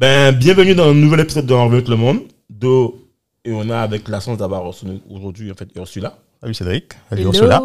Ben, 0.00 0.34
bienvenue 0.34 0.74
dans 0.74 0.88
un 0.88 0.94
nouvel 0.94 1.20
épisode 1.20 1.44
de 1.44 1.52
Envers 1.52 1.86
le 1.86 1.94
monde. 1.94 2.20
Do, 2.48 3.06
et 3.44 3.52
on 3.52 3.68
a 3.68 3.80
avec 3.80 4.08
la 4.08 4.18
chance 4.18 4.38
d'avoir 4.38 4.64
aujourd'hui 5.10 5.52
en 5.52 5.54
fait 5.54 5.68
Ursula. 5.76 6.16
Salut 6.40 6.54
Cédric. 6.54 6.94
Salut 7.10 7.20
Hello. 7.20 7.32
Ursula. 7.34 7.62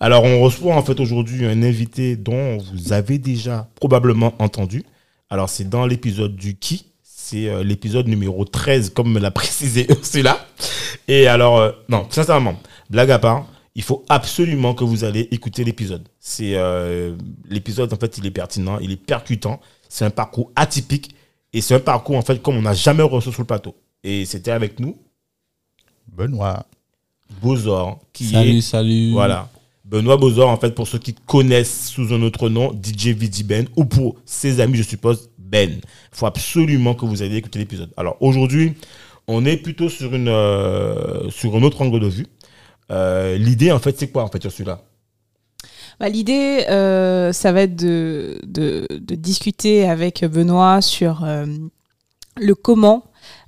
Alors, 0.00 0.24
on 0.24 0.40
reçoit 0.40 0.74
en 0.74 0.82
fait 0.82 0.98
aujourd'hui 0.98 1.46
un 1.46 1.62
invité 1.62 2.16
dont 2.16 2.58
vous 2.58 2.92
avez 2.92 3.18
déjà 3.18 3.68
probablement 3.76 4.34
entendu. 4.40 4.82
Alors, 5.30 5.48
c'est 5.48 5.68
dans 5.68 5.86
l'épisode 5.86 6.34
du 6.34 6.56
qui. 6.56 6.86
C'est 7.04 7.46
euh, 7.48 7.62
l'épisode 7.62 8.08
numéro 8.08 8.44
13, 8.44 8.90
comme 8.90 9.12
me 9.12 9.20
l'a 9.20 9.30
précisé 9.30 9.86
Ursula. 9.88 10.44
Et 11.06 11.28
alors, 11.28 11.58
euh, 11.58 11.70
non, 11.88 12.08
sincèrement, 12.10 12.58
blague 12.90 13.12
à 13.12 13.20
part, 13.20 13.46
il 13.76 13.84
faut 13.84 14.04
absolument 14.08 14.74
que 14.74 14.82
vous 14.82 15.04
allez 15.04 15.28
écouter 15.30 15.62
l'épisode. 15.62 16.08
C'est 16.18 16.56
euh, 16.56 17.14
l'épisode 17.48 17.92
en 17.92 17.96
fait, 17.96 18.18
il 18.18 18.26
est 18.26 18.32
pertinent, 18.32 18.80
il 18.80 18.90
est 18.90 18.96
percutant. 18.96 19.60
C'est 19.88 20.04
un 20.04 20.10
parcours 20.10 20.50
atypique 20.56 21.14
et 21.56 21.60
c'est 21.60 21.74
un 21.74 21.80
parcours 21.80 22.16
en 22.16 22.22
fait 22.22 22.42
comme 22.42 22.56
on 22.56 22.62
n'a 22.62 22.74
jamais 22.74 23.02
reçu 23.02 23.32
sur 23.32 23.40
le 23.42 23.46
plateau. 23.46 23.74
Et 24.04 24.24
c'était 24.24 24.50
avec 24.52 24.78
nous 24.78 24.96
Benoît. 26.08 26.66
Bozor 27.42 27.98
qui 28.12 28.26
Salut, 28.26 28.58
est 28.58 28.60
salut. 28.60 29.10
voilà. 29.12 29.48
Benoît 29.84 30.16
Bozor, 30.16 30.48
en 30.48 30.56
fait, 30.56 30.74
pour 30.74 30.88
ceux 30.88 30.98
qui 30.98 31.14
connaissent 31.14 31.88
sous 31.88 32.12
un 32.12 32.20
autre 32.22 32.48
nom, 32.48 32.72
DJ 32.72 33.08
Vidi 33.08 33.44
Ben, 33.44 33.66
ou 33.76 33.84
pour 33.84 34.16
ses 34.24 34.60
amis, 34.60 34.76
je 34.78 34.82
suppose, 34.82 35.30
Ben. 35.38 35.70
Il 35.74 35.80
faut 36.12 36.26
absolument 36.26 36.94
que 36.94 37.04
vous 37.06 37.22
ayez 37.22 37.36
écouté 37.36 37.58
l'épisode. 37.60 37.90
Alors, 37.96 38.16
aujourd'hui, 38.20 38.74
on 39.28 39.44
est 39.44 39.56
plutôt 39.56 39.88
sur, 39.88 40.12
une, 40.14 40.26
euh, 40.28 41.30
sur 41.30 41.54
un 41.54 41.62
autre 41.62 41.82
angle 41.82 42.00
de 42.00 42.08
vue. 42.08 42.26
Euh, 42.90 43.36
L'idée, 43.38 43.70
en 43.70 43.78
fait, 43.78 43.96
c'est 43.98 44.08
quoi, 44.08 44.24
en 44.24 44.28
fait, 44.28 44.40
sur 44.42 44.50
celui-là? 44.50 44.80
Bah, 45.98 46.08
L'idée, 46.08 46.66
euh, 46.68 47.32
ça 47.32 47.52
va 47.52 47.62
être 47.62 47.76
de, 47.76 48.38
discuter 49.14 49.88
avec 49.88 50.24
Benoît 50.24 50.82
sur 50.82 51.24
euh, 51.24 51.46
le 52.36 52.54
comment 52.54 53.04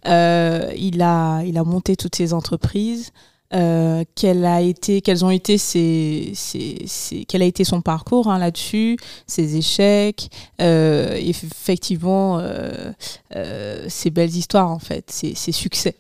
euh, 0.07 0.71
il, 0.77 1.03
a, 1.03 1.43
monté 1.65 1.95
toutes 1.97 2.17
ces 2.17 2.33
entreprises, 2.33 3.13
euh, 3.53 4.03
quel 4.15 4.45
a 4.47 4.63
été, 4.63 5.03
ont 5.23 5.31
été 5.31 5.59
ses, 5.59 6.33
ses- 6.35 6.85
ses- 6.87 7.25
quel 7.27 7.43
a 7.43 7.45
été 7.45 7.65
son 7.65 7.83
parcours 7.83 8.29
hein, 8.29 8.39
là-dessus, 8.39 8.97
ses 9.27 9.57
échecs, 9.57 10.31
effectivement 10.59 12.41
ses 13.89 14.11
belles 14.11 14.35
histoires 14.35 14.71
en 14.71 14.79
fait, 14.79 15.11
ses, 15.11 15.35
ses 15.35 15.53
succès. 15.53 15.97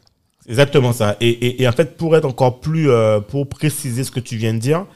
Exactement 0.48 0.94
ça. 0.94 1.16
Et, 1.20 1.62
et- 1.62 1.68
en 1.68 1.72
fait, 1.72 1.98
pour 1.98 2.16
être 2.16 2.24
encore 2.24 2.60
plus, 2.60 2.88
pour 3.28 3.46
préciser 3.48 4.02
ce 4.02 4.10
que 4.10 4.20
tu 4.20 4.36
viens 4.36 4.54
de 4.54 4.58
dire, 4.58 4.86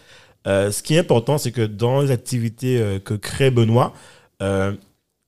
ce 0.47 0.83
qui 0.83 0.95
est 0.95 0.99
important, 0.99 1.39
c'est 1.39 1.53
que 1.53 1.63
dans 1.63 2.01
les 2.01 2.11
activités 2.11 2.79
euh, 2.79 2.99
que 2.99 3.15
crée 3.15 3.51
Benoît, 3.51 3.93
euh, 4.43 4.73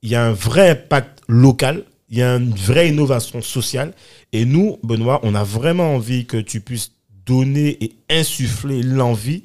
il 0.03 0.11
y 0.11 0.15
a 0.15 0.25
un 0.25 0.33
vrai 0.33 0.71
impact 0.71 1.23
local, 1.29 1.85
il 2.11 2.19
y 2.19 2.23
a 2.23 2.35
une 2.35 2.51
vraie 2.51 2.89
innovation 2.89 3.41
sociale. 3.41 3.95
Et 4.33 4.45
nous, 4.45 4.79
Benoît, 4.83 5.21
on 5.23 5.35
a 5.35 5.45
vraiment 5.45 5.95
envie 5.95 6.27
que 6.27 6.37
tu 6.37 6.61
puisses 6.61 6.93
donner 7.25 7.83
et 7.83 7.93
insuffler 8.11 8.83
l'envie. 8.83 9.45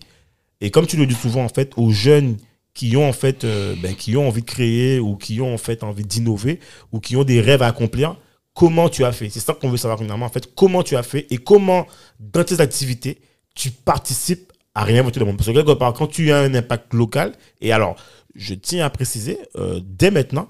Et 0.60 0.72
comme 0.72 0.86
tu 0.86 0.98
le 0.98 1.06
dis 1.06 1.16
souvent, 1.16 1.44
en 1.44 1.50
fait, 1.50 1.72
aux 1.78 1.92
jeunes 1.92 2.38
qui 2.74 2.96
ont 2.98 3.08
en 3.08 3.14
fait, 3.14 3.44
euh, 3.44 3.76
ben, 3.82 3.96
qui 3.96 4.16
ont 4.18 4.28
envie 4.28 4.42
de 4.42 4.46
créer 4.46 5.00
ou 5.00 5.16
qui 5.16 5.42
ont 5.42 5.54
en 5.54 5.58
fait 5.58 5.84
envie 5.84 6.04
d'innover 6.04 6.60
ou 6.92 7.00
qui 7.00 7.16
ont 7.16 7.24
des 7.24 7.42
rêves 7.42 7.62
à 7.62 7.68
accomplir, 7.68 8.18
comment 8.54 8.90
tu 8.90 9.06
as 9.06 9.12
fait? 9.12 9.30
C'est 9.30 9.40
ça 9.40 9.54
qu'on 9.54 9.70
veut 9.70 9.78
savoir 9.78 10.00
finalement, 10.00 10.26
en 10.26 10.30
fait, 10.30 10.54
comment 10.56 10.84
tu 10.84 10.96
as 10.96 11.04
fait 11.04 11.28
et 11.30 11.38
comment, 11.38 11.88
dans 12.20 12.44
tes 12.44 12.60
activités, 12.60 13.20
tu 13.56 13.72
participes 13.72 14.52
à 14.80 14.84
réinventer 14.84 15.20
le 15.20 15.26
monde. 15.26 15.38
Parce 15.38 15.50
que 15.50 15.54
quelque 15.54 15.74
part, 15.74 15.94
quand 15.94 16.08
tu 16.08 16.32
as 16.32 16.40
un 16.40 16.54
impact 16.56 16.94
local, 16.94 17.34
et 17.60 17.74
alors, 17.74 17.96
je 18.36 18.54
tiens 18.54 18.86
à 18.86 18.90
préciser, 18.90 19.38
euh, 19.58 19.82
dès 19.84 20.10
maintenant, 20.10 20.48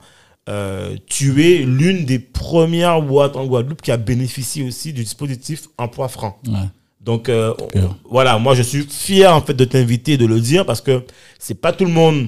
euh, 0.48 0.96
tu 1.08 1.44
es 1.48 1.58
l'une 1.64 2.06
des 2.06 2.20
premières 2.20 3.02
boîtes 3.02 3.36
en 3.36 3.46
Guadeloupe 3.48 3.82
qui 3.82 3.92
a 3.92 3.98
bénéficié 3.98 4.64
aussi 4.68 4.94
du 4.94 5.04
dispositif 5.04 5.64
emploi 5.78 6.08
franc. 6.10 6.40
Ouais. 6.48 6.54
Donc 7.02 7.28
euh, 7.30 7.54
voilà, 8.10 8.38
moi 8.38 8.54
je 8.56 8.62
suis 8.62 8.84
fier 8.84 9.34
en 9.34 9.42
fait 9.42 9.54
de 9.54 9.66
t'inviter 9.66 10.14
et 10.14 10.18
de 10.18 10.26
le 10.26 10.40
dire 10.40 10.66
parce 10.66 10.82
que 10.82 11.04
c'est 11.40 11.60
pas 11.60 11.72
tout 11.74 11.86
le 11.86 11.92
monde 11.92 12.28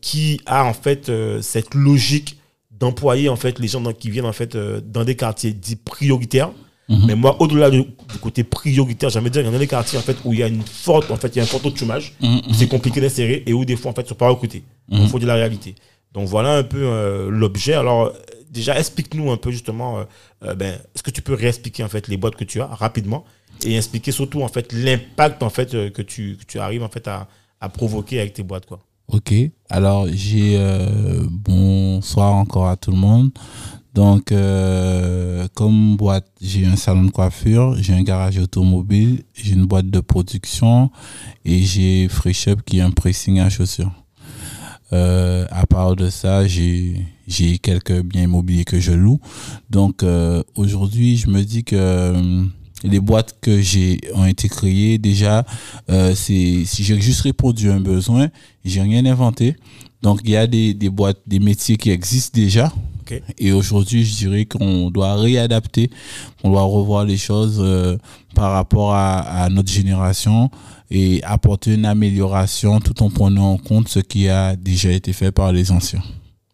qui 0.00 0.40
a 0.46 0.64
en 0.64 0.72
fait 0.72 1.10
cette 1.42 1.74
logique 1.74 2.38
d'employer 2.70 3.28
en 3.28 3.36
fait 3.36 3.58
les 3.58 3.68
gens 3.68 3.80
dans- 3.82 3.92
qui 3.92 4.08
viennent 4.08 4.24
en 4.24 4.32
fait 4.32 4.56
dans 4.56 5.04
des 5.04 5.16
quartiers 5.16 5.52
dits 5.52 5.76
prioritaires. 5.76 6.50
Mhm. 6.88 7.04
Mais 7.06 7.14
moi, 7.14 7.36
au-delà 7.40 7.70
du, 7.70 7.82
du 7.82 8.18
côté 8.20 8.44
prioritaire, 8.44 9.08
j'aimerais 9.10 9.30
dire 9.30 9.42
qu'il 9.42 9.50
y 9.50 9.54
en 9.54 9.56
a 9.56 9.58
des 9.58 9.66
quartiers 9.66 9.98
en 9.98 10.02
fait 10.02 10.16
où 10.24 10.32
il 10.32 10.38
y 10.40 10.42
a 10.42 10.48
une 10.48 10.62
forte, 10.62 11.10
en 11.10 11.16
fait, 11.16 11.28
il 11.34 11.38
y 11.38 11.40
a 11.40 11.44
un 11.44 11.46
fort 11.46 11.60
taux 11.62 11.70
de 11.70 11.76
chômage, 11.76 12.14
Mhm, 12.20 12.42
où 12.48 12.52
c'est 12.54 12.68
compliqué 12.68 13.00
d'insérer 13.00 13.42
et 13.46 13.52
où 13.54 13.64
des 13.64 13.76
fois 13.76 13.90
en 13.90 13.94
fait, 13.94 14.02
ils 14.02 14.08
sont 14.08 14.14
pas 14.14 14.28
recrutés. 14.28 14.62
Il 14.90 15.00
Mhm. 15.00 15.08
faut 15.08 15.18
dire 15.18 15.28
la 15.28 15.34
réalité. 15.34 15.74
Donc 16.12 16.28
voilà 16.28 16.56
un 16.56 16.62
peu 16.62 16.82
euh, 16.82 17.30
l'objet. 17.30 17.72
Alors 17.74 18.04
euh, 18.06 18.10
déjà, 18.50 18.78
explique-nous 18.78 19.30
un 19.32 19.36
peu 19.36 19.50
justement, 19.50 20.04
euh, 20.44 20.54
ben, 20.54 20.74
est-ce 20.94 21.02
que 21.02 21.10
tu 21.10 21.22
peux 21.22 21.34
réexpliquer 21.34 21.82
en 21.84 21.88
fait 21.88 22.06
les 22.08 22.16
boîtes 22.16 22.36
que 22.36 22.44
tu 22.44 22.60
as 22.60 22.66
rapidement 22.66 23.24
et 23.64 23.76
expliquer 23.76 24.12
surtout 24.12 24.42
en 24.42 24.48
fait 24.48 24.72
l'impact 24.72 25.42
en 25.42 25.50
fait 25.50 25.70
que 25.92 26.02
tu, 26.02 26.36
que 26.38 26.44
tu 26.44 26.58
arrives 26.58 26.82
en 26.82 26.88
fait 26.88 27.08
à, 27.08 27.28
à 27.60 27.68
provoquer 27.68 28.20
avec 28.20 28.34
tes 28.34 28.42
boîtes 28.42 28.66
quoi. 28.66 28.80
Ok. 29.08 29.34
Alors, 29.70 30.06
j'ai 30.12 30.56
euh, 30.56 31.22
bonsoir 31.28 32.32
encore 32.34 32.68
à 32.68 32.76
tout 32.76 32.90
le 32.90 32.96
monde. 32.96 33.30
Donc, 33.94 34.32
euh, 34.32 35.46
comme 35.54 35.96
boîte, 35.96 36.26
j'ai 36.40 36.66
un 36.66 36.74
salon 36.74 37.04
de 37.04 37.10
coiffure, 37.12 37.76
j'ai 37.80 37.92
un 37.92 38.02
garage 38.02 38.38
automobile, 38.38 39.22
j'ai 39.34 39.52
une 39.52 39.66
boîte 39.66 39.88
de 39.88 40.00
production 40.00 40.90
et 41.44 41.62
j'ai 41.62 42.08
Free 42.08 42.34
Shop 42.34 42.56
qui 42.66 42.78
est 42.78 42.82
un 42.82 42.90
pressing 42.90 43.38
à 43.38 43.48
chaussures. 43.48 43.92
Euh, 44.92 45.46
à 45.50 45.64
part 45.66 45.94
de 45.94 46.10
ça, 46.10 46.44
j'ai 46.46 47.06
quelques 47.62 48.02
biens 48.02 48.24
immobiliers 48.24 48.64
que 48.64 48.80
je 48.80 48.92
loue. 48.92 49.20
Donc 49.70 50.02
euh, 50.02 50.42
aujourd'hui, 50.56 51.16
je 51.16 51.28
me 51.28 51.42
dis 51.42 51.62
que 51.62 51.76
euh, 51.76 52.44
les 52.82 52.98
boîtes 52.98 53.36
que 53.40 53.60
j'ai 53.60 54.00
ont 54.14 54.26
été 54.26 54.48
créées 54.48 54.98
déjà, 54.98 55.46
euh, 55.88 56.16
c'est 56.16 56.64
si 56.64 56.82
j'ai 56.82 57.00
juste 57.00 57.20
répondu 57.20 57.70
à 57.70 57.74
un 57.74 57.80
besoin, 57.80 58.28
j'ai 58.64 58.82
rien 58.82 59.06
inventé. 59.06 59.56
Donc 60.02 60.20
il 60.24 60.30
y 60.30 60.36
a 60.36 60.48
des, 60.48 60.74
des 60.74 60.90
boîtes, 60.90 61.20
des 61.28 61.38
métiers 61.38 61.76
qui 61.76 61.90
existent 61.90 62.34
déjà. 62.34 62.72
Et 63.38 63.52
aujourd'hui, 63.52 64.04
je 64.04 64.14
dirais 64.16 64.44
qu'on 64.46 64.90
doit 64.90 65.14
réadapter, 65.16 65.90
on 66.42 66.50
doit 66.50 66.62
revoir 66.62 67.04
les 67.04 67.16
choses 67.16 67.58
euh, 67.60 67.96
par 68.34 68.52
rapport 68.52 68.94
à, 68.94 69.20
à 69.20 69.48
notre 69.48 69.70
génération 69.70 70.50
et 70.90 71.22
apporter 71.24 71.74
une 71.74 71.86
amélioration 71.86 72.80
tout 72.80 73.02
en 73.02 73.10
prenant 73.10 73.52
en 73.52 73.58
compte 73.58 73.88
ce 73.88 74.00
qui 74.00 74.28
a 74.28 74.54
déjà 74.56 74.90
été 74.92 75.12
fait 75.12 75.32
par 75.32 75.52
les 75.52 75.70
anciens. 75.72 76.02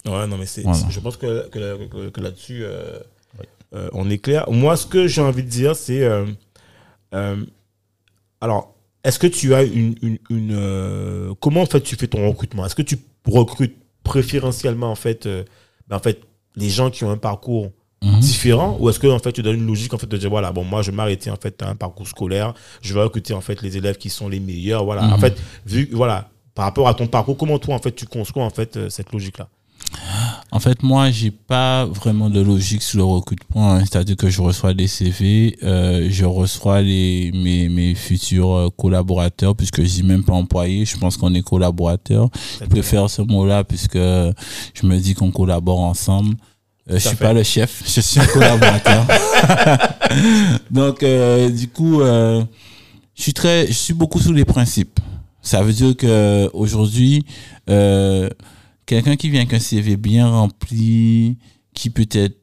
Ouais, 0.06 0.26
non, 0.26 0.38
mais 0.38 0.46
c'est, 0.46 0.62
Voilà. 0.62 0.78
c'est- 0.78 0.90
je 0.90 1.00
pense 1.00 1.16
que, 1.16 1.48
que, 1.48 1.86
que- 1.86 2.08
que 2.08 2.20
là-dessus, 2.20 2.60
euh, 2.64 2.98
euh, 3.74 3.88
on 3.92 4.08
est 4.08 4.18
clair. 4.18 4.50
Moi, 4.50 4.76
ce 4.76 4.86
que 4.86 5.06
j'ai 5.06 5.20
envie 5.20 5.42
de 5.42 5.48
dire, 5.48 5.76
c'est. 5.76 6.08
alors, 8.40 8.74
est-ce 9.04 9.18
que 9.18 9.26
tu 9.26 9.54
as 9.54 9.62
une. 9.62 9.94
une, 10.02 10.18
une, 10.30 11.34
comment, 11.40 11.62
en 11.62 11.66
fait, 11.66 11.80
tu 11.82 11.96
fais 11.96 12.06
ton 12.06 12.26
recrutement? 12.28 12.64
Est-ce 12.66 12.74
que 12.74 12.82
tu 12.82 12.98
recrutes 13.26 13.76
préférentiellement, 14.02 14.90
en 14.90 14.94
fait, 14.96 15.26
ben, 15.88 15.96
en 15.96 16.00
fait 16.00 16.20
les 16.56 16.68
gens 16.70 16.90
qui 16.90 17.04
ont 17.04 17.10
un 17.10 17.16
parcours 17.18 17.70
Mhm. 18.02 18.18
différent 18.20 18.78
ou 18.80 18.88
est-ce 18.88 18.98
que 18.98 19.06
en 19.08 19.18
fait 19.18 19.30
tu 19.32 19.42
donnes 19.42 19.56
une 19.56 19.66
logique 19.66 19.92
en 19.92 19.98
fait 19.98 20.06
de 20.06 20.16
dire 20.16 20.30
voilà 20.30 20.52
bon 20.52 20.64
moi 20.64 20.80
je 20.80 20.90
vais 20.90 20.96
m'arrêter 20.96 21.30
en 21.30 21.36
fait 21.36 21.60
à 21.60 21.68
un 21.68 21.74
parcours 21.74 22.08
scolaire 22.08 22.54
je 22.80 22.94
vais 22.94 23.02
recruter 23.02 23.34
en 23.34 23.42
fait 23.42 23.60
les 23.60 23.76
élèves 23.76 23.98
qui 23.98 24.08
sont 24.08 24.26
les 24.30 24.40
meilleurs 24.40 24.86
voilà 24.86 25.02
en 25.02 25.16
Mhm. 25.16 25.20
fait 25.20 25.38
vu 25.66 25.86
voilà 25.92 26.30
par 26.54 26.64
rapport 26.64 26.88
à 26.88 26.94
ton 26.94 27.06
parcours 27.08 27.36
comment 27.36 27.58
toi 27.58 27.74
en 27.74 27.78
fait 27.78 27.92
tu 27.92 28.06
construis 28.06 28.42
en 28.42 28.48
fait 28.48 28.78
euh, 28.78 28.88
cette 28.88 29.12
logique 29.12 29.36
là 29.36 29.48
En 30.52 30.58
fait, 30.58 30.82
moi, 30.82 31.10
j'ai 31.10 31.30
pas 31.30 31.84
vraiment 31.86 32.28
de 32.28 32.40
logique 32.40 32.82
sur 32.82 32.98
le 32.98 33.04
recrutement. 33.04 33.72
hein. 33.74 33.80
C'est-à-dire 33.80 34.16
que 34.16 34.28
je 34.28 34.42
reçois 34.42 34.74
des 34.74 34.88
CV, 34.88 35.56
euh, 35.62 36.08
je 36.10 36.24
reçois 36.24 36.82
les, 36.82 37.30
mes, 37.34 37.68
mes 37.68 37.94
futurs 37.94 38.52
euh, 38.54 38.68
collaborateurs, 38.76 39.54
puisque 39.54 39.82
je 39.82 39.88
dis 39.88 40.02
même 40.02 40.24
pas 40.24 40.32
employés. 40.32 40.84
Je 40.84 40.96
pense 40.98 41.16
qu'on 41.16 41.32
est 41.34 41.42
collaborateurs. 41.42 42.28
Je 42.60 42.66
préfère 42.66 43.08
ce 43.08 43.22
mot-là, 43.22 43.62
puisque 43.62 43.96
je 43.96 44.84
me 44.86 44.96
dis 44.98 45.14
qu'on 45.14 45.30
collabore 45.30 45.80
ensemble. 45.80 46.34
Euh, 46.90 46.94
je 46.94 47.06
suis 47.08 47.16
fait. 47.16 47.24
pas 47.24 47.32
le 47.32 47.44
chef, 47.44 47.82
je 47.86 48.00
suis 48.00 48.18
un 48.18 48.26
collaborateur. 48.26 49.06
Donc, 50.70 51.02
euh, 51.02 51.48
du 51.48 51.68
coup, 51.68 52.00
euh, 52.00 52.42
je 53.14 53.22
suis 53.22 53.34
très, 53.34 53.66
je 53.68 53.72
suis 53.72 53.94
beaucoup 53.94 54.18
sous 54.18 54.32
les 54.32 54.44
principes. 54.44 54.98
Ça 55.42 55.62
veut 55.62 55.72
dire 55.72 55.96
que 55.96 56.50
aujourd'hui, 56.52 57.24
euh, 57.68 58.28
quelqu'un 58.90 59.14
qui 59.14 59.30
vient 59.30 59.42
avec 59.42 59.54
un 59.54 59.60
CV 59.60 59.96
bien 59.96 60.28
rempli, 60.28 61.38
qui 61.74 61.90
peut-être 61.90 62.36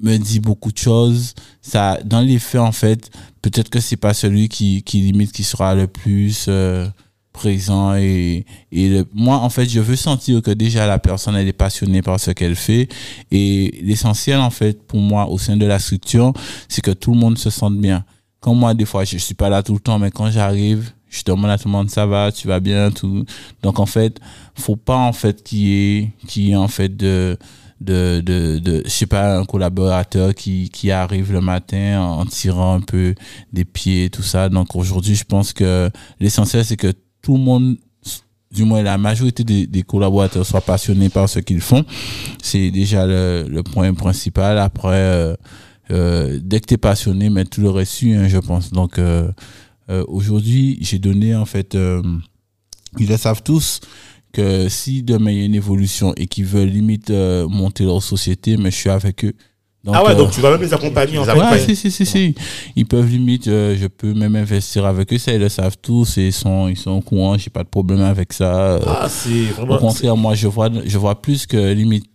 me 0.00 0.16
dit 0.16 0.38
beaucoup 0.38 0.70
de 0.70 0.78
choses, 0.78 1.34
ça, 1.60 1.98
dans 2.04 2.20
les 2.20 2.38
faits, 2.38 2.60
en 2.60 2.70
fait, 2.70 3.10
peut-être 3.42 3.68
que 3.68 3.80
c'est 3.80 3.96
pas 3.96 4.14
celui 4.14 4.48
qui, 4.48 4.84
qui 4.84 5.00
limite 5.00 5.32
qui 5.32 5.42
sera 5.42 5.74
le 5.74 5.88
plus 5.88 6.46
euh, 6.48 6.86
présent 7.32 7.96
et, 7.96 8.46
et 8.70 9.02
moi, 9.12 9.38
en 9.38 9.50
fait, 9.50 9.68
je 9.68 9.80
veux 9.80 9.96
sentir 9.96 10.42
que 10.42 10.52
déjà 10.52 10.86
la 10.86 11.00
personne, 11.00 11.34
elle 11.34 11.48
est 11.48 11.52
passionnée 11.52 12.02
par 12.02 12.20
ce 12.20 12.30
qu'elle 12.30 12.56
fait 12.56 12.88
et 13.32 13.80
l'essentiel, 13.82 14.38
en 14.38 14.50
fait, 14.50 14.86
pour 14.86 15.00
moi, 15.00 15.28
au 15.28 15.38
sein 15.38 15.56
de 15.56 15.66
la 15.66 15.80
structure, 15.80 16.32
c'est 16.68 16.82
que 16.82 16.92
tout 16.92 17.12
le 17.14 17.18
monde 17.18 17.36
se 17.36 17.50
sente 17.50 17.76
bien. 17.78 18.04
Comme 18.38 18.60
moi, 18.60 18.74
des 18.74 18.84
fois, 18.84 19.04
je 19.04 19.18
suis 19.18 19.34
pas 19.34 19.48
là 19.48 19.64
tout 19.64 19.74
le 19.74 19.80
temps, 19.80 19.98
mais 19.98 20.12
quand 20.12 20.30
j'arrive, 20.30 20.92
je 21.12 21.22
demande 21.24 21.50
à 21.50 21.58
tout 21.58 21.68
le 21.68 21.72
monde, 21.72 21.90
ça 21.90 22.06
va, 22.06 22.32
tu 22.32 22.48
vas 22.48 22.58
bien, 22.58 22.90
tout. 22.90 23.24
Donc, 23.62 23.78
en 23.78 23.86
fait, 23.86 24.18
faut 24.54 24.76
pas, 24.76 24.96
en 24.96 25.12
fait, 25.12 25.42
qu'il 25.44 25.58
y 25.58 25.98
ait, 25.98 26.12
qu'il 26.26 26.44
y 26.44 26.50
ait, 26.52 26.56
en 26.56 26.68
fait, 26.68 26.96
de, 26.96 27.36
de, 27.80 28.20
de, 28.20 28.82
je 28.84 28.90
sais 28.90 29.06
pas, 29.06 29.36
un 29.36 29.44
collaborateur 29.44 30.34
qui, 30.34 30.70
qui 30.70 30.90
arrive 30.90 31.30
le 31.32 31.42
matin 31.42 32.00
en, 32.00 32.24
tirant 32.24 32.76
un 32.76 32.80
peu 32.80 33.14
des 33.52 33.66
pieds, 33.66 34.08
tout 34.08 34.22
ça. 34.22 34.48
Donc, 34.48 34.74
aujourd'hui, 34.74 35.14
je 35.14 35.24
pense 35.24 35.52
que 35.52 35.90
l'essentiel, 36.18 36.64
c'est 36.64 36.78
que 36.78 36.92
tout 37.20 37.36
le 37.36 37.42
monde, 37.42 37.76
du 38.50 38.64
moins 38.64 38.82
la 38.82 38.96
majorité 38.96 39.44
des, 39.44 39.66
des 39.66 39.82
collaborateurs 39.82 40.46
soient 40.46 40.62
passionnés 40.62 41.10
par 41.10 41.28
ce 41.28 41.40
qu'ils 41.40 41.60
font. 41.60 41.84
C'est 42.42 42.70
déjà 42.70 43.06
le, 43.06 43.46
le 43.48 43.62
point 43.62 43.92
principal. 43.92 44.58
Après, 44.58 44.96
euh, 44.96 45.36
euh, 45.90 46.38
dès 46.42 46.60
que 46.60 46.66
tu 46.66 46.74
es 46.74 46.78
passionné, 46.78 47.28
mais 47.28 47.44
tout 47.44 47.60
le 47.60 47.70
reste 47.70 48.02
hein, 48.04 48.28
je 48.28 48.38
pense. 48.38 48.72
Donc, 48.72 48.98
euh, 48.98 49.30
euh, 49.90 50.04
aujourd'hui, 50.08 50.78
j'ai 50.80 50.98
donné, 50.98 51.34
en 51.34 51.44
fait, 51.44 51.74
euh, 51.74 52.02
ils 52.98 53.08
le 53.08 53.16
savent 53.16 53.42
tous, 53.42 53.80
que 54.32 54.68
si 54.68 55.02
demain 55.02 55.30
il 55.30 55.38
y 55.38 55.42
a 55.42 55.44
une 55.44 55.54
évolution 55.54 56.14
et 56.16 56.26
qu'ils 56.26 56.46
veulent 56.46 56.68
limite 56.68 57.10
euh, 57.10 57.46
monter 57.48 57.84
leur 57.84 58.02
société, 58.02 58.56
mais 58.56 58.70
je 58.70 58.76
suis 58.76 58.90
avec 58.90 59.24
eux. 59.24 59.34
Donc, 59.84 59.96
ah 59.98 60.04
ouais, 60.04 60.12
euh, 60.12 60.14
donc 60.14 60.30
tu 60.30 60.40
vas 60.40 60.52
même 60.52 60.60
les 60.60 60.72
accompagner 60.72 61.18
en 61.18 61.24
fait. 61.24 61.32
Ouais, 61.32 61.58
si, 61.58 61.74
si, 61.74 61.90
si, 61.90 62.06
si. 62.06 62.34
Ils 62.76 62.86
peuvent 62.86 63.08
limite, 63.08 63.48
euh, 63.48 63.76
je 63.76 63.88
peux 63.88 64.14
même 64.14 64.36
investir 64.36 64.86
avec 64.86 65.12
eux, 65.12 65.18
ça, 65.18 65.32
ils 65.32 65.40
le 65.40 65.48
savent 65.48 65.76
tous, 65.82 66.18
et 66.18 66.28
ils 66.28 66.32
sont, 66.32 66.68
ils 66.68 66.76
sont 66.76 66.92
au 66.92 67.00
courant, 67.00 67.36
j'ai 67.36 67.50
pas 67.50 67.64
de 67.64 67.68
problème 67.68 68.00
avec 68.00 68.32
ça. 68.32 68.78
Ah, 68.86 69.08
c'est 69.08 69.50
au 69.50 69.54
vraiment. 69.54 69.78
contraire, 69.78 70.16
moi, 70.16 70.34
je 70.36 70.46
vois, 70.46 70.70
je 70.84 70.98
vois 70.98 71.20
plus 71.20 71.46
que 71.46 71.72
limite, 71.72 72.06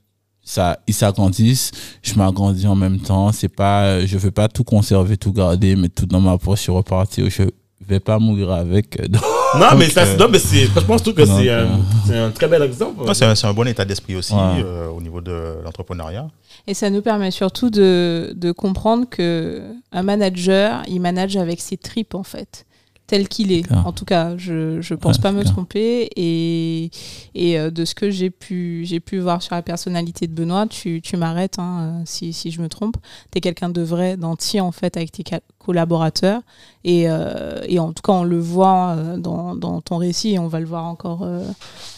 ça, 0.50 0.80
ils 0.88 0.94
s'agrandissent, 0.94 1.72
je 2.02 2.14
m'agrandis 2.16 2.66
en 2.68 2.76
même 2.76 3.00
temps. 3.00 3.32
C'est 3.34 3.50
pas, 3.54 4.06
je 4.06 4.18
veux 4.18 4.32
pas 4.32 4.48
tout 4.48 4.64
conserver, 4.64 5.18
tout 5.18 5.34
garder, 5.34 5.76
mais 5.76 5.90
tout 5.90 6.06
dans 6.06 6.22
ma 6.22 6.38
poche, 6.38 6.66
je 6.66 6.72
repartir. 6.72 7.30
Je 7.30 7.44
vais 7.86 8.00
pas 8.00 8.18
mourir 8.18 8.52
avec. 8.52 9.00
euh, 9.00 9.08
donc, 9.08 9.22
Non, 9.60 9.78
mais 9.78 9.90
ça, 9.90 10.04
euh, 10.04 10.18
non, 10.18 10.28
mais 10.32 10.40
c'est, 10.40 10.66
je 10.66 10.80
trouve 10.80 11.14
que 11.14 11.22
donc, 11.24 11.38
c'est, 11.38 11.50
euh, 11.50 11.66
un, 11.68 11.80
c'est 12.06 12.18
un 12.18 12.32
très 12.32 12.48
bel 12.48 12.62
exemple. 12.64 13.04
C'est 13.14 13.26
un, 13.26 13.36
c'est 13.36 13.48
un 13.48 13.54
bon 13.54 13.68
état 13.68 13.84
d'esprit 13.86 14.16
aussi 14.16 14.34
Ouais. 14.34 14.64
euh, 14.64 14.88
au 14.90 15.02
niveau 15.02 15.20
de 15.22 15.56
l'entrepreneuriat. 15.64 16.28
Et 16.66 16.74
ça 16.74 16.90
nous 16.90 17.02
permet 17.02 17.32
surtout 17.32 17.70
de, 17.70 18.34
de 18.36 18.52
comprendre 18.52 19.06
que 19.10 19.62
un 19.92 20.04
manager, 20.04 20.82
il 20.88 21.00
manage 21.02 21.36
avec 21.38 21.60
ses 21.62 21.78
tripes 21.78 22.16
en 22.16 22.24
fait, 22.24 22.66
tel 23.08 23.28
qu'il 23.30 23.52
est. 23.54 23.64
En 23.72 23.94
tout 23.94 24.06
cas, 24.06 24.36
je 24.38 24.82
je 24.82 24.94
pense 24.94 25.18
Ouais, 25.18 25.22
pas 25.22 25.32
me 25.32 25.42
clair. 25.42 25.54
tromper 25.54 26.10
et 26.16 26.92
et 27.34 27.58
euh, 27.58 27.72
de 27.72 27.86
ce 27.86 27.96
que 27.96 28.10
j'ai 28.12 28.30
pu 28.30 28.86
pu 29.06 29.20
voir 29.20 29.42
sur 29.42 29.56
la 29.56 29.62
personnalité 29.62 30.28
de 30.28 30.34
Benoît, 30.34 30.68
tu, 30.68 31.02
tu 31.02 31.18
m'arrêtes 31.18 31.58
hein, 31.58 32.00
euh, 32.02 32.02
si 32.06 32.34
si 32.34 32.52
je 32.52 32.62
me 32.62 32.68
trompe. 32.70 32.98
T'es 33.32 33.40
quelqu'un 33.42 33.70
de 33.70 33.82
vrai, 33.82 34.18
d'entier 34.18 34.60
en 34.62 34.72
fait 34.74 34.98
avec 34.98 35.12
tes 35.12 35.24
collaborateurs 35.58 36.42
et 36.84 37.10
euh, 37.10 37.62
et 37.68 37.80
en 37.80 37.94
tout 37.94 38.02
cas 38.02 38.14
on 38.14 38.24
le 38.24 38.40
voit 38.40 38.96
dans 39.18 39.56
dans 39.56 39.82
ton 39.82 39.98
récit 39.98 40.34
et 40.34 40.40
on 40.40 40.48
va 40.48 40.60
le 40.60 40.66
voir 40.66 40.86
encore 40.86 41.24
euh, 41.24 41.44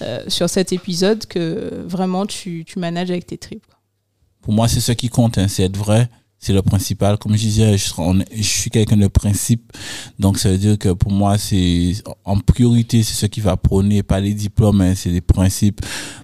euh, 0.01 0.23
sur 0.27 0.49
cet 0.49 0.71
épisode 0.73 1.25
que 1.25 1.83
vraiment 1.87 2.25
tu 2.25 2.63
tu 2.65 2.79
manages 2.79 3.09
avec 3.11 3.25
tes 3.27 3.37
tripes. 3.37 3.65
pour 4.41 4.53
moi, 4.53 4.67
c'est 4.67 4.79
ce 4.79 4.91
qui 4.93 5.09
compte, 5.09 5.37
hein, 5.37 5.47
c'est 5.47 5.63
être 5.63 5.77
vrai. 5.77 6.09
C'est 6.39 6.53
le 6.53 6.61
principal. 6.61 7.17
Comme 7.17 7.33
je 7.33 7.41
disais, 7.41 7.77
je, 7.77 7.91
on 7.97 8.17
suis 8.41 8.69
quelqu'un 8.69 8.95
de 8.97 9.07
principe. 9.07 9.73
Donc, 10.19 10.37
ça 10.37 10.49
veut 10.49 10.57
dire 10.57 10.77
que 10.77 10.89
pour 10.89 11.11
moi, 11.11 11.37
c'est 11.37 11.93
en 12.23 12.37
priorité, 12.37 13.03
c'est 13.03 13.13
ce 13.13 13.25
qui 13.25 13.41
va 13.41 13.57
prôner, 13.57 14.03
pas 14.03 14.21
les 14.21 14.33
diplômes, 14.33 14.79
hein, 14.81 14.93
c'est 14.95 15.09
les 15.09 15.21
principes. 15.21 15.81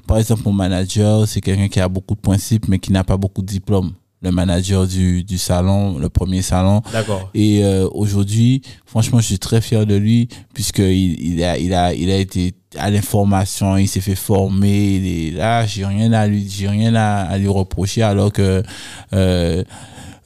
Par 0.08 0.18
exemple, 0.18 0.44
mon 0.46 0.54
manager, 0.54 1.28
c'est 1.28 1.42
quelqu'un 1.42 1.68
qui 1.68 1.82
a 1.82 1.90
beaucoup 1.90 2.16
de 2.16 2.22
principes, 2.22 2.68
mais 2.70 2.80
qui 2.80 2.94
n'a 2.94 3.04
pas 3.04 3.18
beaucoup 3.18 3.42
de 3.42 3.48
diplômes. 3.48 3.92
Le 4.22 4.32
manager 4.32 4.88
du, 4.88 5.24
du 5.24 5.38
salon, 5.38 6.00
le 6.00 6.10
premier 6.10 6.42
salon, 6.42 6.82
D'accord. 6.92 7.30
et 7.36 7.64
euh, 7.64 7.88
aujourd'hui, 7.94 8.62
franchement, 8.86 9.20
je 9.20 9.26
suis 9.26 9.38
très 9.40 9.62
fier 9.62 9.86
de 9.86 9.94
lui 9.96 10.30
puisqu'il 10.54 11.22
il 11.22 11.44
a, 11.44 11.60
il 11.60 11.74
a, 11.76 11.94
il 11.94 12.10
a 12.10 12.18
été 12.18 12.56
à 12.78 12.90
l'information, 12.90 13.78
il 13.78 13.88
s'est 13.88 14.02
fait 14.02 14.16
former. 14.16 14.96
Il 14.96 15.06
est 15.06 15.32
là, 15.32 15.68
j'ai 15.68 15.86
rien 15.86 16.12
à 16.14 16.26
lui, 16.26 16.48
j'ai 16.50 16.68
rien 16.68 16.96
à, 16.96 17.18
à 17.20 17.38
lui 17.38 17.50
reprocher 17.50 18.02
alors 18.02 18.32
que 18.32 18.64
euh, 19.14 19.64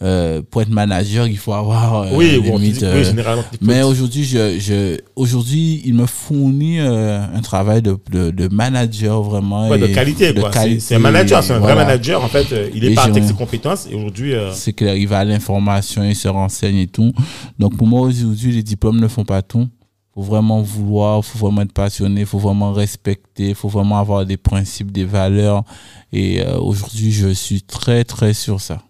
euh, 0.01 0.41
pour 0.49 0.61
être 0.61 0.69
manager, 0.69 1.27
il 1.27 1.37
faut 1.37 1.51
avoir 1.53 2.03
euh, 2.03 2.07
Oui, 2.13 2.39
bon, 2.39 2.57
limite, 2.57 2.81
euh, 2.83 2.97
oui, 2.99 3.03
généralement. 3.03 3.43
peux- 3.51 3.57
mais 3.61 3.81
aujourd'hui, 3.83 4.23
je, 4.23 4.57
je, 4.59 4.97
aujourd'hui, 5.15 5.81
il 5.85 5.93
me 5.93 6.05
fournit 6.05 6.79
euh, 6.79 7.21
un 7.33 7.41
travail 7.41 7.81
de, 7.81 7.97
de, 8.09 8.31
de 8.31 8.47
manager 8.47 9.21
vraiment. 9.21 9.67
Ouais, 9.69 9.77
de 9.77 9.87
qualité, 9.87 10.31
de 10.31 10.39
quoi. 10.39 10.51
C'est- 10.53 10.59
qualité, 10.59 10.79
C'est 10.79 10.95
un 10.95 10.99
manager, 10.99 11.43
c'est 11.43 11.53
un 11.53 11.59
vrai 11.59 11.75
manager. 11.75 12.23
En 12.23 12.29
fait, 12.29 12.51
euh, 12.53 12.69
il 12.73 12.85
est 12.85 12.93
parti 12.93 13.11
avec 13.11 13.23
ses 13.25 13.33
compétences 13.33 13.87
et 13.91 13.95
aujourd'hui, 13.95 14.33
euh, 14.33 14.53
C'est 14.53 14.73
clair, 14.73 14.95
il 14.95 15.07
va 15.07 15.19
à 15.19 15.25
l'information, 15.25 16.03
il 16.03 16.15
se 16.15 16.27
renseigne 16.29 16.77
et 16.77 16.87
tout. 16.87 17.11
Donc 17.59 17.75
pour 17.75 17.85
moi 17.87 18.01
aujourd'hui, 18.01 18.51
les 18.53 18.63
diplômes 18.63 18.99
ne 19.01 19.07
font 19.07 19.25
pas 19.25 19.41
tout. 19.41 19.67
faut 20.15 20.21
vraiment 20.21 20.61
vouloir, 20.61 21.23
faut 21.23 21.39
vraiment 21.39 21.61
être 21.61 21.71
passionné, 21.73 22.25
faut 22.25 22.39
vraiment 22.39 22.71
respecter, 22.73 23.53
faut 23.53 23.69
vraiment 23.69 23.99
avoir 23.99 24.25
des 24.25 24.37
principes, 24.37 24.91
des 24.91 25.05
valeurs. 25.05 25.63
Et 26.11 26.41
euh, 26.41 26.57
aujourd'hui, 26.57 27.11
je 27.11 27.29
suis 27.29 27.61
très 27.61 28.03
très 28.03 28.33
sur 28.33 28.59
ça. 28.59 28.81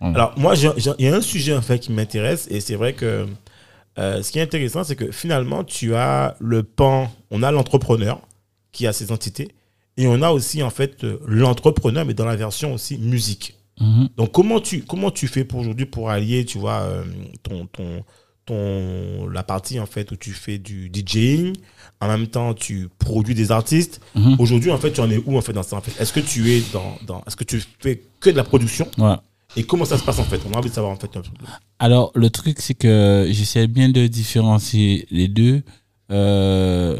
Alors, 0.00 0.34
moi, 0.36 0.54
il 0.56 1.04
y 1.04 1.08
a 1.08 1.14
un 1.14 1.20
sujet 1.20 1.54
en 1.54 1.62
fait 1.62 1.78
qui 1.78 1.92
m'intéresse 1.92 2.46
et 2.50 2.60
c'est 2.60 2.74
vrai 2.74 2.92
que 2.92 3.26
euh, 3.98 4.22
ce 4.22 4.32
qui 4.32 4.38
est 4.38 4.42
intéressant, 4.42 4.84
c'est 4.84 4.96
que 4.96 5.10
finalement, 5.12 5.64
tu 5.64 5.94
as 5.94 6.36
le 6.40 6.62
pan, 6.62 7.10
on 7.30 7.42
a 7.42 7.50
l'entrepreneur 7.50 8.20
qui 8.72 8.86
a 8.86 8.92
ses 8.92 9.12
entités 9.12 9.48
et 9.96 10.06
on 10.06 10.20
a 10.22 10.30
aussi 10.30 10.62
en 10.62 10.70
fait 10.70 11.04
l'entrepreneur, 11.26 12.04
mais 12.04 12.14
dans 12.14 12.24
la 12.24 12.36
version 12.36 12.74
aussi 12.74 12.98
musique. 12.98 13.56
Mhm. 13.80 14.08
Donc, 14.16 14.32
comment 14.32 14.60
tu, 14.60 14.82
comment 14.82 15.10
tu 15.10 15.28
fais 15.28 15.44
pour 15.44 15.60
aujourd'hui 15.60 15.86
pour 15.86 16.10
allier, 16.10 16.44
tu 16.44 16.58
vois, 16.58 16.82
euh, 16.82 17.04
ton, 17.42 17.66
ton, 17.66 18.04
ton, 18.46 19.28
la 19.28 19.42
partie 19.42 19.80
en 19.80 19.86
fait 19.86 20.10
où 20.12 20.16
tu 20.16 20.32
fais 20.32 20.58
du 20.58 20.90
DJing, 20.92 21.54
en 22.00 22.08
même 22.08 22.26
temps, 22.26 22.54
tu 22.54 22.88
produis 22.98 23.34
des 23.34 23.52
artistes. 23.52 24.00
Mhm. 24.14 24.36
Aujourd'hui, 24.38 24.70
en 24.70 24.78
fait, 24.78 24.92
tu 24.92 25.00
en 25.00 25.10
es 25.10 25.18
où 25.24 25.36
en 25.36 25.40
fait 25.40 25.52
dans 25.52 25.62
ça 25.62 25.76
en 25.76 25.80
fait? 25.80 26.00
Est-ce 26.00 26.12
que 26.12 26.20
tu 26.20 26.52
es 26.52 26.62
dans, 26.72 26.98
dans 27.06 27.22
est-ce 27.26 27.36
que 27.36 27.44
tu 27.44 27.62
fais 27.78 28.02
que 28.20 28.30
de 28.30 28.36
la 28.36 28.44
production? 28.44 28.88
Ouais. 28.98 29.14
Et 29.56 29.64
comment 29.64 29.84
ça 29.84 29.98
se 29.98 30.04
passe 30.04 30.18
en 30.18 30.24
fait? 30.24 30.40
On 30.48 30.52
a 30.54 30.58
envie 30.58 30.68
de 30.70 30.74
savoir 30.74 30.92
en 30.92 30.96
fait. 30.96 31.10
Alors, 31.78 32.10
le 32.14 32.30
truc, 32.30 32.56
c'est 32.60 32.74
que 32.74 33.28
j'essaie 33.30 33.66
bien 33.66 33.88
de 33.88 34.06
différencier 34.06 35.06
les 35.10 35.28
deux. 35.28 35.62
Euh, 36.10 36.98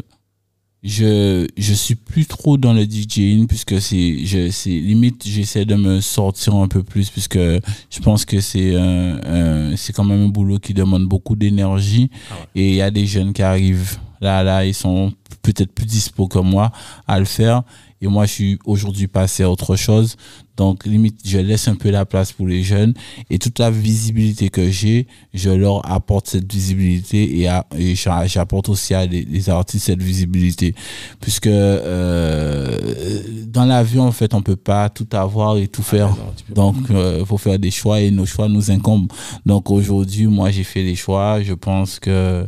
je, 0.83 1.47
je 1.57 1.73
suis 1.73 1.95
plus 1.95 2.27
trop 2.27 2.57
dans 2.57 2.71
le 2.73 2.85
DJing 2.85 3.47
puisque 3.47 3.81
c'est, 3.81 4.23
je, 4.25 4.51
c'est 4.51 4.69
limite, 4.69 5.23
j'essaie 5.25 5.65
de 5.65 5.73
me 5.75 5.99
sortir 5.99 6.55
un 6.55 6.67
peu 6.67 6.83
plus 6.83 7.09
puisque 7.09 7.39
je 7.39 7.99
pense 8.03 8.23
que 8.23 8.39
c'est 8.39 8.75
un, 8.75 9.19
un- 9.23 9.75
c'est 9.77 9.93
quand 9.93 10.03
même 10.03 10.25
un 10.25 10.27
boulot 10.27 10.59
qui 10.59 10.75
demande 10.75 11.05
beaucoup 11.07 11.35
d'énergie 11.35 12.11
Ah 12.29 12.35
ouais. 12.35 12.61
et 12.61 12.69
il 12.69 12.75
y 12.75 12.81
a 12.83 12.91
des 12.91 13.07
jeunes 13.07 13.33
qui 13.33 13.41
arrivent 13.41 13.97
là, 14.21 14.43
là, 14.43 14.63
ils 14.63 14.75
sont 14.75 15.11
peut-être 15.41 15.71
plus 15.73 15.85
dispo 15.87 16.27
que 16.27 16.37
moi 16.39 16.71
à 17.07 17.17
le 17.19 17.25
faire. 17.25 17.63
Et 18.01 18.07
moi, 18.07 18.25
je 18.27 18.31
suis 18.31 18.59
aujourd'hui 18.65 19.07
passé 19.07 19.41
à 19.43 19.49
autre 19.49 19.75
chose. 19.75 20.15
Donc, 20.57 20.85
limite, 20.85 21.19
je 21.25 21.37
laisse 21.37 21.67
un 21.67 21.75
peu 21.75 21.89
la 21.89 22.05
place 22.05 22.31
pour 22.31 22.47
les 22.47 22.63
jeunes. 22.63 22.93
Et 23.29 23.39
toute 23.39 23.59
la 23.59 23.69
visibilité 23.71 24.49
que 24.49 24.69
j'ai, 24.71 25.07
je 25.33 25.49
leur 25.49 25.89
apporte 25.91 26.27
cette 26.27 26.51
visibilité 26.51 27.41
et, 27.77 27.95
j'apporte 27.95 28.69
aussi 28.69 28.93
à 28.93 29.05
des, 29.07 29.25
des 29.25 29.49
artistes 29.49 29.85
cette 29.85 30.01
visibilité. 30.01 30.73
Puisque 31.19 31.47
euh, 31.47 33.21
dans 33.47 33.65
la 33.65 33.83
vie, 33.83 33.99
en 33.99 34.11
fait, 34.11 34.33
on 34.33 34.41
peut 34.41 34.55
pas 34.55 34.89
tout 34.89 35.07
avoir 35.11 35.57
et 35.57 35.67
tout 35.67 35.83
faire. 35.83 36.09
Non, 36.09 36.15
peux- 36.47 36.53
Donc, 36.53 36.75
il 37.19 37.25
faut 37.25 37.37
faire 37.37 37.59
des 37.59 37.71
choix 37.71 37.99
et 38.01 38.11
nos 38.11 38.25
choix 38.25 38.47
nous 38.47 38.71
incombent. 38.71 39.11
Donc, 39.45 39.69
aujourd'hui, 39.71 40.27
moi, 40.27 40.51
j'ai 40.51 40.63
fait 40.63 40.83
des 40.83 40.95
choix. 40.95 41.41
Je 41.41 41.53
pense 41.53 41.99
que 41.99 42.47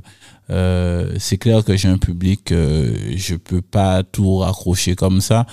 euh, 0.50 1.14
c'est 1.20 1.38
clair 1.38 1.64
que 1.64 1.76
j'ai 1.76 1.90
un 1.90 1.98
public, 1.98 2.52
euh, 2.52 2.96
je 3.16 3.36
peux 3.36 3.62
pas 3.62 4.04
tout 4.04 4.38
raccrocher 4.38 4.96
comme 4.96 5.22
ça, 5.22 5.46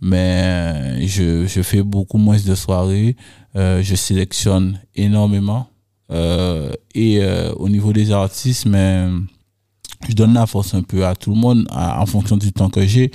mais 0.00 1.06
je, 1.06 1.46
je 1.46 1.62
fais 1.62 1.82
beaucoup 1.82 2.18
moins 2.18 2.38
de 2.38 2.54
soirées. 2.54 3.16
Euh, 3.56 3.82
je 3.82 3.94
sélectionne 3.96 4.80
énormément. 4.94 5.68
Euh, 6.12 6.72
et 6.94 7.22
euh, 7.22 7.52
au 7.54 7.68
niveau 7.68 7.92
des 7.92 8.10
artistes, 8.10 8.66
mais 8.66 9.06
je 10.08 10.14
donne 10.14 10.34
la 10.34 10.46
force 10.46 10.74
un 10.74 10.82
peu 10.82 11.06
à 11.06 11.14
tout 11.14 11.30
le 11.30 11.36
monde 11.36 11.68
en 11.70 12.06
fonction 12.06 12.36
du 12.36 12.52
temps 12.52 12.70
que 12.70 12.84
j'ai. 12.86 13.10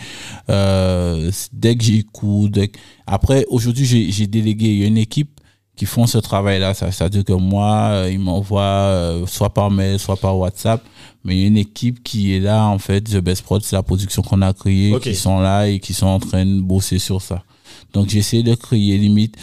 Dès 0.48 1.76
que 1.76 1.84
j'écoute, 1.84 2.52
dès 2.52 2.72
après 3.08 3.46
aujourd'hui 3.50 3.86
j'ai 3.86 4.28
délégué 4.28 4.86
une 4.86 4.98
équipe 4.98 5.42
qui 5.76 5.86
font 5.86 6.08
ce 6.08 6.18
travail-là. 6.18 6.74
Ça- 6.74 6.92
C'est-à-dire 6.92 7.24
que 7.26 7.34
moi, 7.34 7.88
euh, 7.92 8.10
ils 8.12 8.20
m'envoient 8.20 8.62
euh, 8.62 9.26
soit 9.28 9.54
par 9.54 9.70
mail, 9.72 10.00
soit 10.00 10.16
par 10.18 10.38
WhatsApp. 10.38 10.84
Mais 11.24 11.36
il 11.36 11.42
y 11.42 11.44
a 11.46 11.48
une 11.48 11.58
équipe 11.58 12.04
qui 12.04 12.36
est 12.36 12.40
là, 12.40 12.66
en 12.68 12.78
fait. 12.78 13.02
The 13.02 13.18
Best 13.18 13.42
Prod, 13.44 13.62
c'est 13.64 13.76
la 13.76 13.84
production 13.84 14.22
qu'on 14.22 14.42
a 14.42 14.54
créée, 14.54 14.98
qui 15.02 15.16
sont 15.16 15.40
là 15.40 15.68
et 15.68 15.80
qui 15.80 15.94
sont 15.94 16.06
en 16.08 16.20
train 16.20 16.46
de 16.46 16.62
bosser 16.62 17.00
sur 17.00 17.22
ça. 17.22 17.44
Donc, 17.94 18.10
j'essaie 18.10 18.44
de 18.44 18.54
créer 18.56 18.98
limite 18.98 19.36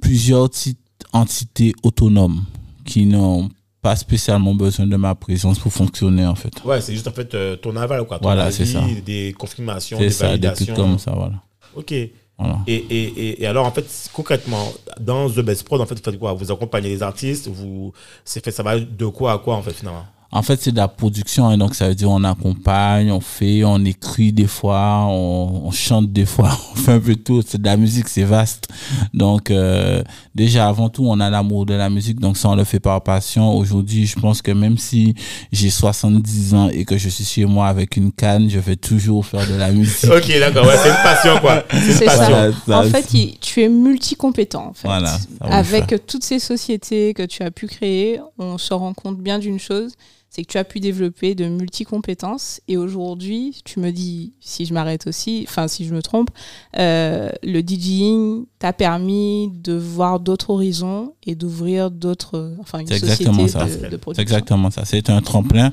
plusieurs 0.00 0.48
petites 0.48 0.78
entités 1.12 1.74
autonomes 1.82 2.44
qui 2.84 3.04
n'ont 3.06 3.48
pas 3.82 3.96
spécialement 3.96 4.54
besoin 4.54 4.86
de 4.86 4.96
ma 4.96 5.14
présence 5.14 5.58
pour 5.58 5.72
fonctionner, 5.72 6.26
en 6.26 6.34
fait. 6.34 6.52
Ouais, 6.64 6.80
c'est 6.80 6.92
juste 6.94 7.06
en 7.06 7.12
fait 7.12 7.34
euh, 7.34 7.54
ton 7.56 7.76
aval, 7.76 8.04
quoi. 8.06 8.18
Ton 8.18 8.24
Voilà, 8.24 8.50
c'est 8.50 8.64
ça. 8.66 8.82
Des 9.04 9.34
confirmations, 9.38 9.98
des 9.98 10.10
ça, 10.10 10.24
des 10.24 10.30
validations. 10.46 10.64
trucs 10.74 10.76
comme 10.76 10.98
ça, 10.98 11.12
voilà. 11.12 11.34
Ok. 11.76 11.94
Et, 12.38 12.42
voilà. 12.42 12.58
et, 12.66 12.76
et, 12.76 13.42
et 13.42 13.46
alors, 13.46 13.66
en 13.66 13.70
fait, 13.72 14.10
concrètement, 14.12 14.72
dans 15.00 15.30
The 15.30 15.40
Best 15.40 15.64
Prod, 15.64 15.80
en 15.80 15.86
fait, 15.86 15.94
vous 15.94 16.02
faites 16.02 16.18
quoi? 16.18 16.32
Vous 16.34 16.52
accompagnez 16.52 16.90
les 16.90 17.02
artistes 17.02 17.48
vous... 17.48 17.92
fait, 18.24 18.50
Ça 18.50 18.62
va 18.62 18.78
de 18.78 19.06
quoi 19.06 19.32
à 19.32 19.38
quoi, 19.38 19.54
en 19.56 19.62
fait, 19.62 19.72
finalement? 19.72 20.06
En 20.38 20.42
fait, 20.42 20.60
c'est 20.60 20.72
de 20.72 20.76
la 20.76 20.88
production, 20.88 21.48
hein, 21.48 21.56
donc 21.58 21.74
ça 21.74 21.88
veut 21.88 21.94
dire 21.94 22.10
on 22.10 22.22
accompagne, 22.24 23.10
on 23.10 23.20
fait, 23.20 23.64
on 23.64 23.84
écrit 23.84 24.32
des 24.32 24.46
fois, 24.46 25.06
on, 25.08 25.62
on 25.66 25.70
chante 25.70 26.12
des 26.12 26.26
fois, 26.26 26.50
on 26.72 26.76
fait 26.76 26.92
un 26.92 27.00
peu 27.00 27.16
tout. 27.16 27.42
C'est 27.46 27.60
de 27.60 27.66
la 27.66 27.76
musique, 27.76 28.08
c'est 28.08 28.24
vaste. 28.24 28.68
Donc 29.14 29.50
euh, 29.50 30.02
déjà 30.34 30.68
avant 30.68 30.88
tout, 30.88 31.04
on 31.06 31.18
a 31.20 31.30
l'amour 31.30 31.66
de 31.66 31.74
la 31.74 31.88
musique, 31.90 32.20
donc 32.20 32.36
ça 32.36 32.48
on 32.50 32.54
le 32.54 32.64
fait 32.64 32.80
par 32.80 33.00
passion. 33.02 33.54
Aujourd'hui, 33.56 34.06
je 34.06 34.18
pense 34.18 34.42
que 34.42 34.52
même 34.52 34.78
si 34.78 35.14
j'ai 35.52 35.70
70 35.70 36.54
ans 36.54 36.68
et 36.68 36.84
que 36.84 36.98
je 36.98 37.08
suis 37.08 37.24
chez 37.24 37.44
moi 37.46 37.68
avec 37.68 37.96
une 37.96 38.12
canne, 38.12 38.48
je 38.50 38.58
vais 38.58 38.76
toujours 38.76 39.24
faire 39.24 39.46
de 39.48 39.54
la 39.54 39.70
musique. 39.72 40.10
Ok, 40.16 40.28
d'accord, 40.40 40.66
ouais, 40.66 40.76
c'est 40.82 40.88
une 40.88 41.02
passion, 41.02 41.38
quoi. 41.40 41.64
C'est 41.70 42.04
passion. 42.04 42.24
ça. 42.26 42.50
Ça, 42.66 42.78
En 42.80 42.82
fait, 42.84 43.12
il- 43.14 43.38
tu 43.38 43.62
es 43.62 43.68
multicompétent. 43.68 44.66
En 44.68 44.72
fait. 44.72 44.88
Voilà, 44.88 45.16
Avec 45.40 45.94
toutes 46.06 46.24
ces 46.24 46.38
sociétés 46.38 47.12
que 47.14 47.24
tu 47.24 47.42
as 47.42 47.50
pu 47.50 47.66
créer, 47.66 48.20
on 48.38 48.58
se 48.58 48.72
rend 48.74 48.92
compte 48.94 49.18
bien 49.18 49.38
d'une 49.38 49.58
chose, 49.58 49.92
c'est 50.36 50.44
que 50.44 50.52
tu 50.52 50.58
as 50.58 50.64
pu 50.64 50.80
développer 50.80 51.34
de 51.34 51.46
multicompétences. 51.46 52.60
Et 52.68 52.76
aujourd'hui, 52.76 53.58
tu 53.64 53.80
me 53.80 53.90
dis, 53.90 54.34
si 54.38 54.66
je 54.66 54.74
m'arrête 54.74 55.06
aussi, 55.06 55.46
enfin 55.48 55.66
si 55.66 55.86
je 55.86 55.94
me 55.94 56.02
trompe, 56.02 56.28
euh, 56.78 57.30
le 57.42 57.62
DJing 57.62 58.44
t'a 58.58 58.74
permis 58.74 59.48
de 59.54 59.72
voir 59.72 60.20
d'autres 60.20 60.50
horizons 60.50 61.14
et 61.24 61.34
d'ouvrir 61.36 61.90
d'autres, 61.90 62.54
enfin 62.60 62.80
une 62.80 62.86
C'est 62.86 62.98
société 62.98 63.22
exactement 63.30 63.48
ça. 63.48 63.64
de, 63.64 63.70
de 63.70 63.88
C'est 63.92 63.98
production. 63.98 64.22
exactement 64.22 64.70
ça. 64.70 64.84
C'est 64.84 65.08
un 65.08 65.22
tremplin. 65.22 65.72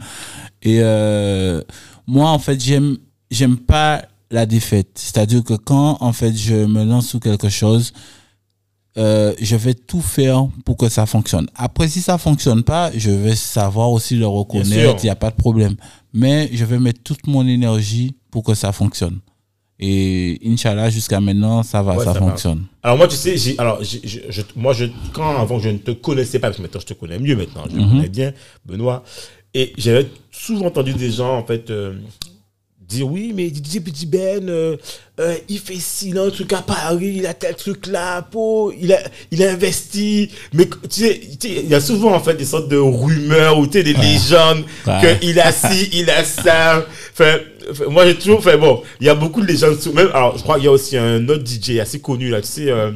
Et 0.61 0.77
euh, 0.79 1.61
moi, 2.07 2.29
en 2.29 2.39
fait, 2.39 2.57
j'aime, 2.63 2.97
j'aime 3.31 3.57
pas 3.57 4.05
la 4.31 4.45
défaite. 4.45 4.91
C'est-à-dire 4.95 5.43
que 5.43 5.55
quand, 5.55 5.97
en 5.99 6.13
fait, 6.13 6.33
je 6.37 6.55
me 6.55 6.85
lance 6.85 7.07
sous 7.09 7.19
quelque 7.19 7.49
chose, 7.49 7.91
euh, 8.97 9.33
je 9.41 9.55
vais 9.55 9.73
tout 9.73 10.01
faire 10.01 10.47
pour 10.65 10.77
que 10.77 10.87
ça 10.89 11.05
fonctionne. 11.05 11.47
Après, 11.55 11.87
si 11.87 12.01
ça 12.01 12.17
fonctionne 12.17 12.63
pas, 12.63 12.91
je 12.95 13.09
vais 13.11 13.35
savoir 13.35 13.91
aussi 13.91 14.15
le 14.15 14.27
reconnaître. 14.27 14.99
Il 15.01 15.05
n'y 15.05 15.09
a 15.09 15.15
pas 15.15 15.31
de 15.31 15.35
problème. 15.35 15.75
Mais 16.13 16.49
je 16.53 16.63
vais 16.65 16.77
mettre 16.79 17.01
toute 17.03 17.25
mon 17.27 17.45
énergie 17.47 18.15
pour 18.29 18.43
que 18.43 18.53
ça 18.53 18.71
fonctionne. 18.71 19.19
Et 19.79 20.39
Inch'Allah, 20.45 20.89
jusqu'à 20.89 21.19
maintenant, 21.19 21.63
ça 21.63 21.81
va, 21.81 21.93
Ouais, 21.97 22.05
ça, 22.05 22.13
ça 22.13 22.19
va. 22.19 22.27
fonctionne. 22.27 22.63
Alors 22.83 22.97
moi, 22.97 23.07
tu 23.07 23.15
sais, 23.15 23.35
j'ai, 23.35 23.57
alors, 23.57 23.83
j'ai- 23.83 23.99
j'ai- 24.03 24.23
je- 24.29 24.41
moi, 24.55 24.71
je, 24.73 24.85
quand 25.11 25.37
avant, 25.37 25.57
je 25.59 25.69
ne 25.69 25.77
te 25.79 25.91
connaissais 25.91 26.37
pas, 26.39 26.47
parce 26.47 26.57
que 26.57 26.61
maintenant, 26.61 26.79
je 26.79 26.85
te 26.85 26.93
connais 26.93 27.17
mieux 27.19 27.35
maintenant, 27.35 27.63
je 27.69 27.75
te 27.75 27.81
Mhm. 27.81 27.89
connais 27.89 28.09
bien, 28.09 28.31
Benoît, 28.65 29.03
et 29.55 29.73
j'avais 29.77 30.07
souvent 30.31 30.67
entendu 30.67 30.93
des 30.93 31.11
gens, 31.11 31.37
en 31.37 31.43
fait, 31.43 31.69
euh, 31.71 31.95
dire, 32.97 33.07
oui, 33.11 33.33
mais 33.35 33.47
DJ 33.49 33.79
Petit 33.83 34.05
Ben, 34.05 34.47
euh, 34.49 34.77
euh, 35.19 35.35
il 35.49 35.59
fait 35.59 35.75
ci, 35.79 36.13
un 36.17 36.29
truc 36.29 36.51
à 36.53 36.61
Paris, 36.61 37.15
il 37.17 37.27
a 37.27 37.33
tel 37.33 37.55
truc 37.55 37.87
là, 37.87 38.21
po, 38.21 38.71
il 38.79 38.91
a, 38.93 38.99
il 39.31 39.43
a 39.43 39.51
investi, 39.51 40.29
mais 40.53 40.65
tu 40.65 41.01
sais, 41.01 41.21
tu 41.39 41.47
sais, 41.49 41.61
il 41.63 41.69
y 41.69 41.75
a 41.75 41.79
souvent, 41.79 42.13
en 42.13 42.19
fait, 42.19 42.33
des 42.35 42.45
sortes 42.45 42.69
de 42.69 42.77
rumeurs, 42.77 43.57
ou 43.59 43.65
tu 43.67 43.73
sais, 43.73 43.83
des 43.83 43.93
légendes, 43.93 44.63
Ouais. 44.87 45.17
qu'il 45.19 45.39
a 45.39 45.51
ci, 45.51 45.89
il 45.93 46.09
a 46.09 46.23
ça, 46.23 46.85
enfin, 47.11 47.37
moi, 47.89 48.05
j'ai 48.05 48.15
toujours 48.15 48.43
fait, 48.43 48.57
bon, 48.57 48.81
il 48.99 49.07
y 49.07 49.09
a 49.09 49.15
beaucoup 49.15 49.41
de 49.41 49.47
légendes, 49.47 49.77
même, 49.93 50.09
alors, 50.13 50.37
je 50.37 50.43
crois 50.43 50.55
qu'il 50.55 50.65
y 50.65 50.67
a 50.67 50.71
aussi 50.71 50.97
un 50.97 51.27
autre 51.29 51.43
DJ 51.45 51.79
assez 51.79 51.99
connu, 51.99 52.29
là, 52.29 52.41
tu 52.41 52.47
sais, 52.47 52.69
euh, 52.71 52.91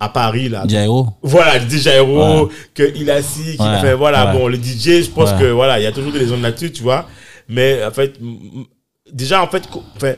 à 0.00 0.08
Paris, 0.08 0.48
là. 0.48 0.64
Jairo, 0.66 1.08
Voilà, 1.22 1.58
le 1.58 1.68
DJ 1.68 1.86
Aero, 1.88 2.44
Ouais. 2.46 2.48
que 2.74 2.92
il 2.96 3.08
a 3.10 3.22
si, 3.22 3.56
qu'il 3.56 3.60
Ouais, 3.60 3.80
fait, 3.80 3.94
voilà, 3.94 4.32
ouais. 4.32 4.38
bon, 4.38 4.48
le 4.48 4.56
DJ, 4.56 5.02
je 5.04 5.10
pense 5.10 5.32
que, 5.32 5.50
voilà, 5.50 5.78
il 5.78 5.82
y 5.84 5.86
a 5.86 5.92
toujours 5.92 6.12
des 6.12 6.18
légendes 6.18 6.42
là-dessus, 6.42 6.72
tu 6.72 6.82
vois. 6.82 7.06
Mais, 7.48 7.84
en 7.84 7.90
fait, 7.90 8.14
déjà, 9.12 9.42
en 9.42 9.46
fait, 9.48 9.62
enfin, 9.96 10.14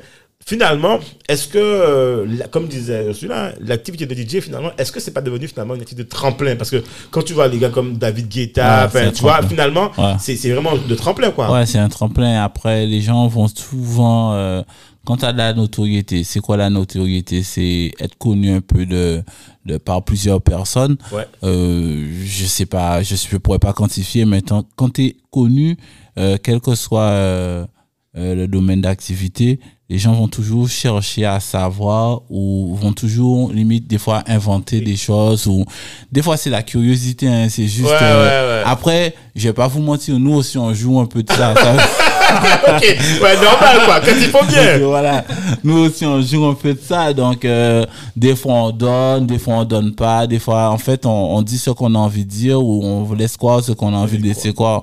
finalement, 0.46 0.98
est-ce 1.28 1.48
que, 1.48 1.58
euh, 1.58 2.26
la- 2.28 2.48
comme 2.48 2.68
disait 2.68 3.12
celui-là, 3.14 3.52
l'activité 3.60 4.06
de 4.06 4.14
DJ, 4.14 4.40
finalement, 4.40 4.70
est-ce 4.78 4.92
que 4.92 5.00
c'est 5.00 5.10
pas 5.12 5.22
devenu 5.22 5.48
finalement 5.48 5.74
une 5.74 5.80
activité 5.80 6.04
de 6.04 6.08
tremplin? 6.08 6.54
Parce 6.56 6.70
que 6.70 6.82
quand 7.10 7.22
tu 7.22 7.32
vois 7.32 7.48
les 7.48 7.58
gars 7.58 7.70
comme 7.70 7.96
David 7.96 8.28
Guetta, 8.28 8.90
Ouais, 8.94 9.12
tu 9.12 9.22
vois, 9.22 9.42
finalement, 9.42 9.90
Ouais. 9.96 10.14
c'est 10.18 10.36
vraiment 10.50 10.76
de 10.76 10.94
tremplin, 10.94 11.30
quoi. 11.30 11.50
Ouais, 11.50 11.66
c'est 11.66 11.78
un 11.78 11.88
tremplin. 11.88 12.42
Après, 12.42 12.86
les 12.86 13.00
gens 13.00 13.26
vont 13.26 13.48
souvent, 13.48 14.34
euh, 14.34 14.62
quand 15.06 15.16
tu 15.18 15.24
as 15.24 15.32
de 15.32 15.38
la 15.38 15.52
notoriété, 15.54 16.24
c'est 16.24 16.40
quoi 16.40 16.56
la 16.58 16.68
notoriété? 16.70 17.42
C'est 17.42 17.92
être 17.98 18.16
connu 18.18 18.50
un 18.52 18.60
peu 18.60 18.84
de, 18.86 19.22
de 19.64 19.78
par 19.78 20.02
plusieurs 20.04 20.42
personnes. 20.42 20.96
Ouais. 21.12 21.26
Euh, 21.42 22.06
je 22.24 22.44
sais 22.44 22.66
pas, 22.66 23.02
je 23.02 23.14
ne 23.32 23.38
pourrais 23.38 23.58
pas 23.58 23.72
quantifier, 23.72 24.24
mais 24.26 24.42
quand 24.76 24.90
tu 24.92 25.04
es 25.06 25.16
connu, 25.30 25.76
euh, 26.18 26.36
quel 26.42 26.60
que 26.60 26.74
soit 26.74 27.00
euh, 27.00 27.66
le 28.14 28.46
domaine 28.46 28.80
d'activité, 28.80 29.60
les 29.90 29.98
gens 29.98 30.12
vont 30.14 30.28
toujours 30.28 30.68
chercher 30.68 31.26
à 31.26 31.40
savoir 31.40 32.22
ou 32.30 32.74
vont 32.80 32.92
toujours, 32.92 33.52
limite, 33.52 33.86
des 33.86 33.98
fois, 33.98 34.22
inventer 34.26 34.80
des 34.80 34.96
choses 34.96 35.46
ou 35.46 35.64
des 36.10 36.22
fois, 36.22 36.36
c'est 36.38 36.50
la 36.50 36.62
curiosité, 36.62 37.28
hein, 37.28 37.46
c'est 37.50 37.66
juste... 37.66 37.88
Ouais, 37.90 37.98
euh, 38.00 38.58
ouais, 38.58 38.62
ouais. 38.64 38.70
Après, 38.70 39.14
je 39.36 39.46
vais 39.48 39.52
pas 39.52 39.66
vous 39.68 39.80
mentir, 39.80 40.18
nous 40.18 40.34
aussi, 40.36 40.56
on 40.56 40.72
joue 40.72 40.98
un 41.00 41.06
peu 41.06 41.22
de 41.22 41.30
ça. 41.30 41.54
ça- 41.54 41.76
ok, 42.76 42.82
ouais, 43.22 43.34
normal, 43.36 43.78
quoi, 43.84 44.00
quand 44.00 44.12
il 44.16 44.28
faut 44.28 44.38
donc, 44.40 44.48
bien. 44.48 44.78
voilà, 44.78 45.24
nous 45.62 45.76
aussi, 45.86 46.06
on 46.06 46.20
joue 46.22 46.44
un 46.46 46.54
peu 46.54 46.72
de 46.72 46.80
ça. 46.80 47.12
Donc, 47.12 47.44
euh, 47.44 47.84
des 48.16 48.34
fois, 48.34 48.54
on 48.54 48.70
donne, 48.70 49.26
des 49.26 49.38
fois, 49.38 49.54
on 49.56 49.64
donne 49.64 49.94
pas. 49.94 50.26
Des 50.26 50.38
fois, 50.38 50.70
en 50.70 50.78
fait, 50.78 51.04
on, 51.06 51.36
on 51.36 51.42
dit 51.42 51.58
ce 51.58 51.70
qu'on 51.70 51.94
a 51.94 51.98
envie 51.98 52.24
de 52.24 52.30
dire 52.30 52.60
ou 52.64 52.82
on 52.84 53.12
laisse 53.14 53.36
croire 53.36 53.62
ce 53.62 53.72
qu'on 53.72 53.92
a 53.94 53.98
envie 53.98 54.18
de 54.18 54.24
laisser 54.24 54.52
croire. 54.54 54.82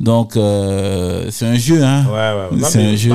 Donc, 0.00 0.36
euh, 0.36 1.26
c'est 1.30 1.46
un 1.46 1.56
jeu, 1.56 1.82
hein. 1.84 2.04
Ouais, 2.06 2.12
ouais. 2.52 2.58
Non, 2.58 2.66
C'est 2.68 2.82
un 2.84 2.96
jeu. 2.96 3.12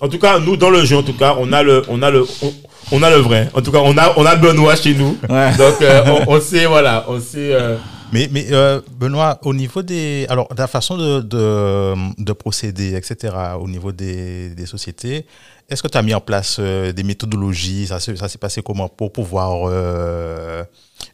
En 0.00 0.08
tout 0.08 0.18
cas, 0.18 0.38
nous, 0.38 0.56
dans 0.58 0.70
le 0.70 0.84
jeu, 0.84 0.96
en 0.98 1.02
tout 1.02 1.16
cas, 1.16 1.34
on 1.38 1.52
a 1.52 1.62
le, 1.62 1.82
on 1.88 2.02
a 2.02 2.10
le, 2.10 2.26
on, 2.42 2.52
on 2.92 3.02
a 3.02 3.10
le 3.10 3.16
vrai. 3.16 3.48
En 3.54 3.62
tout 3.62 3.72
cas, 3.72 3.78
on 3.82 3.96
a, 3.96 4.12
on 4.16 4.26
a 4.26 4.36
Benoît 4.36 4.76
chez 4.76 4.94
nous. 4.94 5.16
Ouais. 5.28 5.56
Donc, 5.56 5.80
euh, 5.82 6.02
on, 6.26 6.34
on 6.34 6.40
sait, 6.40 6.66
voilà, 6.66 7.04
on 7.08 7.20
sait. 7.20 7.52
euh, 7.54 7.76
Mais, 8.12 8.28
mais 8.32 8.46
euh, 8.50 8.80
Benoît, 8.98 9.38
au 9.42 9.52
niveau 9.54 9.82
des. 9.82 10.26
Alors, 10.28 10.48
la 10.56 10.66
façon 10.66 10.96
de, 10.96 11.20
de, 11.20 11.94
de 12.22 12.32
procéder, 12.32 12.94
etc., 12.94 13.34
au 13.60 13.68
niveau 13.68 13.92
des, 13.92 14.50
des 14.50 14.66
sociétés, 14.66 15.26
est-ce 15.68 15.82
que 15.82 15.88
tu 15.88 15.98
as 15.98 16.02
mis 16.02 16.14
en 16.14 16.20
place 16.20 16.56
euh, 16.60 16.92
des 16.92 17.02
méthodologies? 17.02 17.86
Ça, 17.88 18.00
s'est- 18.00 18.16
ça 18.16 18.28
s'est 18.28 18.38
passé 18.38 18.62
comment 18.62 18.88
pour 18.88 19.12
pouvoir 19.12 19.68
euh, 19.68 20.62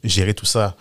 gérer 0.05 0.35
tout 0.35 0.47
ça? 0.47 0.77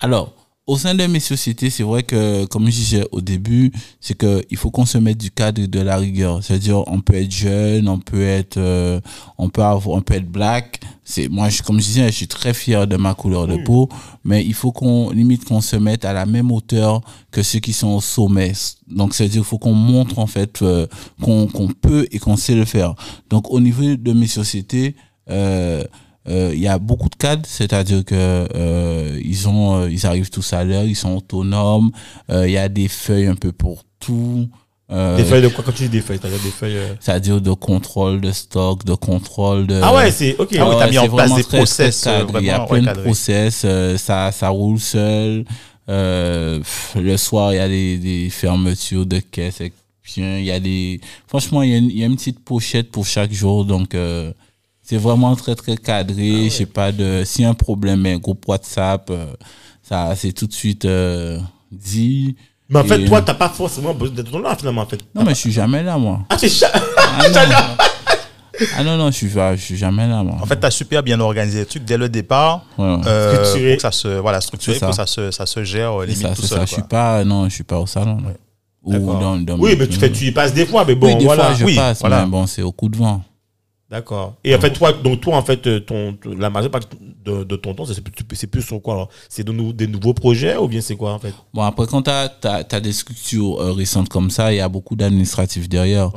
Alors, 0.00 0.32
au 0.66 0.76
sein 0.76 0.94
de 0.96 1.06
mes 1.06 1.20
sociétés, 1.20 1.70
c'est 1.70 1.84
vrai 1.84 2.02
que, 2.02 2.44
comme 2.46 2.66
je 2.66 2.70
disais 2.72 3.04
au 3.12 3.20
début, 3.20 3.70
c'est 4.00 4.16
que 4.16 4.42
il 4.50 4.56
faut 4.56 4.72
qu'on 4.72 4.84
se 4.84 4.98
mette 4.98 5.18
du 5.18 5.30
cadre 5.30 5.64
de 5.64 5.80
la 5.80 5.96
rigueur. 5.96 6.42
C'est-à-dire, 6.42 6.82
on 6.88 7.00
peut 7.00 7.14
être 7.14 7.30
jeune, 7.30 7.88
on 7.88 8.00
peut 8.00 8.22
être, 8.22 8.56
euh, 8.56 9.00
on 9.38 9.48
peut 9.48 9.62
avoir, 9.62 9.96
on 9.96 10.02
peut 10.02 10.14
être 10.14 10.28
black. 10.28 10.80
C'est 11.04 11.28
moi, 11.28 11.50
je, 11.50 11.62
comme 11.62 11.78
je 11.78 11.86
disais, 11.86 12.06
je 12.06 12.16
suis 12.16 12.26
très 12.26 12.52
fier 12.52 12.88
de 12.88 12.96
ma 12.96 13.14
couleur 13.14 13.46
de 13.46 13.58
peau, 13.58 13.88
mais 14.24 14.44
il 14.44 14.54
faut 14.54 14.72
qu'on 14.72 15.10
limite 15.10 15.44
qu'on 15.44 15.60
se 15.60 15.76
mette 15.76 16.04
à 16.04 16.12
la 16.12 16.26
même 16.26 16.50
hauteur 16.50 17.00
que 17.30 17.44
ceux 17.44 17.60
qui 17.60 17.72
sont 17.72 17.90
au 17.90 18.00
sommet. 18.00 18.52
Donc, 18.88 19.14
c'est-à-dire, 19.14 19.42
il 19.42 19.44
faut 19.44 19.58
qu'on 19.58 19.72
montre 19.74 20.18
en 20.18 20.26
fait 20.26 20.62
euh, 20.62 20.88
qu'on 21.22 21.46
qu'on 21.46 21.68
peut 21.68 22.08
et 22.10 22.18
qu'on 22.18 22.36
sait 22.36 22.56
le 22.56 22.64
faire. 22.64 22.96
Donc, 23.30 23.52
au 23.52 23.60
niveau 23.60 23.94
de 23.94 24.12
mes 24.12 24.26
sociétés. 24.26 24.96
Euh, 25.28 25.84
il 26.28 26.58
y 26.60 26.68
a 26.68 26.78
beaucoup 26.78 27.08
de 27.08 27.14
cadres, 27.16 27.44
c'est-à-dire 27.46 28.04
que 28.04 28.14
euh, 28.54 29.20
ils 29.24 29.48
ont, 29.48 29.76
euh, 29.82 29.90
ils 29.90 30.06
arrivent 30.06 30.30
tous 30.30 30.52
à 30.52 30.64
l'heure, 30.64 30.84
ils 30.84 30.96
sont 30.96 31.14
autonomes. 31.16 31.90
euh, 32.30 32.46
Il 32.48 32.52
y 32.52 32.58
a 32.58 32.68
des 32.68 32.88
feuilles 32.88 33.26
un 33.26 33.34
peu 33.36 33.52
pour 33.52 33.84
tout. 34.00 34.48
euh, 34.90 35.16
Des 35.16 35.24
feuilles 35.24 35.42
de 35.42 35.48
quoi? 35.48 35.62
Quand 35.64 35.72
tu 35.72 35.84
dis 35.84 35.88
des 35.88 36.00
feuilles, 36.00 36.18
t'as 36.18 36.28
des 36.28 36.36
feuilles. 36.38 36.76
euh, 36.76 36.94
C'est-à-dire 37.00 37.40
de 37.40 37.52
contrôle 37.52 38.20
de 38.20 38.32
stock, 38.32 38.84
de 38.84 38.94
contrôle 38.94 39.66
de. 39.66 39.80
Ah 39.82 39.94
ouais, 39.94 40.10
c'est 40.10 40.36
ok. 40.38 40.56
Ah 40.58 40.68
oui, 40.68 40.74
t'as 40.78 40.84
ouais, 40.86 40.90
mis 40.90 40.98
en 40.98 41.08
place 41.08 41.34
des 41.34 41.44
très, 41.44 41.58
process, 41.58 42.00
très 42.00 42.10
cadré. 42.18 42.36
euh, 42.38 42.40
Il 42.40 42.46
y 42.46 42.50
a 42.50 42.60
plein 42.60 42.82
de 42.82 43.00
process, 43.02 43.62
euh, 43.64 43.96
ça, 43.96 44.32
ça 44.32 44.48
roule 44.48 44.80
seul. 44.80 45.44
Euh, 45.88 46.58
pff, 46.58 46.96
le 47.00 47.16
soir, 47.16 47.52
il 47.52 47.56
y 47.56 47.60
a 47.60 47.68
des, 47.68 47.98
des 47.98 48.30
fermetures 48.30 49.06
de 49.06 49.20
caisses. 49.20 49.60
et 49.60 49.72
puis, 50.02 50.14
Il 50.22 50.44
y 50.44 50.50
a 50.50 50.58
des, 50.60 51.00
franchement, 51.28 51.62
il 51.62 51.70
y, 51.70 51.74
a 51.74 51.78
une, 51.78 51.90
il 51.90 51.98
y 51.98 52.02
a 52.02 52.06
une 52.06 52.16
petite 52.16 52.40
pochette 52.44 52.90
pour 52.90 53.06
chaque 53.06 53.32
jour. 53.32 53.64
Donc, 53.64 53.94
euh, 53.94 54.32
c'est 54.88 54.96
vraiment 54.96 55.34
très, 55.36 55.54
très 55.54 55.76
cadré. 55.76 56.44
Je 56.44 56.48
sais 56.50 56.66
pas 56.66 56.92
de, 56.92 57.22
s'il 57.24 57.42
y 57.42 57.44
a 57.44 57.50
un 57.50 57.54
problème, 57.54 58.06
un 58.06 58.18
groupe 58.18 58.46
WhatsApp, 58.48 59.08
euh, 59.10 59.26
ça, 59.82 60.14
c'est 60.16 60.32
tout 60.32 60.46
de 60.46 60.52
suite, 60.52 60.84
euh, 60.84 61.38
dit. 61.72 62.36
Mais 62.68 62.80
en 62.80 62.84
fait, 62.84 63.00
Et- 63.02 63.04
toi, 63.04 63.22
t'as 63.22 63.34
pas 63.34 63.48
forcément 63.48 63.94
besoin 63.94 64.16
d'être 64.16 64.38
là, 64.38 64.56
finalement, 64.56 64.82
en 64.82 64.86
fait. 64.86 65.00
Non, 65.14 65.22
mais 65.24 65.30
je 65.34 65.40
suis 65.40 65.52
jamais 65.52 65.82
là, 65.82 65.98
moi. 65.98 66.20
Ah, 66.28 66.36
c'est 66.38 66.48
cha- 66.48 66.70
Ah, 66.74 67.28
non. 67.34 67.84
Ah 68.76 68.82
non, 68.84 68.96
non, 68.96 69.06
je 69.10 69.16
suis, 69.16 69.28
pas- 69.28 69.54
je 69.54 69.60
suis 69.62 69.76
jamais 69.76 70.08
là, 70.08 70.22
moi. 70.22 70.36
En 70.40 70.46
fait, 70.46 70.58
tu 70.58 70.66
as 70.66 70.70
super 70.70 71.02
bien 71.02 71.20
organisé 71.20 71.60
le 71.60 71.66
truc 71.66 71.84
dès 71.84 71.96
le 71.98 72.08
départ. 72.08 72.64
Ouais, 72.78 72.84
ouais. 72.86 73.00
euh, 73.06 73.44
Structuré. 73.44 73.70
pour 73.72 73.76
que 73.76 73.82
ça 73.82 73.90
se, 73.92 74.08
voilà, 74.18 74.40
structuré, 74.40 74.78
ça. 74.78 74.86
pour 74.86 74.90
que 74.96 74.96
ça 74.96 75.06
se, 75.06 75.30
ça 75.30 75.44
se 75.46 75.62
gère 75.62 76.00
limite 76.00 76.22
ça, 76.22 76.28
tout 76.30 76.42
seul. 76.42 76.58
ça. 76.60 76.64
Je 76.64 76.72
suis 76.72 76.82
pas, 76.82 77.22
non, 77.24 77.48
je 77.48 77.54
suis 77.54 77.64
pas 77.64 77.78
au 77.78 77.86
salon. 77.86 78.18
Ou 78.82 78.92
dans, 78.98 79.36
dans 79.36 79.58
Oui, 79.58 79.74
mais 79.78 79.86
tu, 79.88 79.98
fais, 79.98 80.10
tu 80.10 80.24
y 80.26 80.32
passes 80.32 80.54
des 80.54 80.64
fois, 80.64 80.84
mais 80.86 80.94
bon, 80.94 81.08
oui, 81.08 81.16
des 81.16 81.24
voilà. 81.24 81.46
fois, 81.46 81.54
je 81.54 81.64
oui, 81.64 81.74
passe, 81.76 82.00
voilà. 82.00 82.24
mais 82.24 82.30
bon, 82.30 82.46
c'est 82.46 82.62
au 82.62 82.72
coup 82.72 82.88
de 82.88 82.96
vent. 82.96 83.22
D'accord. 83.88 84.34
Et 84.42 84.52
en 84.52 84.58
fait, 84.60 84.72
toi, 84.72 84.92
donc 84.92 85.20
toi, 85.20 85.36
en 85.36 85.42
fait, 85.42 85.64
euh, 85.68 85.78
ton, 85.78 86.14
ton- 86.14 86.36
la 86.36 86.50
majeure 86.50 86.72
partie 86.72 86.88
de, 87.24 87.44
de 87.44 87.54
ton 87.56 87.72
temps, 87.72 87.84
c'est 87.86 88.46
plus, 88.48 88.62
sur 88.62 88.82
quoi 88.82 88.94
alors? 88.94 89.08
C'est 89.28 89.44
de 89.44 89.52
nou- 89.52 89.72
des 89.72 89.86
nouveaux 89.86 90.12
projets 90.12 90.56
ou 90.56 90.66
bien 90.66 90.80
c'est 90.80 90.96
quoi 90.96 91.12
en 91.12 91.20
fait? 91.20 91.32
Bon, 91.54 91.62
après, 91.62 91.86
quand 91.86 92.02
tu 92.02 92.10
as, 92.10 92.80
des 92.80 92.92
structures 92.92 93.60
euh, 93.60 93.72
récentes 93.72 94.08
comme 94.08 94.30
ça, 94.30 94.52
il 94.52 94.56
y 94.56 94.60
a 94.60 94.68
beaucoup 94.68 94.96
d'administratifs 94.96 95.68
derrière. 95.68 96.10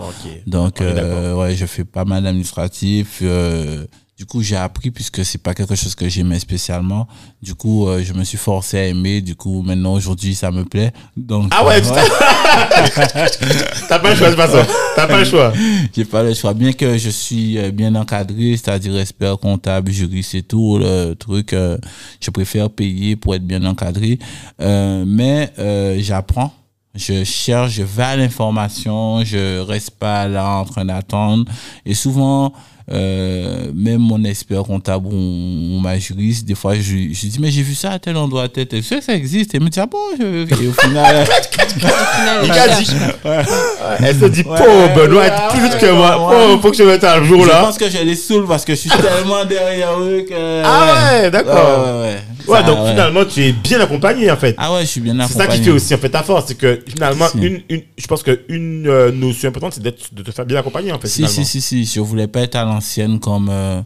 Donc, 0.48 0.82
euh, 0.82 1.36
ouais, 1.36 1.56
je 1.56 1.66
fais 1.68 1.86
pas 1.86 2.06
mal 2.06 2.24
d'administratifs. 2.24 3.20
euh, 3.22 3.86
du 4.20 4.26
coup, 4.26 4.44
j'ai 4.44 4.58
appris 4.58 4.92
puisque 4.92 5.24
c'est 5.24 5.38
pas 5.38 5.54
quelque 5.54 5.76
chose 5.76 5.96
que 5.96 6.10
j'aimais 6.10 6.40
spécialement. 6.40 7.08
Du 7.42 7.56
coup, 7.56 7.88
euh, 7.88 8.04
je 8.04 8.12
me 8.12 8.26
suis 8.26 8.38
forcé 8.38 8.78
à 8.78 8.86
aimer. 8.86 9.22
Du 9.22 9.34
coup, 9.34 9.62
maintenant, 9.62 9.94
aujourd'hui, 9.94 10.36
ça 10.36 10.52
me 10.52 10.66
plaît. 10.66 10.92
Donc, 11.16 11.50
Ah 11.56 11.66
ouais, 11.66 11.78
euh, 11.78 11.80
tu 11.80 11.88
T'as 13.88 13.98
pas 13.98 14.10
le 14.10 14.16
choix 14.18 14.30
de 14.30 14.36
toute 14.36 14.44
façon. 14.44 14.68
T'as 14.98 15.08
pas 15.08 15.20
le 15.20 15.24
choix. 15.24 15.54
j'ai 15.96 16.04
pas 16.04 16.22
le 16.22 16.34
choix. 16.34 16.54
Bien 16.54 16.74
que 16.74 16.98
je 16.98 17.10
suis 17.10 17.58
euh, 17.58 17.72
bien 17.72 17.96
encadré, 17.96 18.58
c'est-à-dire 18.58 19.00
expert 19.00 19.38
comptable, 19.38 19.90
juriste 19.90 20.36
et 20.36 20.44
tout, 20.44 20.80
le 20.80 21.14
truc, 21.14 21.54
euh, 21.54 21.78
je 22.20 22.30
préfère 22.30 22.70
payer 22.70 23.16
pour 23.16 23.36
être 23.36 23.48
bien 23.48 23.64
encadré. 23.64 24.20
Euh, 24.60 25.06
mais 25.08 25.50
euh, 25.60 25.96
j'apprends. 26.02 26.52
Je 26.94 27.24
cherche, 27.24 27.72
je 27.74 27.84
vais 27.84 28.04
à 28.04 28.18
l'information, 28.18 29.24
je 29.24 29.60
reste 29.60 29.92
pas 29.92 30.28
là 30.28 30.58
en 30.58 30.66
train 30.66 30.84
d'attendre. 30.84 31.46
Et 31.86 31.94
souvent, 31.94 32.52
euh, 32.92 33.72
même 33.76 34.00
mon 34.00 34.24
expert 34.24 34.64
comptable 34.64 35.08
ou, 35.08 35.12
ou 35.12 35.80
ma 35.80 36.00
juriste, 36.00 36.46
des 36.48 36.56
fois, 36.56 36.74
je, 36.76 36.82
je 36.82 37.28
dis, 37.28 37.38
mais 37.40 37.52
j'ai 37.52 37.62
vu 37.62 37.76
ça 37.76 37.92
à 37.92 38.00
tel 38.00 38.18
endroit, 38.18 38.44
à 38.44 38.50
tel, 38.50 38.66
tel. 38.68 38.82
Tu 38.82 38.88
sais 38.88 38.98
que 38.98 39.04
ça 39.04 39.14
existe. 39.14 39.54
Et 39.54 39.58
elle 39.58 39.64
me 39.64 39.70
dit, 39.70 39.80
ah 39.80 39.86
bon, 39.86 40.00
je... 40.20 40.64
et 40.64 40.68
au 40.68 40.74
final. 40.74 41.28
Elle 44.00 44.20
se 44.20 44.26
dit, 44.26 44.42
Ouais, 44.42 44.58
pauvre 44.58 44.94
Benoît, 44.96 45.24
ouais, 45.24 45.32
plus 45.52 45.64
ouais, 45.70 45.80
que 45.80 45.92
moi. 45.92 46.30
ouais. 46.30 46.36
Oh, 46.56 46.60
faut 46.62 46.72
que 46.72 46.78
je 46.78 46.84
mette 46.84 47.04
un 47.04 47.24
jour 47.24 47.44
je 47.44 47.50
là. 47.50 47.62
pense 47.64 47.78
que 47.78 47.90
je 47.90 47.98
les 48.00 48.16
saoule 48.16 48.48
parce 48.48 48.66
que 48.66 48.74
je 48.74 48.80
suis 48.80 48.90
tellement 49.02 49.46
derrière 49.46 50.00
eux 50.00 50.26
que. 50.28 50.62
Ah 50.64 51.22
ouais, 51.22 51.32
d'accord. 51.32 52.06
Ouais, 52.50 52.64
donc 52.64 52.80
ouais. 52.80 52.90
finalement, 52.92 53.26
tu 53.26 53.42
es 53.44 53.52
bien 53.52 53.80
accompagné 53.80 54.30
en 54.32 54.38
fait. 54.38 54.56
Ah 54.58 54.74
ouais, 54.74 54.82
je 54.82 54.88
suis 54.88 55.02
bien 55.02 55.14
C'est 55.14 55.22
accompagné. 55.36 55.52
ça 55.52 55.58
qui 55.58 55.64
fait 55.64 55.72
aussi 55.72 55.96
en 55.96 55.98
fait 55.98 56.10
ta 56.10 56.24
force, 56.24 56.46
c'est 56.48 56.56
que 56.56 56.84
finalement, 56.88 57.28
Si. 57.28 57.38
une, 57.38 57.62
une, 57.70 57.82
je 57.98 58.08
pense 58.08 58.24
qu'une 58.24 58.88
euh, 58.88 59.12
notion 59.12 59.50
importante, 59.50 59.74
c'est 59.74 59.84
d'être, 59.84 60.14
de 60.14 60.24
te 60.24 60.32
faire 60.32 60.46
bien 60.46 60.60
accompagner 60.60 60.92
en 60.92 61.00
fait. 61.00 61.08
Si, 61.08 61.16
finalement. 61.26 61.34
si, 61.44 61.62
si, 61.62 61.62
si. 61.62 61.86
Je 61.86 62.00
voulais 62.02 62.28
pas 62.28 62.42
être 62.42 62.56
à 62.56 62.66
l'ancienne 62.66 63.20
comme, 63.20 63.50
euh, 63.50 63.82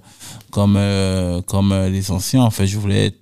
comme, 0.51 0.75
euh, 0.77 1.41
comme 1.41 1.71
euh, 1.71 1.89
les 1.89 2.11
anciens. 2.11 2.41
En 2.43 2.51
fait, 2.51 2.67
je 2.67 2.77
voulais 2.77 3.07
être, 3.07 3.17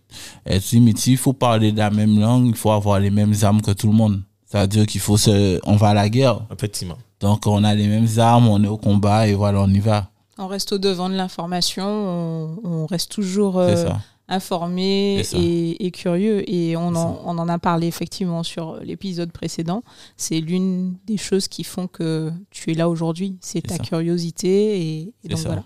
être. 0.46 0.74
Il 0.74 1.18
faut 1.18 1.34
parler 1.34 1.72
de 1.72 1.78
la 1.78 1.90
même 1.90 2.20
langue, 2.20 2.48
il 2.48 2.56
faut 2.56 2.72
avoir 2.72 3.00
les 3.00 3.10
mêmes 3.12 3.34
armes 3.42 3.62
que 3.62 3.72
tout 3.72 3.88
le 3.88 3.94
monde. 3.94 4.22
C'est-à-dire 4.50 4.86
qu'il 4.86 5.00
faut 5.02 5.18
se, 5.18 5.60
on 5.66 5.78
va 5.78 5.90
à 5.90 5.94
la 5.94 6.10
guerre. 6.10 6.42
Effectivement. 6.54 6.98
Donc, 7.22 7.48
on 7.48 7.64
a 7.64 7.74
les 7.74 7.88
mêmes 7.88 8.08
armes, 8.18 8.48
on 8.48 8.62
est 8.64 8.68
au 8.68 8.78
combat 8.78 9.28
et 9.28 9.34
voilà, 9.34 9.62
on 9.62 9.70
y 9.70 9.80
va. 9.80 10.08
On 10.38 10.48
reste 10.48 10.74
au 10.74 10.78
devant 10.80 11.08
de 11.08 11.14
l'information, 11.16 11.86
on, 11.86 12.50
on 12.64 12.86
reste 12.88 13.12
toujours 13.12 13.62
C'est 13.68 13.86
euh, 13.86 13.90
ça. 14.32 14.36
informé 14.36 15.22
C'est 15.24 15.36
ça. 15.36 15.38
et, 15.42 15.86
et 15.86 15.92
curieux. 15.92 16.50
Et 16.50 16.76
on 16.78 16.96
en, 16.96 17.22
on 17.26 17.38
en 17.38 17.50
a 17.50 17.60
parlé 17.60 17.88
effectivement 17.88 18.44
sur 18.44 18.78
l'épisode 18.82 19.32
précédent. 19.32 19.84
C'est 20.18 20.40
l'une 20.40 20.96
des 21.06 21.18
choses 21.18 21.48
qui 21.48 21.64
font 21.64 21.88
que 21.88 22.32
tu 22.50 22.72
es 22.72 22.74
là 22.74 22.90
aujourd'hui. 22.90 23.38
C'est 23.42 23.62
ta 23.62 23.76
ça. 23.78 23.84
curiosité. 23.84 24.82
Et, 25.24 25.28
donc 25.30 25.40
ça. 25.40 25.48
voilà. 25.50 25.64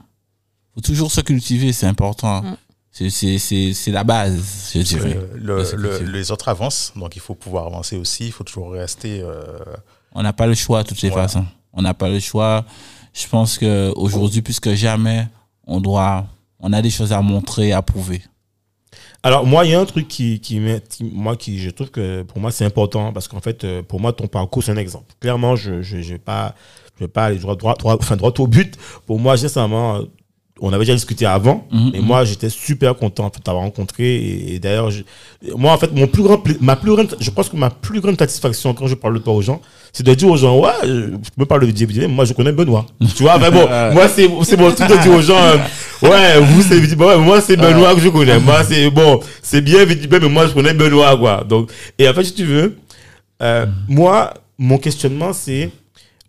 faut 0.73 0.81
toujours 0.81 1.11
se 1.11 1.21
cultiver, 1.21 1.71
c'est 1.73 1.87
important. 1.87 2.41
Mm. 2.41 2.57
C'est- 2.91 3.09
C'est, 3.09 3.37
c'est, 3.39 3.73
c'est 3.73 3.91
la 3.91 4.05
base, 4.05 4.71
je 4.73 4.79
dirais. 4.79 5.17
Euh, 5.17 5.27
le- 5.35 5.75
le- 5.75 6.11
les 6.11 6.31
autres 6.31 6.47
avancent, 6.47 6.93
donc 6.95 7.17
il 7.17 7.19
faut 7.21 7.35
pouvoir 7.35 7.65
avancer 7.67 7.97
aussi. 7.97 8.27
Il 8.27 8.31
faut 8.31 8.45
toujours 8.45 8.71
rester. 8.71 9.19
euh, 9.21 9.43
On 10.13 10.23
n'a 10.23 10.31
pas 10.31 10.47
le 10.47 10.53
choix 10.55 10.81
de 10.83 10.87
toutes 10.87 11.01
les 11.01 11.09
Voilà. 11.09 11.27
façons. 11.27 11.45
On 11.73 11.81
n'a 11.81 11.93
pas 11.93 12.07
le 12.07 12.21
choix. 12.21 12.63
Je 13.13 13.27
pense 13.27 13.57
que 13.57 13.91
aujourd'hui, 13.97 14.41
plus 14.41 14.61
que 14.61 14.73
jamais, 14.75 15.27
on 15.67 15.81
doit, 15.81 16.25
on 16.59 16.71
a 16.71 16.81
des 16.81 16.89
choses 16.89 17.11
à 17.11 17.21
montrer, 17.21 17.73
à 17.73 17.81
prouver. 17.81 18.21
Alors 19.25 19.43
moi, 19.43 19.65
il 19.65 19.71
y 19.71 19.73
a 19.73 19.79
un 19.79 19.85
truc 19.85 20.07
qui, 20.07 20.39
qui, 20.39 20.61
qui- 20.87 21.03
moi, 21.03 21.35
qui, 21.35 21.57
je 21.57 21.71
trouve 21.71 21.89
que 21.89 22.21
pour 22.21 22.39
moi 22.39 22.51
c'est 22.51 22.63
important 22.63 23.11
parce 23.11 23.27
qu'en 23.27 23.41
fait, 23.41 23.63
euh, 23.63 23.81
pour 23.81 23.99
moi, 23.99 24.13
ton 24.13 24.27
parcours 24.27 24.61
c'est 24.63 24.71
un 24.71 24.77
exemple. 24.77 25.15
Clairement, 25.19 25.55
je, 25.55 25.81
je, 25.81 25.99
je 26.03 26.13
vais 26.13 26.19
pas, 26.19 26.53
je 26.95 27.05
vais 27.05 27.07
pas 27.07 27.25
aller 27.25 27.39
droit, 27.39 27.55
droit, 27.55 27.73
droit, 27.73 27.95
enfin 27.99 28.17
droit 28.17 28.31
au 28.37 28.45
but. 28.45 28.75
Pour 29.07 29.19
moi, 29.19 29.35
sincèrement, 29.35 29.95
euh, 29.95 30.03
on 30.61 30.69
avait 30.71 30.85
déjà 30.85 30.93
discuté 30.93 31.25
avant, 31.25 31.67
Mhm, 31.71 31.91
mhm. 31.95 32.01
moi, 32.01 32.23
j'étais 32.23 32.49
super 32.49 32.95
content 32.95 33.25
en 33.25 33.29
fait, 33.29 33.39
de 33.39 33.43
t'avoir 33.43 33.63
rencontré. 33.65 34.03
Et, 34.15 34.55
et 34.55 34.59
d'ailleurs, 34.59 34.89
je- 34.89 35.03
moi, 35.57 35.73
en 35.73 35.77
fait, 35.77 35.91
mon 35.93 36.07
plus 36.07 36.23
grand, 36.23 36.41
ma 36.61 36.77
plus 36.77 36.91
grande, 36.95 37.13
je 37.19 37.29
pense 37.29 37.49
que 37.49 37.57
ma 37.57 37.69
plus 37.69 37.99
grande 37.99 38.17
satisfaction 38.17 38.73
quand 38.73 38.87
je 38.87 38.95
parle 38.95 39.15
de 39.15 39.19
toi 39.19 39.33
aux 39.33 39.41
gens, 39.41 39.59
c'est 39.91 40.05
de 40.05 40.13
dire 40.13 40.29
aux 40.29 40.37
gens, 40.37 40.57
ouais, 40.59 40.69
je 40.83 40.87
je 40.87 41.29
me 41.37 41.45
parle 41.45 41.61
de 41.61 41.65
Didier 41.67 41.85
Vidier, 41.85 42.07
moi, 42.07 42.23
je 42.23 42.33
connais 42.33 42.53
Benoît. 42.53 42.85
tu 43.15 43.23
vois, 43.23 43.35
enfin 43.35 43.51
bon, 43.51 43.67
moi, 43.93 44.07
c'est, 44.07 44.29
c'est 44.43 44.57
mon 44.57 44.71
truc 44.71 44.87
de 44.89 44.95
dire 45.01 45.13
aux 45.13 45.21
gens, 45.21 45.37
euh, 45.37 45.57
ouais, 46.03 46.39
vous, 46.39 46.61
c'est 46.61 46.79
ouais, 46.95 47.17
moi, 47.17 47.41
c'est 47.41 47.57
Benoît 47.57 47.93
que 47.93 47.99
je 48.01 48.09
connais. 48.09 48.39
Moi, 48.39 48.63
c'est, 48.63 48.89
bon, 48.89 49.19
c'est 49.41 49.61
bien 49.61 49.83
Vidier, 49.83 50.07
mais 50.21 50.29
moi, 50.29 50.47
je 50.47 50.53
connais 50.53 50.73
Benoît, 50.73 51.17
quoi. 51.17 51.43
Donc, 51.47 51.69
et 51.99 52.07
en 52.07 52.13
fait, 52.13 52.23
si 52.23 52.33
tu 52.33 52.45
veux, 52.45 52.77
euh, 53.41 53.65
moi, 53.89 54.33
mon 54.57 54.77
questionnement, 54.77 55.33
c'est, 55.33 55.69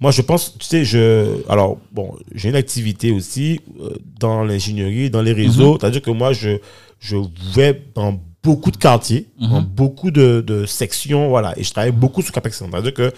moi, 0.00 0.11
je 0.11 0.20
pense, 0.22 0.59
tu 0.59 0.66
sais, 0.66 0.85
je, 0.85 1.42
alors, 1.48 1.78
bon, 1.92 2.14
j'ai 2.35 2.50
une 2.50 2.56
activité 2.56 3.11
aussi 3.12 3.61
euh, 3.80 3.94
dans 4.20 4.44
l'ingénierie, 4.44 5.09
dans 5.09 5.22
les 5.22 5.32
réseaux. 5.32 5.78
C'est-à-dire 5.80 6.02
que 6.02 6.11
moi, 6.11 6.32
je, 6.32 6.59
je 7.00 7.16
vais 7.54 7.82
dans 7.94 8.20
beaucoup 8.42 8.70
de 8.70 8.76
quartiers, 8.76 9.26
dans 9.40 9.62
beaucoup 9.62 10.11
de, 10.11 10.42
de 10.46 10.66
sections, 10.66 11.28
voilà, 11.28 11.54
et 11.59 11.64
je 11.64 11.70
travaille 11.70 11.92
beaucoup 11.92 12.22
sur 12.22 12.32
Capex. 12.32 12.59
C'est-à-dire 12.59 12.94
que 12.94 13.12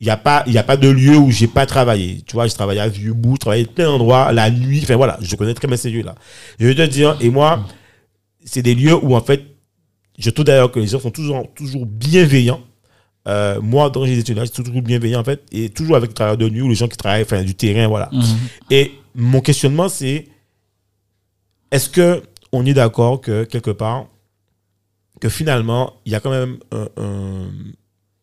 il 0.00 0.04
n'y 0.04 0.10
a 0.10 0.16
pas, 0.16 0.44
il 0.46 0.52
y 0.52 0.58
a 0.58 0.62
pas 0.62 0.76
de 0.76 0.88
lieu 0.88 1.16
où 1.16 1.30
j'ai 1.30 1.46
pas 1.46 1.64
travaillé. 1.64 2.22
Tu 2.26 2.34
vois, 2.34 2.46
j'ai 2.46 2.54
travaillé 2.54 2.80
à 2.80 2.88
Vieux-Bout, 2.88 3.36
je 3.36 3.40
travaillé 3.40 3.64
à 3.64 3.66
plein 3.66 3.86
d'endroits, 3.86 4.30
la 4.32 4.50
nuit, 4.50 4.80
enfin 4.82 4.96
voilà, 4.96 5.18
je 5.22 5.34
connais 5.36 5.54
très 5.54 5.66
bien 5.66 5.76
ces 5.76 5.90
lieux-là. 5.90 6.14
Je 6.60 6.66
veux 6.66 6.74
te 6.74 6.82
dire, 6.82 7.16
et 7.20 7.30
moi, 7.30 7.66
c'est 8.44 8.62
des 8.62 8.74
lieux 8.74 8.94
où 8.94 9.16
en 9.16 9.22
fait, 9.22 9.42
je 10.18 10.30
trouve 10.30 10.44
d'ailleurs 10.44 10.70
que 10.70 10.80
les 10.80 10.86
gens 10.86 11.00
sont 11.00 11.10
toujours, 11.10 11.46
toujours 11.54 11.86
bienveillants. 11.86 12.60
Euh, 13.26 13.60
moi, 13.60 13.90
dans 13.90 14.04
les 14.04 14.18
étudiants, 14.18 14.44
je 14.44 14.52
suis 14.52 14.62
toujours 14.62 14.82
bienveillant 14.82 15.20
en 15.20 15.24
fait, 15.24 15.42
et 15.52 15.68
toujours 15.70 15.96
avec 15.96 16.10
les 16.10 16.14
travailleurs 16.14 16.38
de 16.38 16.48
nuit 16.48 16.62
ou 16.62 16.68
les 16.68 16.74
gens 16.76 16.86
qui 16.88 16.96
travaillent, 16.96 17.22
enfin, 17.22 17.42
du 17.42 17.54
terrain, 17.54 17.88
voilà. 17.88 18.08
Mhm. 18.12 18.22
Et 18.70 18.92
mon 19.14 19.40
questionnement, 19.40 19.88
c'est 19.88 20.26
est-ce 21.70 21.88
que 21.88 22.22
on 22.52 22.64
est 22.64 22.74
d'accord 22.74 23.20
que 23.20 23.44
quelque 23.44 23.70
part, 23.72 24.06
que 25.20 25.28
finalement, 25.28 25.94
il 26.04 26.12
y 26.12 26.14
a 26.14 26.20
quand 26.20 26.30
même 26.30 26.58
un, 26.72 26.88
un- 26.96 27.48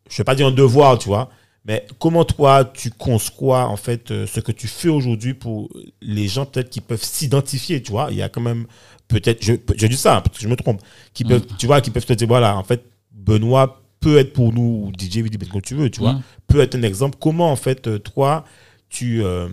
je 0.10 0.18
vais 0.18 0.24
pas 0.24 0.36
dire 0.36 0.48
un 0.48 0.52
devoir, 0.52 0.98
tu 0.98 1.08
vois, 1.10 1.30
mais 1.66 1.86
comment 2.00 2.24
toi, 2.24 2.64
tu 2.66 2.90
conçois 2.92 3.66
en 3.66 3.78
fait 3.78 4.12
euh, 4.12 4.28
ce 4.28 4.40
que 4.40 4.52
tu 4.52 4.68
fais 4.68 4.90
aujourd'hui 4.90 5.34
pour 5.34 5.70
les 6.02 6.28
gens 6.28 6.46
peut-être 6.46 6.70
qui 6.70 6.82
peuvent 6.82 7.04
s'identifier, 7.04 7.82
tu 7.82 7.92
vois, 7.92 8.08
il 8.12 8.18
y 8.18 8.22
a 8.22 8.30
quand 8.30 8.42
même 8.42 8.66
peut-être, 9.08 9.44
je, 9.44 9.54
je 9.76 9.88
dis 9.88 9.98
ça, 9.98 10.18
hein, 10.18 10.22
peut-être 10.22 10.38
que 10.38 10.44
je 10.44 10.48
me 10.48 10.56
trompe, 10.56 10.82
qui 11.14 11.24
peuvent, 11.26 11.46
tu 11.58 11.66
vois, 11.66 11.82
qui 11.82 11.90
peuvent 11.90 12.06
te 12.06 12.14
dire, 12.14 12.28
voilà, 12.28 12.56
en 12.58 12.64
fait, 12.64 12.84
Benoît 13.12 13.83
peut 14.04 14.18
être 14.18 14.34
pour 14.34 14.54
nous, 14.54 14.86
ou 14.88 14.92
DJ 14.98 15.18
Vidi, 15.24 15.38
comme 15.48 15.62
tu 15.62 15.76
veux, 15.76 15.90
tu 15.90 16.00
vois, 16.02 16.14
Mhm. 16.14 16.22
peut 16.48 16.60
être 16.62 16.76
un 16.76 16.84
exemple. 16.84 17.18
Comment, 17.20 17.52
en 17.52 17.56
fait, 17.56 17.88
euh, 17.88 17.98
toi, 18.00 18.44
tu, 18.90 19.24
euh, 19.24 19.48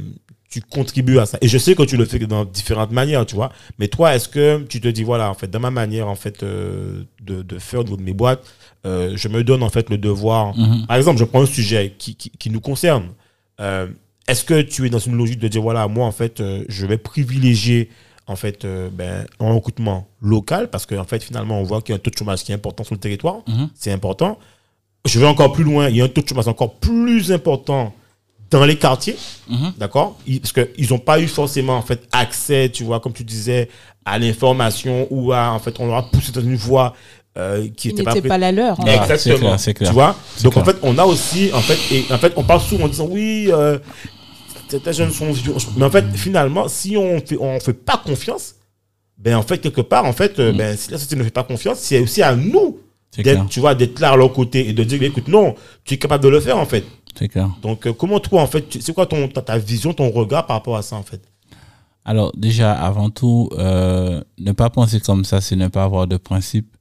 tu 0.51 0.61
contribues 0.61 1.19
à 1.21 1.27
ça? 1.27 1.39
Et 1.41 1.49
je 1.49 1.57
sais 1.59 1.75
que 1.75 1.85
tu 1.85 1.97
le 1.97 2.05
fais 2.05 2.19
dans 2.19 2.45
différentes 2.45 2.91
manières, 2.91 3.25
tu 3.27 3.37
vois. 3.37 3.53
Mais 3.79 3.89
toi, 3.89 4.15
est-ce 4.15 4.29
que 4.29 4.63
tu 4.69 4.81
te 4.81 4.89
dis, 4.89 5.05
voilà, 5.05 5.31
en 5.31 5.35
fait, 5.35 5.49
dans 5.51 5.61
ma 5.61 5.71
manière, 5.71 6.09
en 6.09 6.17
fait, 6.17 6.43
euh, 6.43 7.05
de, 7.23 7.43
de 7.43 7.59
faire 7.59 7.81
au 7.81 7.85
niveau 7.85 7.97
de 7.97 8.03
mes 8.03 8.13
boîtes, 8.13 8.45
euh, 8.87 9.13
je 9.17 9.29
me 9.29 9.45
donne, 9.45 9.63
en 9.63 9.71
fait, 9.71 9.89
le 9.91 9.99
devoir. 9.99 10.57
Mhm. 10.59 10.87
Par 10.87 10.97
exemple, 10.97 11.19
je 11.21 11.25
prends 11.25 11.43
un 11.43 11.47
sujet 11.47 11.95
qui, 11.99 12.15
qui, 12.17 12.31
qui 12.31 12.51
nous 12.51 12.61
concerne. 12.61 13.05
Est-ce 14.29 14.45
que 14.45 14.63
tu 14.63 14.87
es 14.87 14.91
dans 14.91 14.99
une 14.99 15.17
logique 15.17 15.39
de 15.41 15.49
dire, 15.49 15.61
voilà, 15.63 15.87
moi, 15.89 16.07
en 16.07 16.13
fait, 16.13 16.43
je 16.69 16.87
vais 16.87 16.99
privilégier, 16.99 17.89
en 18.31 18.37
fait, 18.37 18.65
euh, 18.65 18.89
ben, 18.93 19.27
un 19.41 19.53
recrutement 19.53 20.07
local 20.23 20.69
parce 20.71 20.87
qu'en 20.87 21.05
fait, 21.05 21.23
finalement, 21.23 21.59
on 21.61 21.65
voit 21.65 21.81
qu'il 21.83 21.93
y 21.93 21.95
a 21.95 21.97
un 21.97 21.99
taux 21.99 22.11
de 22.11 22.17
chômage 22.17 22.45
qui 22.45 22.53
est 22.53 22.55
important 22.55 22.85
sur 22.85 22.95
le 22.95 23.01
territoire 23.01 23.39
Mhm. 23.49 23.69
c'est 23.75 23.93
important. 23.93 24.39
Je 25.07 25.19
vais 25.19 25.27
encore 25.27 25.53
plus 25.53 25.65
loin, 25.65 25.89
il 25.89 25.97
y 25.97 26.01
a 26.01 26.05
un 26.05 26.09
taux 26.09 26.21
de 26.23 26.29
chômage 26.29 26.49
encore 26.49 26.75
plus 26.75 27.33
important 27.33 27.93
dans 28.51 28.65
les 28.65 28.77
quartiers, 28.77 29.17
Mhm. 29.49 29.73
d'accord? 29.79 30.17
Ils- 30.27 30.41
Parce 30.41 30.53
qu'ils 30.53 30.91
n'ont 30.91 30.99
pas 30.99 31.19
eu 31.21 31.27
forcément 31.29 31.77
en 31.77 31.83
fait 31.83 32.01
accès, 32.13 32.69
tu 32.69 32.85
vois, 32.85 33.01
comme 33.01 33.13
tu 33.13 33.25
disais, 33.25 33.69
à 34.05 34.19
l'information 34.19 35.07
ou 35.11 35.33
à, 35.33 35.51
en 35.53 35.59
fait, 35.59 35.79
on 35.81 35.87
leur 35.87 35.97
a 35.97 36.11
poussé 36.11 36.33
dans 36.33 36.41
une 36.41 36.57
voie 36.57 36.95
euh, 37.39 37.69
qui 37.77 37.89
n'était 37.89 38.03
pas, 38.03 38.15
n'était 38.15 38.29
pas 38.29 38.39
la 38.39 38.51
leur. 38.51 38.79
en 38.81 38.85
fait. 38.85 38.97
Exactement. 38.97 39.57
c'est 39.57 39.73
clair, 39.73 39.75
clair. 39.75 39.89
Tu 39.91 39.95
vois? 39.95 40.17
Donc 40.43 40.57
en 40.57 40.65
fait, 40.65 40.77
on 40.83 40.99
a 40.99 41.05
aussi, 41.05 41.51
en 41.55 41.61
fait, 41.61 41.79
et 41.95 42.05
en 42.13 42.19
fait, 42.19 42.33
on 42.37 42.43
parle 42.43 42.61
souvent 42.61 42.87
en 42.87 42.89
disant 42.89 43.07
oui, 43.09 43.47
euh, 43.53 43.79
certains 44.71 44.93
jeunes 44.93 45.11
sont 45.11 45.31
vieux. 45.33 45.55
Mais 45.77 45.85
en 45.85 45.91
fait, 45.91 46.05
finalement, 46.15 46.69
si 46.69 46.97
on 46.97 47.21
fait, 47.21 47.37
on 47.39 47.59
fait 47.61 47.73
pas 47.75 47.97
confiance, 48.05 48.55
ben 49.19 49.37
en 49.37 49.43
fait, 49.43 49.59
quelque 49.59 49.81
part, 49.83 50.05
en 50.05 50.13
fait, 50.13 50.39
euh, 50.39 50.53
Mm. 50.53 50.57
ben, 50.57 50.77
si 50.77 50.91
la 50.91 50.99
société 50.99 51.17
ne 51.17 51.25
fait 51.25 51.31
pas 51.31 51.43
confiance, 51.45 51.79
c'est 51.81 52.01
aussi 52.01 52.23
à 52.23 52.35
nous 52.35 52.79
d'être, 53.19 53.47
tu 53.49 53.61
vois, 53.61 53.75
d'être 53.75 53.99
là 54.01 54.13
à 54.13 54.17
leur 54.17 54.33
côté 54.33 54.69
et 54.69 54.73
de 54.73 54.85
dire, 54.85 55.03
écoute, 55.03 55.29
non, 55.29 55.55
tu 55.85 55.95
es 55.95 55.99
capable 55.99 56.23
de 56.25 56.29
le 56.29 56.41
faire, 56.41 56.57
en 56.59 56.65
fait. 56.67 56.85
C'est 57.19 57.29
clair. 57.29 57.51
Donc, 57.61 57.87
euh, 57.87 57.93
comment 57.93 58.21
toi, 58.21 58.41
en 58.43 58.47
fait, 58.47 58.65
c'est 58.81 58.95
quoi 58.95 59.05
ton, 59.07 59.27
ta, 59.29 59.43
ta 59.43 59.59
vision, 59.59 59.93
ton 59.93 60.11
regard 60.11 60.47
par 60.47 60.57
rapport 60.57 60.77
à 60.77 60.83
ça, 60.83 60.97
en 60.97 61.03
fait? 61.03 61.21
Alors 62.05 62.33
déjà, 62.37 62.73
avant 62.73 63.11
tout, 63.11 63.51
euh, 63.59 64.23
ne 64.39 64.53
pas 64.53 64.71
penser 64.71 65.01
comme 65.01 65.25
ça, 65.25 65.41
c'est 65.41 65.57
ne 65.57 65.69
pas 65.69 65.85
avoir 65.85 66.07
de 66.07 66.17
principe. 66.17 66.75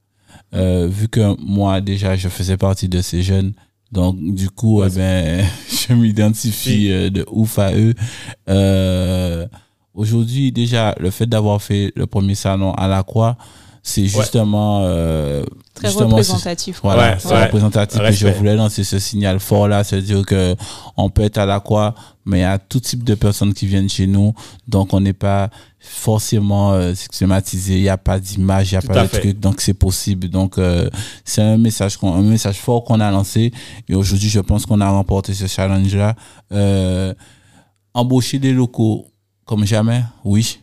Euh, 0.56 0.88
vu 0.90 1.08
que 1.10 1.36
moi 1.44 1.82
déjà, 1.82 2.16
je 2.16 2.30
faisais 2.30 2.58
partie 2.58 2.88
de 2.88 3.02
ces 3.02 3.22
jeunes, 3.22 3.54
donc 3.92 4.18
du 4.20 4.50
coup, 4.50 4.84
eh 4.84 4.90
ben, 4.90 5.46
je 5.70 5.94
m'identifie 5.94 6.92
euh, 6.92 7.10
de 7.10 7.26
ouf 7.32 7.60
à 7.60 7.74
eux. 7.74 7.94
Euh, 8.50 9.48
Aujourd'hui, 10.00 10.54
déjà, 10.54 10.96
le 10.98 11.10
fait 11.10 11.26
d'avoir 11.26 11.62
fait 11.62 11.92
le 11.96 12.08
premier 12.08 12.36
salon 12.36 12.72
à 12.74 12.88
la 12.88 13.04
Croix, 13.04 13.36
c'est 13.90 14.06
justement 14.08 14.82
euh, 14.84 15.44
Très 15.74 15.88
justement, 15.88 16.10
représentatif. 16.10 16.80
Voilà, 16.84 17.12
Ouais, 17.14 17.18
c'est 17.20 17.44
représentatif. 17.46 18.00
Et 18.02 18.12
je 18.14 18.28
voulais 18.28 18.56
lancer 18.56 18.84
ce 18.84 19.00
signal 19.00 19.40
fort 19.40 19.68
là, 19.68 19.84
c'est-à-dire 19.84 20.26
que 20.26 20.56
on 20.98 21.10
peut 21.10 21.24
être 21.24 21.38
à 21.38 21.46
la 21.46 21.60
croix, 21.60 21.96
mais 22.26 22.40
il 22.40 22.42
y 22.42 22.46
a 22.46 22.58
tout 22.60 22.80
type 22.80 23.04
de 23.04 23.16
personnes 23.16 23.54
qui 23.54 23.66
viennent 23.66 23.90
chez 23.90 24.08
nous, 24.08 24.34
donc 24.68 24.94
on 24.94 25.00
n'est 25.00 25.14
pas 25.14 25.50
forcément 25.80 26.74
euh, 26.74 26.94
stigmatisé. 26.94 27.78
Il 27.78 27.82
n'y 27.84 27.90
a 27.90 27.98
pas 27.98 28.20
d'image, 28.20 28.72
il 28.72 28.76
n'y 28.76 28.78
a 28.78 28.82
Tout 28.82 28.88
pas 28.88 29.04
de 29.04 29.08
fait. 29.08 29.20
truc, 29.20 29.40
donc 29.40 29.62
c'est 29.62 29.74
possible. 29.74 30.28
Donc 30.30 30.58
euh, 30.58 30.90
c'est 31.26 31.42
un 31.42 31.58
message, 31.58 31.98
qu'on- 31.98 32.14
un 32.14 32.22
message 32.22 32.58
fort 32.60 32.84
qu'on 32.84 33.00
a 33.00 33.10
lancé. 33.12 33.52
Et 33.88 33.96
aujourd'hui, 33.96 34.30
je 34.30 34.40
pense 34.42 34.66
qu'on 34.66 34.82
a 34.82 34.90
remporté 34.90 35.34
ce 35.34 35.48
challenge 35.48 35.96
là. 35.96 36.16
Euh, 36.52 37.14
embaucher 37.94 38.38
des 38.40 38.52
locaux 38.54 39.08
comme 39.46 39.66
jamais, 39.66 40.04
oui. 40.26 40.60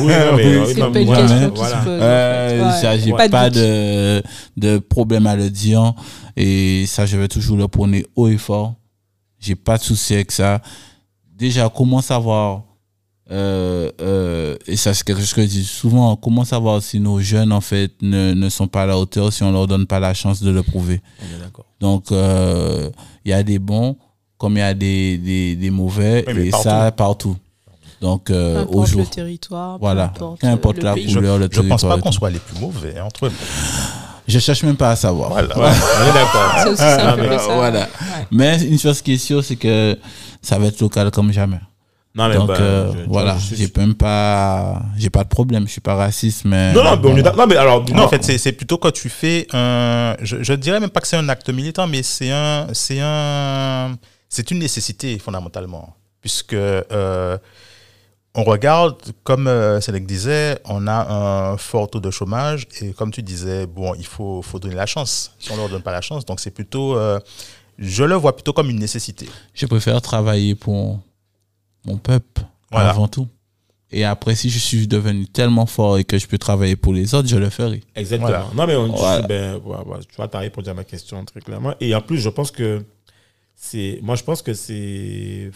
Oui, 0.00 0.06
non, 0.06 0.36
mais, 0.36 0.56
Oui, 0.58 0.64
oui, 0.66 0.72
C'est 0.74 0.80
non, 0.80 0.92
pas 0.92 1.00
une 1.00 1.06
voilà, 1.06 1.22
question 1.22 1.50
qui 1.50 1.56
voilà. 1.56 1.80
se 1.80 1.84
pose. 1.84 1.98
Euh, 2.00 2.98
j'ai 2.98 3.12
Pas 3.30 3.50
de 3.50 4.22
de, 4.56 4.78
problème 4.78 5.26
à 5.26 5.36
le 5.36 5.50
dire. 5.50 5.94
Et 6.36 6.84
ça, 6.86 7.06
je 7.06 7.16
vais 7.16 7.28
toujours 7.28 7.56
le 7.56 7.68
prôner 7.68 8.06
haut 8.16 8.28
et 8.28 8.36
fort. 8.36 8.74
J'ai 9.40 9.54
pas 9.54 9.78
de 9.78 9.82
souci 9.82 10.14
avec 10.14 10.32
ça. 10.32 10.60
Déjà, 11.36 11.68
comment 11.68 12.00
savoir, 12.00 12.62
euh, 13.30 13.90
euh, 14.00 14.56
et 14.66 14.76
ça, 14.76 14.94
c'est 14.94 15.04
quelque 15.04 15.20
chose 15.20 15.32
que 15.34 15.42
je 15.42 15.46
dis 15.46 15.64
souvent, 15.64 16.16
comment 16.16 16.44
savoir 16.44 16.82
si 16.82 16.98
nos 16.98 17.20
jeunes, 17.20 17.52
en 17.52 17.60
fait, 17.60 17.92
ne, 18.02 18.34
ne 18.34 18.48
sont 18.48 18.66
pas 18.66 18.82
à 18.82 18.86
la 18.86 18.98
hauteur 18.98 19.32
si 19.32 19.42
on 19.42 19.52
leur 19.52 19.66
donne 19.66 19.86
pas 19.86 20.00
la 20.00 20.14
chance 20.14 20.42
de 20.42 20.50
le 20.50 20.62
prouver? 20.62 21.00
On 21.20 21.36
est 21.36 21.40
d'accord. 21.40 21.66
Donc, 21.80 22.10
euh, 22.10 22.90
il 23.24 23.30
y 23.30 23.34
a 23.34 23.42
des 23.42 23.58
bons 23.58 23.96
comme 24.38 24.56
il 24.56 24.60
y 24.60 24.62
a 24.62 24.72
des, 24.72 25.18
des, 25.18 25.56
des 25.56 25.70
mauvais, 25.70 26.24
mais 26.32 26.46
et 26.46 26.50
partout. 26.50 26.68
ça, 26.68 26.92
partout. 26.92 27.36
Donc, 28.00 28.24
Peu 28.26 28.34
euh, 28.34 28.60
importe 28.62 28.74
au 28.76 28.86
jour. 28.86 29.00
le 29.00 29.06
territoire, 29.06 29.74
peu 29.76 29.80
Voilà. 29.80 30.04
importe, 30.04 30.40
Qu'importe 30.40 30.76
le 30.78 30.82
la 30.84 30.94
pays. 30.94 31.12
couleur, 31.12 31.38
le 31.38 31.44
Je 31.44 31.48
pense 31.48 31.66
territoire 31.66 31.94
pas 31.94 31.98
et 31.98 32.02
qu'on 32.02 32.10
tout. 32.10 32.16
soit 32.18 32.30
les 32.30 32.38
plus 32.38 32.60
mauvais 32.60 33.00
entre 33.00 33.28
nous. 33.28 33.34
Je 34.28 34.38
cherche 34.38 34.62
même 34.62 34.76
pas 34.76 34.90
à 34.90 34.96
savoir. 34.96 35.30
Voilà. 35.30 35.58
Ouais, 35.58 35.70
on 36.00 36.10
est 36.10 36.12
d'accord. 36.12 36.52
C'est 36.62 36.68
aussi 36.68 36.82
simple 36.82 37.02
Ah, 37.04 37.16
mais- 37.18 37.28
que 37.28 37.38
ça. 37.42 37.54
Voilà. 37.54 37.80
Ouais. 37.80 37.86
Mais 38.30 38.62
une 38.62 38.78
chose 38.78 39.00
qui 39.02 39.14
est 39.14 39.18
sûre, 39.18 39.42
c'est 39.42 39.56
que 39.56 39.98
ça 40.42 40.58
va 40.58 40.66
être 40.66 40.80
local 40.80 41.10
comme 41.10 41.32
jamais. 41.32 41.58
Non, 42.14 42.28
mais 42.28 42.34
Donc 42.34 42.48
bah, 42.48 42.54
euh, 42.58 42.92
je- 42.92 42.98
je- 42.98 43.04
voilà, 43.08 43.36
je 43.38 43.54
j'ai 43.54 43.72
même 43.76 43.94
pas, 43.94 44.82
j'ai 44.96 45.08
pas 45.10 45.22
de 45.24 45.28
problème, 45.28 45.66
je 45.66 45.72
suis 45.72 45.80
pas 45.80 45.94
raciste, 45.94 46.44
mais 46.46 46.72
Non, 46.72 46.82
non, 46.82 46.96
mais 47.02 47.10
voilà. 47.22 47.32
Non, 47.36 47.46
mais 47.46 47.56
alors, 47.56 47.84
Non, 47.90 48.04
en 48.04 48.08
fait, 48.08 48.24
c'est 48.24 48.38
c'est 48.38 48.52
plutôt 48.52 48.76
quand 48.78 48.90
tu 48.92 49.08
fais 49.08 49.46
un. 49.52 50.14
Je, 50.22 50.42
je 50.42 50.52
dirais 50.54 50.80
même 50.80 50.90
pas 50.90 51.00
que 51.00 51.06
c'est 51.06 51.16
un 51.16 51.28
acte 51.28 51.48
militant, 51.50 51.86
mais 51.86 52.02
c'est 52.02 52.30
un, 52.30 52.66
c'est 52.72 52.98
un, 53.00 53.96
c'est 54.28 54.50
une 54.50 54.58
nécessité 54.58 55.18
fondamentalement, 55.18 55.94
puisque 56.20 56.54
euh, 56.54 57.38
on 58.34 58.44
regarde, 58.44 58.96
comme 59.24 59.46
euh, 59.48 59.80
Cédric 59.80 60.06
disait, 60.06 60.58
on 60.64 60.86
a 60.86 61.12
un 61.52 61.56
fort 61.56 61.90
taux 61.90 62.00
de 62.00 62.10
chômage 62.10 62.66
et 62.80 62.92
comme 62.92 63.10
tu 63.10 63.22
disais, 63.22 63.66
bon, 63.66 63.94
il 63.94 64.06
faut, 64.06 64.42
faut 64.42 64.58
donner 64.58 64.74
la 64.76 64.86
chance. 64.86 65.34
Si 65.38 65.50
on 65.50 65.56
leur 65.56 65.68
donne 65.68 65.82
pas 65.82 65.92
la 65.92 66.00
chance, 66.02 66.24
donc 66.24 66.38
c'est 66.40 66.50
plutôt, 66.52 66.96
euh, 66.96 67.18
je 67.78 68.04
le 68.04 68.14
vois 68.14 68.34
plutôt 68.36 68.52
comme 68.52 68.70
une 68.70 68.78
nécessité. 68.78 69.28
je 69.54 69.66
préfère 69.66 70.00
travailler 70.02 70.54
pour 70.54 71.00
mon 71.84 71.96
peuple 71.96 72.42
Voilà. 72.70 72.90
avant 72.90 73.08
tout. 73.08 73.26
Et 73.90 74.04
après, 74.04 74.34
si 74.34 74.50
je 74.50 74.58
suis 74.58 74.86
devenu 74.86 75.26
tellement 75.26 75.64
fort 75.64 75.96
et 75.96 76.04
que 76.04 76.18
je 76.18 76.26
peux 76.26 76.36
travailler 76.36 76.76
pour 76.76 76.92
les 76.92 77.14
autres, 77.14 77.26
je 77.28 77.36
le 77.36 77.48
ferai. 77.48 77.82
Exactement. 77.96 78.28
Voilà. 78.28 78.46
Non, 78.54 78.66
mais 78.66 78.76
on, 78.76 78.88
Voilà. 78.94 79.26
ben, 79.26 79.54
ouais, 79.64 79.76
ouais, 79.86 79.98
tu 80.06 80.14
vois, 80.16 80.28
t'as 80.28 80.40
répondu 80.40 80.68
à 80.68 80.74
ma 80.74 80.84
question 80.84 81.24
très 81.24 81.40
clairement. 81.40 81.74
Et 81.80 81.94
en 81.94 82.02
plus, 82.02 82.18
je 82.18 82.28
pense 82.28 82.50
que 82.50 82.84
c'est, 83.56 83.98
moi, 84.02 84.14
je 84.14 84.22
pense 84.24 84.42
que 84.42 84.52
c'est 84.52 85.50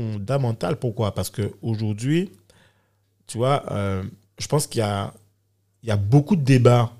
fondamental. 0.00 0.76
Pourquoi? 0.76 1.14
Parce 1.14 1.30
que 1.30 1.52
aujourd'hui, 1.62 2.30
tu 3.26 3.38
vois, 3.38 3.64
euh, 3.72 4.02
je 4.38 4.46
pense 4.46 4.66
qu'il 4.66 4.80
y 4.80 4.82
a, 4.82 5.12
il 5.82 5.88
y 5.88 5.92
a 5.92 5.96
beaucoup 5.96 6.36
de 6.36 6.42
débats 6.42 6.92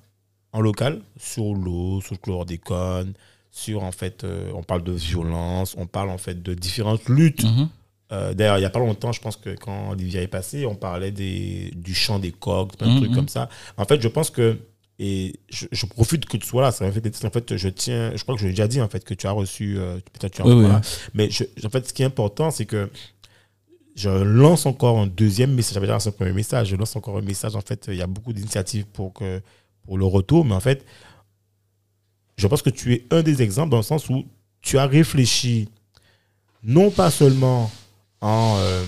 en 0.53 0.61
local 0.61 1.03
sur 1.19 1.55
l'eau, 1.55 2.01
sur 2.01 2.15
le 2.15 2.19
chlordécone, 2.19 3.13
sur 3.51 3.83
en 3.85 3.93
fait, 3.93 4.25
euh, 4.25 4.51
on 4.55 4.63
parle 4.63 4.83
de 4.83 4.93
violence, 4.93 5.75
on 5.79 5.87
parle 5.87 6.11
en 6.11 6.19
fait 6.19 6.43
de 6.43 6.55
différentes 6.55 7.09
luttes 7.09 7.45
Mhm. 7.45 7.69
euh, 8.13 8.35
D'ailleurs, 8.35 8.57
il 8.59 8.61
n'y 8.61 8.67
a 8.67 8.71
pas 8.71 8.79
longtemps, 8.79 9.13
je 9.13 9.21
pense 9.21 9.37
que 9.37 9.55
quand 9.57 9.91
Olivier 9.91 10.23
est 10.23 10.29
passé, 10.29 10.65
on 10.67 10.75
parlait 10.77 11.11
des, 11.11 11.73
du 11.75 11.95
chant 11.95 12.19
des 12.19 12.33
coqs, 12.33 12.77
plein 12.77 12.89
de 12.89 12.93
Mhm. 12.93 12.99
trucs 13.01 13.13
comme 13.13 13.29
ça. 13.29 13.49
En 13.77 13.85
fait, 13.85 14.01
je 14.01 14.09
pense 14.09 14.31
que, 14.31 14.59
et 14.99 15.39
je, 15.51 15.67
je 15.73 15.87
profite 15.87 16.25
que 16.27 16.37
tu 16.39 16.47
sois 16.47 16.63
là, 16.63 16.69
en 16.69 16.73
fait, 16.73 17.25
en 17.25 17.31
fait, 17.31 17.57
je 17.57 17.69
tiens, 17.69 18.13
je 18.17 18.23
crois 18.23 18.35
que 18.35 18.41
je 18.41 18.47
l'ai 18.47 18.53
déjà 18.53 18.67
dit, 18.67 18.81
en 18.81 18.89
fait, 18.89 19.05
que 19.05 19.13
tu 19.15 19.27
as 19.27 19.31
reçu, 19.33 19.77
euh, 19.79 19.99
peut-être 20.13 20.35
tu 20.37 20.43
Oui, 20.43 20.63
là. 20.67 20.81
Mais 21.15 21.29
je- 21.31 21.45
en 21.65 21.69
fait, 21.71 21.87
ce 21.89 21.93
qui 21.93 22.03
est 22.03 22.07
important, 22.07 22.51
c'est 22.51 22.65
que 22.67 22.91
je 23.95 24.09
lance 24.11 24.67
encore 24.67 24.99
un 24.99 25.07
deuxième 25.07 25.53
message. 25.55 25.75
J'avais 25.75 25.87
déjà 25.87 25.95
lancé 25.95 26.09
un 26.09 26.13
premier 26.13 26.33
message. 26.33 26.69
Je 26.69 26.77
lance 26.77 26.95
encore 26.97 27.17
un 27.19 27.23
message. 27.23 27.57
En 27.57 27.61
fait, 27.63 27.87
il 27.89 27.97
y 27.97 28.03
a 28.03 28.07
beaucoup 28.07 28.33
d'initiatives 28.33 28.85
pour, 28.87 29.13
que, 29.15 29.41
pour 29.85 29.97
le 29.99 30.05
retour. 30.05 30.45
Mais 30.45 30.55
en 30.55 30.61
fait, 30.61 30.85
je 32.37 32.47
pense 32.47 32.63
que 32.63 32.71
tu 32.71 32.93
es 32.95 33.05
un 33.11 33.23
des 33.23 33.43
exemples 33.43 33.71
dans 33.71 33.79
le 33.79 33.83
sens 33.83 34.09
où 34.11 34.25
tu 34.61 34.79
as 34.79 34.87
réfléchi 34.87 35.69
non 36.63 36.91
pas 36.91 37.11
seulement 37.11 37.71
en, 38.21 38.57
euh, 38.59 38.85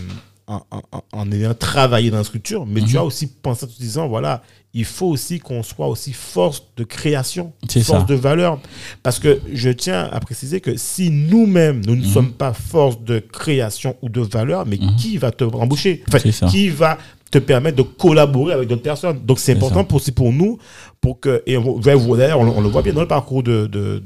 en, 0.48 0.62
en- 0.70 1.02
en 1.12 1.32
ayant 1.32 1.54
travaillé 1.54 2.10
dans 2.10 2.16
la 2.18 2.24
structure, 2.24 2.64
mais 2.66 2.80
tu 2.80 2.94
Mhm. 2.94 2.96
as 2.96 3.04
aussi 3.04 3.26
pensé 3.26 3.64
en 3.66 3.68
te 3.68 3.78
disant, 3.78 4.08
voilà, 4.08 4.42
il 4.74 4.84
faut 4.84 5.06
aussi 5.06 5.38
qu'on 5.40 5.62
soit 5.62 5.86
aussi 5.88 6.12
force 6.12 6.62
de 6.76 6.84
création, 6.84 7.52
force 7.70 7.84
ça. 7.86 8.02
de 8.02 8.14
valeur. 8.14 8.58
Parce 9.02 9.18
que 9.18 9.40
je 9.52 9.70
tiens 9.70 10.08
à 10.10 10.20
préciser 10.20 10.60
que 10.60 10.76
si 10.76 11.10
nous-mêmes, 11.10 11.84
nous 11.86 11.96
ne 11.96 12.02
Mhm. 12.04 12.12
sommes 12.12 12.32
pas 12.32 12.52
force 12.52 13.00
de 13.02 13.18
création 13.18 13.96
ou 14.02 14.08
de 14.08 14.20
valeur, 14.20 14.66
mais 14.66 14.78
Mhm. 14.80 14.96
qui 14.96 15.16
va 15.18 15.30
te 15.30 15.44
embaucher 15.44 16.02
Enfin. 16.12 16.46
Qui 16.48 16.68
va 16.70 16.98
te 17.30 17.38
permettre 17.38 17.76
de 17.76 17.82
collaborer 17.82 18.54
avec 18.54 18.68
d'autres 18.68 18.82
personnes? 18.82 19.18
Donc 19.24 19.38
c'est 19.38 19.52
important 19.54 19.80
ça. 19.80 19.84
pour, 19.84 19.96
aussi 19.96 20.12
pour 20.12 20.32
nous, 20.32 20.58
pour 21.00 21.20
que, 21.20 21.42
et 21.46 21.56
on, 21.58 21.76
on, 21.76 21.78
on 21.78 22.60
le 22.60 22.68
voit 22.68 22.82
bien 22.82 22.92
dans 22.94 23.02
le 23.02 23.08
parcours 23.08 23.42
de, 23.42 23.66
de, 23.66 24.02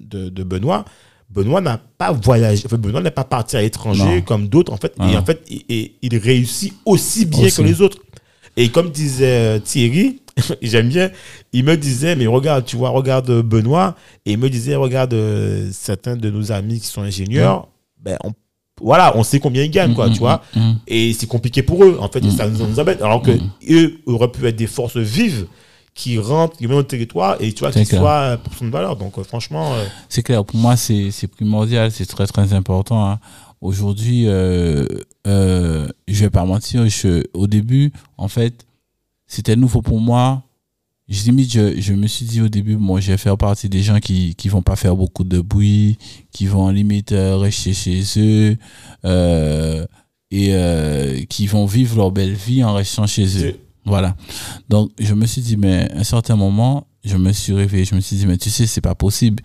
de- 0.00 0.28
de 0.28 0.42
Benoît. 0.42 0.84
Benoît 1.28 1.60
n'a 1.60 1.78
pas 1.98 2.12
voyagé, 2.12 2.62
enfin, 2.66 2.76
Benoît 2.78 3.00
n'est 3.02 3.10
pas 3.10 3.24
parti 3.24 3.56
à 3.56 3.62
l'étranger 3.62 4.22
comme 4.22 4.48
d'autres, 4.48 4.72
en 4.72 4.76
fait. 4.76 4.92
Et 4.98 5.14
Ah. 5.16 5.20
en 5.20 5.24
fait, 5.24 5.42
il, 5.50 5.64
et 5.68 5.92
il 6.02 6.16
réussit 6.16 6.72
aussi 6.84 7.26
bien 7.26 7.46
Aussi. 7.46 7.56
que 7.56 7.62
les 7.62 7.80
autres. 7.82 7.98
Et 8.56 8.68
comme 8.70 8.90
disait 8.90 9.56
euh, 9.56 9.58
Thierry, 9.58 10.22
j'aime 10.62 10.88
bien, 10.88 11.10
il 11.52 11.64
me 11.64 11.76
disait, 11.76 12.14
mais 12.16 12.26
regarde, 12.26 12.64
tu 12.64 12.76
vois, 12.76 12.90
regarde 12.90 13.28
euh, 13.28 13.42
Benoît, 13.42 13.96
et 14.24 14.32
il 14.32 14.38
me 14.38 14.48
disait, 14.48 14.76
regarde 14.76 15.12
euh, 15.14 15.68
certains 15.72 16.16
de 16.16 16.30
nos 16.30 16.52
amis 16.52 16.80
qui 16.80 16.86
sont 16.86 17.02
ingénieurs, 17.02 17.68
ben, 18.00 18.16
on- 18.24 18.32
voilà, 18.80 19.16
on 19.16 19.22
sait 19.22 19.40
combien 19.40 19.62
ils 19.62 19.70
gagnent, 19.70 19.94
quoi, 19.94 20.06
Mhm, 20.08 20.12
tu 20.12 20.18
vois. 20.18 20.42
Et 20.86 21.12
c'est 21.14 21.26
compliqué 21.26 21.62
pour 21.62 21.82
eux, 21.82 21.96
en 21.98 22.08
fait, 22.08 22.22
ça 22.30 22.46
nous, 22.48 22.66
nous 22.66 22.78
embête. 22.78 23.00
Alors 23.00 23.22
que 23.22 23.30
eux 23.70 23.94
auraient 24.06 24.30
pu 24.30 24.46
être 24.46 24.56
des 24.56 24.66
forces 24.66 24.98
vives 24.98 25.46
qui 25.96 26.18
rentrent, 26.18 26.56
qui 26.58 26.66
viennent 26.66 26.78
au 26.78 26.82
territoire 26.82 27.36
et 27.40 27.52
tu 27.52 27.60
vois, 27.60 27.72
qui 27.72 27.78
soient 27.98 28.20
euh, 28.20 28.36
pour 28.36 28.54
son 28.54 28.68
valeur. 28.70 28.96
Donc, 28.96 29.18
euh, 29.18 29.24
franchement, 29.24 29.74
euh, 29.74 29.84
C'est 30.08 30.22
clair, 30.22 30.44
pour 30.44 30.58
moi, 30.60 30.76
c'est 30.76 31.10
c'est 31.10 31.26
primordial, 31.26 31.90
c'est 31.90 32.06
très, 32.06 32.26
très 32.26 32.52
important. 32.52 33.10
hein. 33.10 33.18
Aujourd'hui, 33.62 34.24
euh, 34.26 34.84
euh, 35.26 35.88
je 36.06 36.20
vais 36.24 36.30
pas 36.30 36.44
mentir, 36.44 36.86
je, 36.88 37.24
au 37.32 37.46
début, 37.46 37.90
en 38.18 38.28
fait, 38.28 38.66
c'était 39.26 39.56
nouveau 39.56 39.80
pour 39.80 39.98
moi. 39.98 40.42
Je, 41.08 41.22
limite, 41.24 41.50
je, 41.52 41.80
je 41.80 41.92
me 41.94 42.06
suis 42.06 42.26
dit 42.26 42.42
au 42.42 42.48
début, 42.48 42.76
bon, 42.76 43.00
je 43.00 43.12
vais 43.12 43.16
faire 43.16 43.38
partie 43.38 43.68
des 43.68 43.82
gens 43.82 43.98
qui 43.98 44.34
qui 44.34 44.48
vont 44.50 44.62
pas 44.62 44.76
faire 44.76 44.94
beaucoup 44.96 45.24
de 45.24 45.40
bruit, 45.40 45.96
qui 46.32 46.46
vont 46.46 46.68
limite 46.68 47.14
rester 47.16 47.72
chez 47.72 48.02
eux 48.18 48.56
euh, 49.04 49.86
et 50.30 50.48
euh, 50.52 51.22
qui 51.28 51.46
vont 51.46 51.64
vivre 51.64 51.96
leur 51.96 52.10
belle 52.10 52.34
vie 52.34 52.62
en 52.64 52.74
restant 52.74 53.06
chez 53.06 53.46
eux. 53.46 53.56
Voilà. 53.86 54.16
Donc, 54.68 54.90
je 54.98 55.14
me 55.14 55.26
suis 55.26 55.40
dit, 55.40 55.56
mais 55.56 55.90
à 55.92 56.00
un 56.00 56.04
certain 56.04 56.36
moment, 56.36 56.88
je 57.04 57.16
me 57.16 57.32
suis 57.32 57.52
réveillé, 57.52 57.84
je 57.84 57.94
me 57.94 58.00
suis 58.00 58.16
dit, 58.16 58.26
mais 58.26 58.36
tu 58.36 58.50
sais, 58.50 58.66
c'est 58.66 58.80
pas 58.80 58.96
possible. 58.96 59.42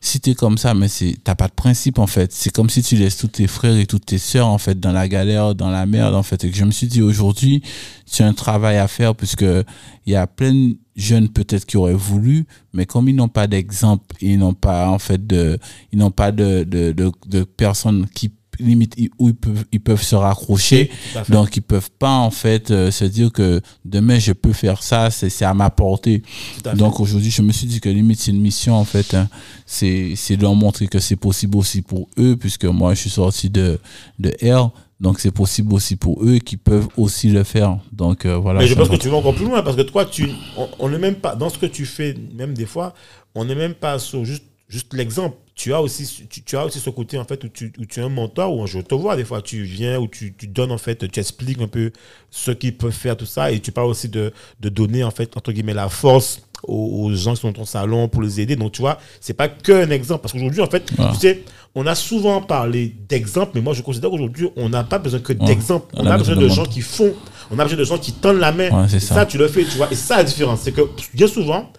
Si 0.00 0.20
t'es 0.20 0.34
comme 0.34 0.56
ça, 0.56 0.72
mais 0.72 0.88
c'est, 0.88 1.16
t'as 1.22 1.34
pas 1.34 1.48
de 1.48 1.52
principe, 1.52 1.98
en 1.98 2.06
fait. 2.06 2.32
C'est 2.32 2.50
comme 2.50 2.70
si 2.70 2.82
tu 2.82 2.96
laisses 2.96 3.18
tous 3.18 3.28
tes 3.28 3.46
frères 3.48 3.76
et 3.76 3.84
toutes 3.84 4.06
tes 4.06 4.16
sœurs, 4.16 4.46
en 4.46 4.56
fait, 4.58 4.78
dans 4.78 4.92
la 4.92 5.08
galère, 5.08 5.54
dans 5.54 5.68
la 5.68 5.84
merde, 5.86 6.14
en 6.14 6.22
fait. 6.22 6.42
Et 6.44 6.50
que 6.50 6.56
je 6.56 6.64
me 6.64 6.70
suis 6.70 6.86
dit, 6.86 7.02
aujourd'hui, 7.02 7.62
tu 8.10 8.22
as 8.22 8.26
un 8.26 8.32
travail 8.32 8.78
à 8.78 8.88
faire, 8.88 9.14
puisque 9.14 9.42
il 9.42 10.12
y 10.12 10.14
a 10.14 10.26
plein 10.26 10.54
de 10.54 10.76
jeunes, 10.96 11.28
peut-être, 11.28 11.66
qui 11.66 11.76
auraient 11.76 11.92
voulu, 11.92 12.46
mais 12.72 12.86
comme 12.86 13.08
ils 13.08 13.16
n'ont 13.16 13.28
pas 13.28 13.46
d'exemple, 13.46 14.16
ils 14.20 14.38
n'ont 14.38 14.54
pas, 14.54 14.88
en 14.88 14.98
fait, 14.98 15.26
de, 15.26 15.58
ils 15.92 15.98
n'ont 15.98 16.10
pas 16.12 16.32
de, 16.32 16.62
de, 16.62 16.92
de, 16.92 17.10
de 17.26 17.42
personnes 17.42 18.06
qui, 18.14 18.30
limite, 18.60 18.96
où 19.18 19.28
ils 19.28 19.34
peuvent, 19.34 19.64
ils 19.72 19.80
peuvent 19.80 20.02
se 20.02 20.14
raccrocher. 20.14 20.90
Donc, 21.32 21.56
ils 21.56 21.62
peuvent 21.62 21.90
pas, 21.98 22.14
en 22.16 22.30
fait, 22.30 22.70
euh, 22.70 22.90
se 22.90 23.04
dire 23.04 23.32
que 23.32 23.60
demain, 23.84 24.18
je 24.18 24.32
peux 24.32 24.52
faire 24.52 24.82
ça, 24.82 25.10
c'est 25.10 25.30
c'est 25.30 25.44
à 25.44 25.54
ma 25.54 25.70
portée. 25.70 26.22
À. 26.64 26.74
Donc, 26.74 27.00
aujourd'hui, 27.00 27.30
je 27.30 27.42
me 27.42 27.52
suis 27.52 27.66
dit 27.66 27.80
que 27.80 27.88
limite, 27.88 28.20
c'est 28.20 28.30
une 28.30 28.40
mission, 28.40 28.74
en 28.74 28.84
fait. 28.84 29.14
hein. 29.14 29.28
C'est 29.66 30.14
c'est 30.16 30.36
de 30.36 30.42
leur 30.42 30.54
montrer 30.54 30.86
que 30.88 30.98
c'est 30.98 31.16
possible 31.16 31.56
aussi 31.56 31.82
pour 31.82 32.08
eux, 32.18 32.36
puisque 32.36 32.64
moi, 32.64 32.94
je 32.94 33.00
suis 33.00 33.10
sorti 33.10 33.50
de, 33.50 33.78
de 34.18 34.30
R. 34.42 34.70
Donc 35.00 35.18
c'est 35.18 35.30
possible 35.30 35.72
aussi 35.72 35.96
pour 35.96 36.22
eux 36.22 36.36
qui 36.36 36.58
peuvent 36.58 36.88
aussi 36.98 37.30
le 37.30 37.42
faire. 37.42 37.78
Donc 37.90 38.26
euh, 38.26 38.36
voilà. 38.36 38.60
Mais 38.60 38.66
je 38.66 38.74
pense 38.74 38.90
que 38.90 38.96
tu 38.96 39.08
vas 39.08 39.16
encore 39.16 39.34
plus 39.34 39.46
loin 39.46 39.62
parce 39.62 39.74
que 39.74 39.80
toi, 39.80 40.04
tu, 40.04 40.28
on- 40.58 40.68
on 40.78 40.90
n'est 40.90 40.98
même 40.98 41.14
pas 41.14 41.34
dans 41.34 41.48
ce 41.48 41.56
que 41.56 41.64
tu 41.64 41.86
fais, 41.86 42.14
même 42.34 42.52
des 42.52 42.66
fois, 42.66 42.92
on 43.34 43.46
n'est 43.46 43.54
même 43.54 43.72
pas 43.72 43.98
sur 43.98 44.26
juste, 44.26 44.44
juste 44.68 44.92
l'exemple. 44.92 45.38
Tu 45.62 45.74
as 45.74 45.82
aussi, 45.82 46.26
tu, 46.30 46.40
tu 46.42 46.56
as 46.56 46.64
aussi 46.64 46.80
ce 46.80 46.88
côté 46.88 47.18
en 47.18 47.24
fait 47.24 47.44
où 47.44 47.48
tu, 47.48 47.70
où 47.78 47.84
tu 47.84 48.00
es 48.00 48.02
un 48.02 48.08
mentor 48.08 48.56
où 48.56 48.66
je 48.66 48.78
te 48.78 48.94
vois 48.94 49.14
des 49.14 49.26
fois, 49.26 49.42
tu 49.42 49.62
viens 49.62 49.98
où 49.98 50.08
tu, 50.08 50.32
tu 50.32 50.46
donnes 50.46 50.72
en 50.72 50.78
fait, 50.78 51.06
tu 51.12 51.20
expliques 51.20 51.60
un 51.60 51.68
peu 51.68 51.92
ce 52.30 52.50
qu'ils 52.50 52.74
peuvent 52.74 52.90
faire 52.92 53.14
tout 53.14 53.26
ça 53.26 53.52
et 53.52 53.60
tu 53.60 53.70
parles 53.70 53.88
aussi 53.88 54.08
de, 54.08 54.32
de 54.60 54.68
donner 54.70 55.04
en 55.04 55.10
fait 55.10 55.36
entre 55.36 55.52
guillemets 55.52 55.74
la 55.74 55.90
force 55.90 56.40
aux, 56.62 57.04
aux 57.04 57.14
gens 57.14 57.34
qui 57.34 57.42
sont 57.42 57.48
dans 57.48 57.58
ton 57.60 57.64
salon 57.66 58.08
pour 58.08 58.22
les 58.22 58.40
aider. 58.40 58.56
Donc 58.56 58.72
tu 58.72 58.80
vois, 58.80 58.96
c'est 59.20 59.34
pas 59.34 59.48
qu'un 59.48 59.90
exemple 59.90 60.22
parce 60.22 60.32
qu'aujourd'hui 60.32 60.62
en 60.62 60.66
fait, 60.66 60.90
Ah. 60.96 61.10
tu 61.12 61.20
sais, 61.20 61.44
on 61.74 61.86
a 61.86 61.94
souvent 61.94 62.40
parlé 62.40 62.96
d'exemples, 63.06 63.52
mais 63.56 63.60
moi 63.60 63.74
je 63.74 63.82
considère 63.82 64.08
qu'aujourd'hui 64.08 64.48
on 64.56 64.70
n'a 64.70 64.82
pas 64.82 64.98
besoin 64.98 65.20
que 65.20 65.34
d'exemples, 65.34 65.94
on, 65.94 66.06
a 66.06 66.16
besoin 66.16 66.36
de 66.36 66.48
gens 66.48 66.64
qui 66.64 66.80
font, 66.80 67.12
on 67.50 67.58
a 67.58 67.64
besoin 67.64 67.78
de 67.78 67.84
gens 67.84 67.98
qui 67.98 68.12
tendent 68.12 68.38
la 68.40 68.52
main. 68.52 68.70
Ouais, 68.84 68.88
ça. 68.88 69.14
ça, 69.14 69.26
tu 69.26 69.36
le 69.36 69.46
fais, 69.46 69.64
tu 69.64 69.76
vois. 69.76 69.88
Et 69.92 69.94
ça, 69.94 70.16
la 70.16 70.24
différence, 70.24 70.60
c'est 70.62 70.72
que 70.72 70.80
bien 71.12 71.26
souvent, 71.26 71.70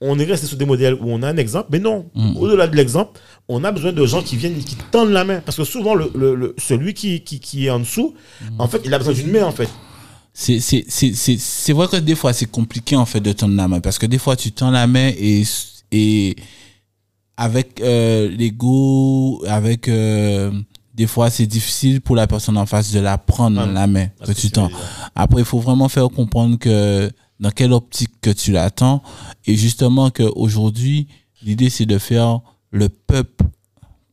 on 0.00 0.18
est 0.18 0.24
resté 0.24 0.46
sur 0.46 0.56
des 0.56 0.64
modèles 0.64 0.94
où 0.94 1.04
on 1.10 1.22
a 1.22 1.28
un 1.28 1.36
exemple, 1.36 1.68
mais 1.72 1.78
non, 1.78 2.06
Mm. 2.14 2.36
au-delà 2.38 2.66
de 2.66 2.74
l'exemple, 2.76 3.20
on 3.48 3.62
a 3.64 3.72
besoin 3.72 3.92
de 3.92 4.06
gens 4.06 4.22
qui 4.22 4.36
viennent, 4.36 4.58
qui 4.58 4.76
tendent 4.90 5.10
la 5.10 5.24
main. 5.24 5.40
Parce 5.44 5.56
que 5.58 5.64
souvent, 5.64 5.94
le, 5.94 6.10
le- 6.14 6.34
le- 6.34 6.54
celui 6.58 6.94
qui, 6.94 7.20
qui, 7.20 7.38
qui 7.40 7.66
est 7.66 7.70
en 7.70 7.80
dessous, 7.80 8.14
Mm. 8.40 8.60
en 8.60 8.68
fait, 8.68 8.80
il 8.84 8.94
a 8.94 8.98
besoin 8.98 9.12
d'une 9.14 9.30
main, 9.30 9.44
en 9.44 9.52
fait. 9.52 9.68
C'est- 10.32 11.72
vrai 11.72 11.88
que 11.88 11.96
des 11.96 12.14
fois 12.14 12.32
c'est 12.32 12.50
compliqué 12.50 12.96
en 12.96 13.04
fait 13.04 13.20
de 13.20 13.32
tendre 13.32 13.54
la 13.56 13.68
main 13.68 13.80
parce 13.80 13.98
que 13.98 14.06
des 14.06 14.16
fois 14.18 14.36
tu 14.36 14.52
tends 14.52 14.70
la 14.70 14.86
main 14.86 15.10
et, 15.18 15.42
et 15.92 16.36
avec 17.36 17.80
euh, 17.80 18.28
l'ego, 18.28 19.42
avec 19.46 19.88
euh, 19.88 20.50
des 20.94 21.06
fois 21.06 21.30
c'est 21.30 21.46
difficile 21.46 22.00
pour 22.00 22.14
la 22.16 22.26
personne 22.26 22.56
en 22.56 22.66
face 22.66 22.92
de 22.92 23.00
la 23.00 23.18
prendre 23.18 23.60
Ah, 23.60 23.66
la 23.66 23.86
main 23.86 24.06
que 24.06 24.26
Parce 24.26 24.38
tu 24.38 24.50
tends. 24.50 24.70
Après, 25.14 25.40
il 25.40 25.44
faut 25.44 25.58
vraiment 25.60 25.88
faire 25.88 26.08
comprendre 26.08 26.58
que 26.58 27.10
dans 27.40 27.50
quelle 27.50 27.72
optique 27.72 28.20
que 28.20 28.30
tu 28.30 28.52
l'attends 28.52 29.02
et 29.46 29.56
justement 29.56 30.10
qu'aujourd'hui, 30.10 31.08
l'idée 31.42 31.70
c'est 31.70 31.86
de 31.86 31.98
faire 31.98 32.40
le 32.70 32.88
peuple 32.88 33.46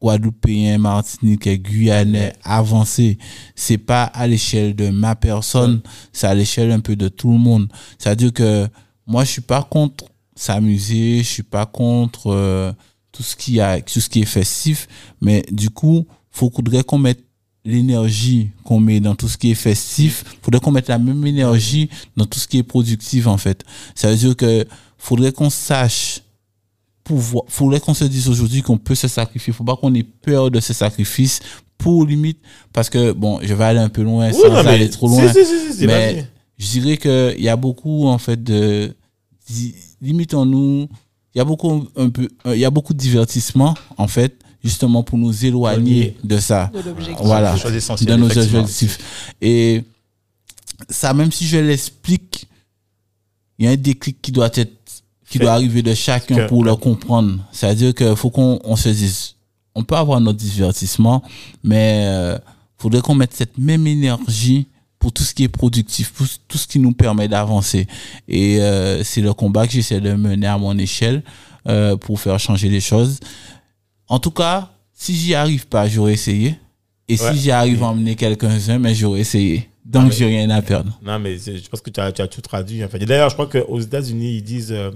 guadeloupéen, 0.01 0.77
martiniquais, 0.77 1.57
guyanais 1.57 2.33
avancer. 2.43 3.17
C'est 3.55 3.77
pas 3.77 4.03
à 4.03 4.27
l'échelle 4.27 4.75
de 4.75 4.89
ma 4.89 5.15
personne, 5.15 5.81
c'est 6.13 6.27
à 6.27 6.35
l'échelle 6.35 6.71
un 6.71 6.79
peu 6.79 6.95
de 6.95 7.07
tout 7.07 7.31
le 7.31 7.37
monde. 7.37 7.67
C'est-à-dire 7.97 8.33
que 8.33 8.67
moi, 9.05 9.23
je 9.23 9.31
suis 9.31 9.41
pas 9.41 9.63
contre 9.63 10.05
s'amuser, 10.35 11.19
je 11.19 11.27
suis 11.27 11.43
pas 11.43 11.65
contre 11.65 12.27
euh, 12.27 12.71
tout 13.11 13.23
ce 13.23 13.35
qui 13.35 13.59
a, 13.59 13.81
tout 13.81 13.99
ce 13.99 14.09
qui 14.09 14.21
est 14.21 14.25
festif, 14.25 14.87
mais 15.21 15.43
du 15.51 15.69
coup, 15.69 16.05
faudrait 16.29 16.83
qu'on 16.83 16.99
mette 16.99 17.23
l'énergie 17.67 18.49
qu'on 18.63 18.79
met 18.79 18.99
dans 19.01 19.13
tout 19.13 19.27
ce 19.27 19.37
qui 19.37 19.51
est 19.51 19.55
festif, 19.55 20.23
faudrait 20.41 20.61
qu'on 20.61 20.71
mette 20.71 20.87
la 20.87 20.97
même 20.97 21.25
énergie 21.27 21.89
dans 22.15 22.25
tout 22.25 22.39
ce 22.39 22.47
qui 22.47 22.57
est 22.57 22.63
productif 22.63 23.27
en 23.27 23.37
fait. 23.37 23.63
Ça 23.93 24.09
veut 24.09 24.15
dire 24.15 24.35
que 24.35 24.65
faudrait 24.97 25.33
qu'on 25.33 25.49
sache 25.49 26.21
pouvoir, 27.03 27.43
faudrait 27.49 27.79
qu'on 27.81 27.93
se 27.93 28.05
dise 28.05 28.29
aujourd'hui 28.29 28.61
qu'on 28.61 28.77
peut 28.77 28.95
se 28.95 29.07
sacrifier, 29.09 29.51
faut 29.53 29.65
pas 29.65 29.75
qu'on 29.75 29.93
ait 29.93 30.03
peur 30.03 30.49
de 30.49 30.59
ce 30.61 30.73
sacrifice 30.73 31.41
pour 31.77 32.05
limite 32.05 32.39
parce 32.71 32.89
que 32.89 33.11
bon, 33.11 33.39
je 33.43 33.53
vais 33.53 33.63
aller 33.65 33.79
un 33.79 33.89
peu 33.89 34.01
loin 34.01 34.29
Oui, 34.29 34.33
sans 34.33 34.49
non, 34.49 34.55
aller 34.55 34.89
trop 34.89 35.07
loin. 35.09 35.27
si, 35.31 35.45
si, 35.45 35.45
si, 35.45 35.73
c'est 35.73 35.87
mais 35.87 36.25
je 36.57 36.67
dirais 36.67 36.97
que 36.97 37.35
il 37.37 37.43
y 37.43 37.49
a 37.49 37.55
beaucoup 37.57 38.07
en 38.07 38.17
fait 38.17 38.41
de 38.41 38.95
limitons-nous 40.01 40.87
il 41.35 41.37
y 41.37 41.41
a 41.41 41.45
beaucoup 41.45 41.87
un 41.95 42.09
peu 42.09 42.27
euh, 42.45 42.55
il 42.55 42.59
y 42.59 42.65
a 42.65 42.69
beaucoup 42.71 42.93
de 42.93 42.97
divertissement 42.99 43.75
en 43.97 44.07
fait 44.07 44.39
justement 44.63 45.03
pour 45.03 45.17
nous 45.17 45.45
éloigner 45.45 46.15
de 46.23 46.37
ça 46.39 46.71
de 46.73 46.81
voilà 47.23 47.55
dans 48.01 48.17
nos 48.17 48.37
objectifs 48.37 49.33
et 49.41 49.83
ça 50.89 51.13
même 51.13 51.31
si 51.31 51.45
je 51.47 51.57
l'explique 51.57 52.47
il 53.59 53.65
y 53.65 53.67
a 53.67 53.71
un 53.71 53.75
déclic 53.75 54.21
qui 54.21 54.31
doit 54.31 54.49
être 54.53 54.73
qui 55.29 55.37
Fait. 55.37 55.43
doit 55.43 55.53
arriver 55.53 55.81
de 55.81 55.93
chacun 55.93 56.35
Que- 56.35 56.47
pour 56.47 56.63
le 56.63 56.75
comprendre 56.75 57.37
c'est 57.51 57.67
à 57.67 57.75
dire 57.75 57.93
qu'il 57.93 58.15
faut 58.15 58.29
qu'on 58.29 58.59
on 58.63 58.75
se 58.75 58.89
dise 58.89 59.35
on 59.75 59.83
peut 59.83 59.95
avoir 59.95 60.19
notre 60.21 60.37
divertissement 60.39 61.23
mais 61.63 62.03
euh, 62.07 62.37
faudrait 62.77 63.01
qu'on 63.01 63.15
mette 63.15 63.33
cette 63.33 63.57
même 63.57 63.85
énergie 63.87 64.67
pour 64.99 65.11
tout 65.13 65.21
ce 65.21 65.35
qui 65.35 65.43
est 65.43 65.47
productif, 65.47 66.11
pour 66.11 66.25
tout 66.47 66.57
ce 66.57 66.65
qui 66.65 66.79
nous 66.79 66.91
permet 66.91 67.27
d'avancer. 67.27 67.85
Et 68.27 68.59
euh, 68.59 69.03
c'est 69.03 69.21
le 69.21 69.31
combat 69.31 69.67
que 69.67 69.73
j'essaie 69.73 70.01
de 70.01 70.11
mener 70.13 70.47
à 70.47 70.57
mon 70.57 70.75
échelle 70.79 71.21
euh, 71.67 71.95
pour 71.97 72.19
faire 72.19 72.39
changer 72.39 72.67
les 72.67 72.81
choses. 72.81 73.19
En 74.09 74.19
tout 74.19 74.31
cas, 74.31 74.69
si 74.93 75.15
j'y 75.15 75.33
arrive 75.35 75.67
pas, 75.67 75.87
j'aurais 75.87 76.13
essayé. 76.13 76.55
Et 77.09 77.19
Ouais. 77.21 77.31
si 77.33 77.39
j'y 77.39 77.51
arrive 77.51 77.83
à 77.83 77.87
emmener 77.87 78.15
quelqu'un-un, 78.15 78.79
mais 78.79 78.93
j'aurais 78.93 79.21
essayé. 79.21 79.69
Donc, 79.85 80.07
Ah, 80.11 80.15
j'ai 80.17 80.25
rien 80.25 80.49
à 80.49 80.61
perdre. 80.61 80.99
Non, 81.01 81.17
mais 81.19 81.37
je 81.37 81.69
pense 81.69 81.79
que 81.81 81.89
tu 81.89 81.99
as, 82.01 82.11
tu 82.11 82.21
as 82.21 82.27
tout 82.27 82.41
traduit. 82.41 82.83
En 82.83 82.89
fait. 82.89 83.01
Et 83.01 83.05
d'ailleurs, 83.05 83.29
je 83.29 83.35
crois 83.35 83.47
qu'aux 83.47 83.79
États-Unis, 83.79 84.35
ils 84.37 84.41
disent 84.43 84.71
euh, 84.73 84.91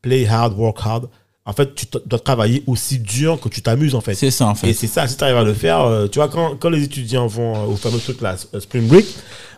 play 0.00 0.26
hard, 0.26 0.58
work 0.58 0.78
hard. 0.82 1.08
En 1.44 1.52
fait, 1.52 1.74
tu 1.74 1.86
dois 2.06 2.18
travailler 2.20 2.62
aussi 2.66 2.98
dur 2.98 3.38
que 3.40 3.48
tu 3.48 3.60
t'amuses, 3.62 3.94
en 3.94 4.00
fait. 4.00 4.14
C'est 4.14 4.30
ça, 4.30 4.46
en 4.46 4.52
Et 4.52 4.56
fait. 4.56 4.72
c'est 4.74 4.86
ça, 4.86 5.06
si 5.08 5.16
tu 5.16 5.24
arrives 5.24 5.36
à 5.36 5.42
le 5.42 5.52
faire, 5.54 5.80
euh, 5.80 6.06
tu 6.06 6.18
vois, 6.20 6.28
quand, 6.28 6.56
quand 6.56 6.70
les 6.70 6.84
étudiants 6.84 7.26
vont 7.26 7.54
euh, 7.56 7.66
au 7.72 7.76
fameux 7.76 7.98
truc 7.98 8.20
là, 8.22 8.36
Spring 8.36 8.86
Break, 8.86 9.04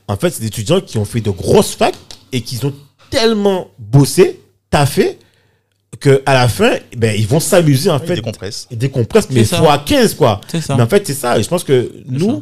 en 0.08 0.16
fait, 0.16 0.30
c'est 0.30 0.40
des 0.40 0.46
étudiants 0.48 0.80
qui 0.80 0.98
ont 0.98 1.04
fait 1.04 1.20
de 1.20 1.30
grosses 1.30 1.74
facs 1.74 1.94
et 2.32 2.40
qui 2.40 2.58
ont 2.64 2.72
tellement 3.10 3.68
bossé, 3.78 4.40
taffé, 4.70 5.18
que 6.04 6.22
à 6.26 6.34
la 6.34 6.48
fin, 6.48 6.76
ben, 6.96 7.14
ils 7.18 7.26
vont 7.26 7.40
s'amuser, 7.40 7.90
en 7.90 7.98
Ils 7.98 8.06
fait. 8.06 8.14
décompressent. 8.16 8.66
Ils 8.70 8.78
décompressent, 8.78 9.30
mais 9.30 9.44
fois 9.44 9.78
15, 9.78 10.14
quoi. 10.14 10.40
C'est 10.48 10.60
ça. 10.60 10.76
Mais 10.76 10.82
en 10.82 10.86
fait, 10.86 11.06
c'est 11.06 11.14
ça. 11.14 11.38
Et 11.38 11.42
je 11.42 11.48
pense 11.48 11.64
que 11.64 11.90
nous, 12.06 12.30
ça. 12.36 12.40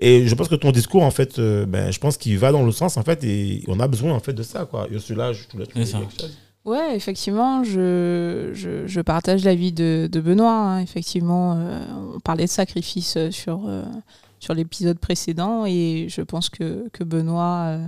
et 0.00 0.26
je 0.26 0.34
pense 0.34 0.48
que 0.48 0.54
ton 0.54 0.72
discours, 0.72 1.02
en 1.02 1.10
fait, 1.10 1.38
euh, 1.38 1.66
ben, 1.66 1.90
je 1.92 1.98
pense 1.98 2.16
qu'il 2.16 2.38
va 2.38 2.50
dans 2.52 2.62
le 2.64 2.72
sens, 2.72 2.96
en 2.96 3.02
fait, 3.02 3.22
et 3.24 3.62
on 3.68 3.78
a 3.80 3.86
besoin, 3.88 4.12
en 4.12 4.20
fait, 4.20 4.32
de 4.32 4.42
ça, 4.42 4.64
quoi. 4.64 4.88
Et 4.90 4.98
celui-là, 4.98 5.32
je 5.32 5.44
te 5.44 5.56
laisse 5.56 5.68
C'est 5.74 5.84
ça. 5.86 5.98
quelque 5.98 6.20
chose. 6.20 6.36
Ouais, 6.64 6.96
effectivement, 6.96 7.62
je, 7.62 8.50
je, 8.54 8.86
je 8.86 9.00
partage 9.02 9.44
l'avis 9.44 9.70
de, 9.72 10.08
de 10.10 10.20
Benoît. 10.20 10.50
hein. 10.54 10.78
Effectivement, 10.80 11.56
euh, 11.58 11.80
on 12.16 12.20
parlait 12.20 12.44
de 12.46 12.50
sacrifice 12.50 13.14
euh, 13.18 13.30
sur, 13.30 13.60
euh, 13.68 13.82
sur 14.40 14.54
l'épisode 14.54 14.98
précédent 14.98 15.66
et 15.66 16.06
je 16.08 16.22
pense 16.22 16.48
que, 16.48 16.88
que 16.90 17.04
Benoît, 17.04 17.64
euh, 17.66 17.86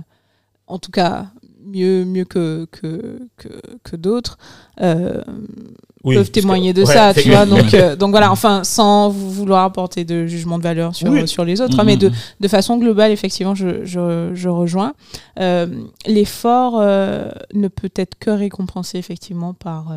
en 0.67 0.77
tout 0.77 0.91
cas, 0.91 1.25
mieux, 1.65 2.05
mieux 2.05 2.25
que, 2.25 2.65
que, 2.71 3.19
que, 3.37 3.49
que 3.83 3.95
d'autres, 3.95 4.37
euh, 4.81 5.21
Oui, 6.03 6.15
peuvent 6.15 6.31
témoigner 6.31 6.73
de 6.73 6.83
ouais, 6.83 6.93
ça, 6.93 7.13
tu 7.13 7.29
vois. 7.29 7.45
Donc, 7.45 7.73
euh, 7.73 7.95
donc 7.95 8.11
voilà, 8.11 8.31
enfin, 8.31 8.63
sans 8.63 9.09
vou- 9.09 9.29
vouloir 9.29 9.63
apporter 9.65 10.05
de 10.05 10.25
jugement 10.27 10.57
de 10.57 10.63
valeur 10.63 10.95
sur, 10.95 11.09
Oui. 11.09 11.27
sur 11.27 11.43
les 11.43 11.59
autres, 11.61 11.79
hein, 11.79 11.83
mais 11.83 11.97
de, 11.97 12.11
de 12.39 12.47
façon 12.47 12.77
globale, 12.77 13.11
effectivement, 13.11 13.55
je, 13.55 13.83
je, 13.85 14.31
je 14.33 14.49
rejoins. 14.49 14.93
Euh, 15.39 15.67
L'effort 16.05 16.79
ne 16.81 17.67
peut 17.67 17.91
être 17.95 18.17
que 18.19 18.29
récompensé, 18.29 18.97
effectivement, 18.97 19.53
par, 19.53 19.91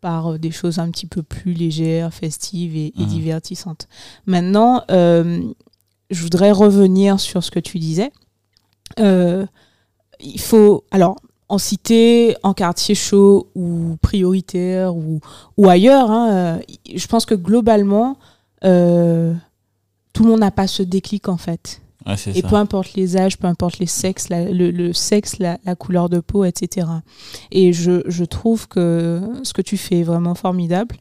par 0.00 0.38
des 0.38 0.50
choses 0.50 0.78
un 0.78 0.90
petit 0.90 1.06
peu 1.06 1.22
plus 1.22 1.52
légères, 1.52 2.12
festives 2.12 2.74
et, 2.76 2.86
et 2.96 3.02
Mhm. 3.02 3.06
divertissantes. 3.06 3.86
Maintenant, 4.26 4.82
euh, 4.90 5.40
je 6.10 6.22
voudrais 6.22 6.50
revenir 6.50 7.20
sur 7.20 7.44
ce 7.44 7.50
que 7.52 7.60
tu 7.60 7.78
disais. 7.78 8.10
Euh, 8.98 9.46
il 10.22 10.40
faut, 10.40 10.84
alors, 10.90 11.16
en 11.48 11.58
cité, 11.58 12.36
en 12.42 12.54
quartier 12.54 12.94
chaud 12.94 13.48
ou 13.56 13.96
prioritaire 14.02 14.94
ou, 14.94 15.20
ou 15.56 15.68
ailleurs, 15.68 16.10
hein, 16.10 16.30
euh, 16.32 16.58
je 16.94 17.06
pense 17.08 17.26
que 17.26 17.34
globalement, 17.34 18.18
euh, 18.64 19.34
tout 20.12 20.22
le 20.24 20.30
monde 20.30 20.40
n'a 20.40 20.50
pas 20.52 20.66
ce 20.66 20.82
déclic 20.82 21.28
en 21.28 21.36
fait. 21.36 21.80
Ouais, 22.06 22.14
Et 22.14 22.40
ça. 22.40 22.48
peu 22.48 22.54
importe 22.56 22.94
les 22.94 23.16
âges, 23.16 23.36
peu 23.36 23.46
importe 23.46 23.78
les 23.78 23.86
sexes, 23.86 24.28
la- 24.30 24.50
le, 24.50 24.70
le 24.70 24.92
sexe, 24.92 25.38
la, 25.38 25.58
la 25.64 25.74
couleur 25.74 26.08
de 26.08 26.20
peau, 26.20 26.44
etc. 26.44 26.86
Et 27.50 27.72
je, 27.72 28.02
je 28.06 28.24
trouve 28.24 28.68
que 28.68 29.20
ce 29.42 29.52
que 29.52 29.60
tu 29.62 29.76
fais 29.76 29.98
est 29.98 30.02
vraiment 30.04 30.34
formidable 30.34 30.96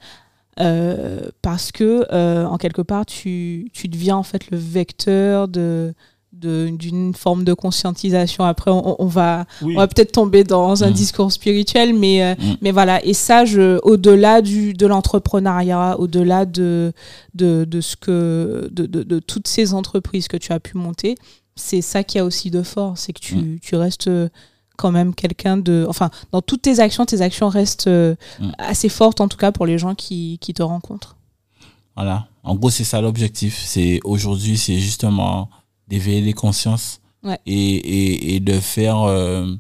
euh, 0.60 1.22
parce 1.42 1.72
que, 1.72 2.06
euh, 2.12 2.46
en 2.46 2.58
quelque 2.58 2.82
part, 2.82 3.06
tu, 3.06 3.70
tu 3.74 3.88
deviens 3.88 4.18
en 4.18 4.24
fait 4.24 4.52
le 4.52 4.58
vecteur 4.58 5.48
de- 5.48 5.94
d'une 6.32 7.14
forme 7.16 7.44
de 7.44 7.54
conscientisation. 7.54 8.44
Après, 8.44 8.72
on, 8.72 9.02
on 9.02 9.08
va, 9.08 9.46
Oui. 9.62 9.74
on 9.76 9.80
va 9.80 9.88
peut-être 9.88 10.12
tomber 10.12 10.44
dans 10.44 10.84
un 10.84 10.90
Mm. 10.92 10.94
discours 10.94 11.32
spirituel, 11.32 11.94
mais, 11.94 12.24
euh, 12.24 12.36
Mm. 12.40 12.56
mais 12.62 12.72
voilà. 12.72 13.04
Et 13.06 13.14
ça, 13.14 13.46
je, 13.46 13.80
au-delà 13.84 14.42
du, 14.42 14.74
de 14.74 14.86
l'entrepreneuriat, 14.88 16.00
au-delà 16.00 16.46
de, 16.46 16.94
de, 17.34 17.66
de, 17.66 17.82
ce 17.82 17.96
que, 17.96 18.70
de, 18.72 18.86
de, 18.86 19.04
de 19.04 19.20
toutes 19.20 19.48
ces 19.48 19.74
entreprises 19.74 20.28
que 20.28 20.38
tu 20.38 20.54
as 20.54 20.60
pu 20.60 20.78
monter, 20.78 21.16
c'est 21.56 21.82
ça 21.82 22.04
qui 22.04 22.20
a 22.20 22.24
aussi 22.24 22.52
de 22.52 22.62
fort, 22.64 22.98
c'est 22.98 23.12
que 23.12 23.20
tu, 23.20 23.36
Mm. 23.36 23.60
tu 23.62 23.76
restes 23.76 24.08
euh, 24.08 24.30
quand 24.78 24.92
même 24.92 25.14
quelqu'un 25.14 25.58
de... 25.58 25.86
Enfin, 25.90 26.10
dans 26.32 26.42
toutes 26.42 26.62
tes 26.62 26.80
actions, 26.80 27.06
tes 27.06 27.22
actions 27.22 27.50
restent 27.50 27.88
euh, 27.88 28.16
assez 28.60 28.88
fortes, 28.88 29.20
en 29.20 29.28
tout 29.28 29.36
cas 29.38 29.52
pour 29.52 29.66
les 29.66 29.78
gens 29.78 29.94
qui, 29.96 30.38
qui 30.40 30.54
te 30.54 30.62
rencontrent. 30.64 31.18
Voilà. 31.98 32.28
En 32.44 32.56
gros, 32.56 32.70
c'est 32.70 32.86
ça 32.86 33.02
l'objectif. 33.02 33.62
C'est 33.66 34.00
aujourd'hui, 34.06 34.58
c'est 34.58 34.80
justement 34.80 35.50
d'éveiller 35.90 36.22
les 36.22 36.34
consciences 36.34 37.02
Ouais. 37.22 37.38
et, 37.46 37.54
et, 37.76 38.36
et 38.36 38.40
de 38.40 38.58
faire 38.62 39.02
euh, 39.02 39.54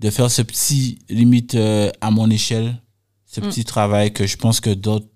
de 0.00 0.10
faire 0.10 0.30
ce 0.30 0.42
petit 0.42 0.98
limite 1.08 1.54
euh, 1.54 1.90
à 2.00 2.10
mon 2.10 2.28
échelle, 2.30 2.82
ce 3.26 3.40
Mm. 3.40 3.44
petit 3.44 3.64
travail 3.64 4.12
que 4.12 4.26
je 4.26 4.36
pense 4.36 4.60
que 4.60 4.70
d'autres 4.74 5.06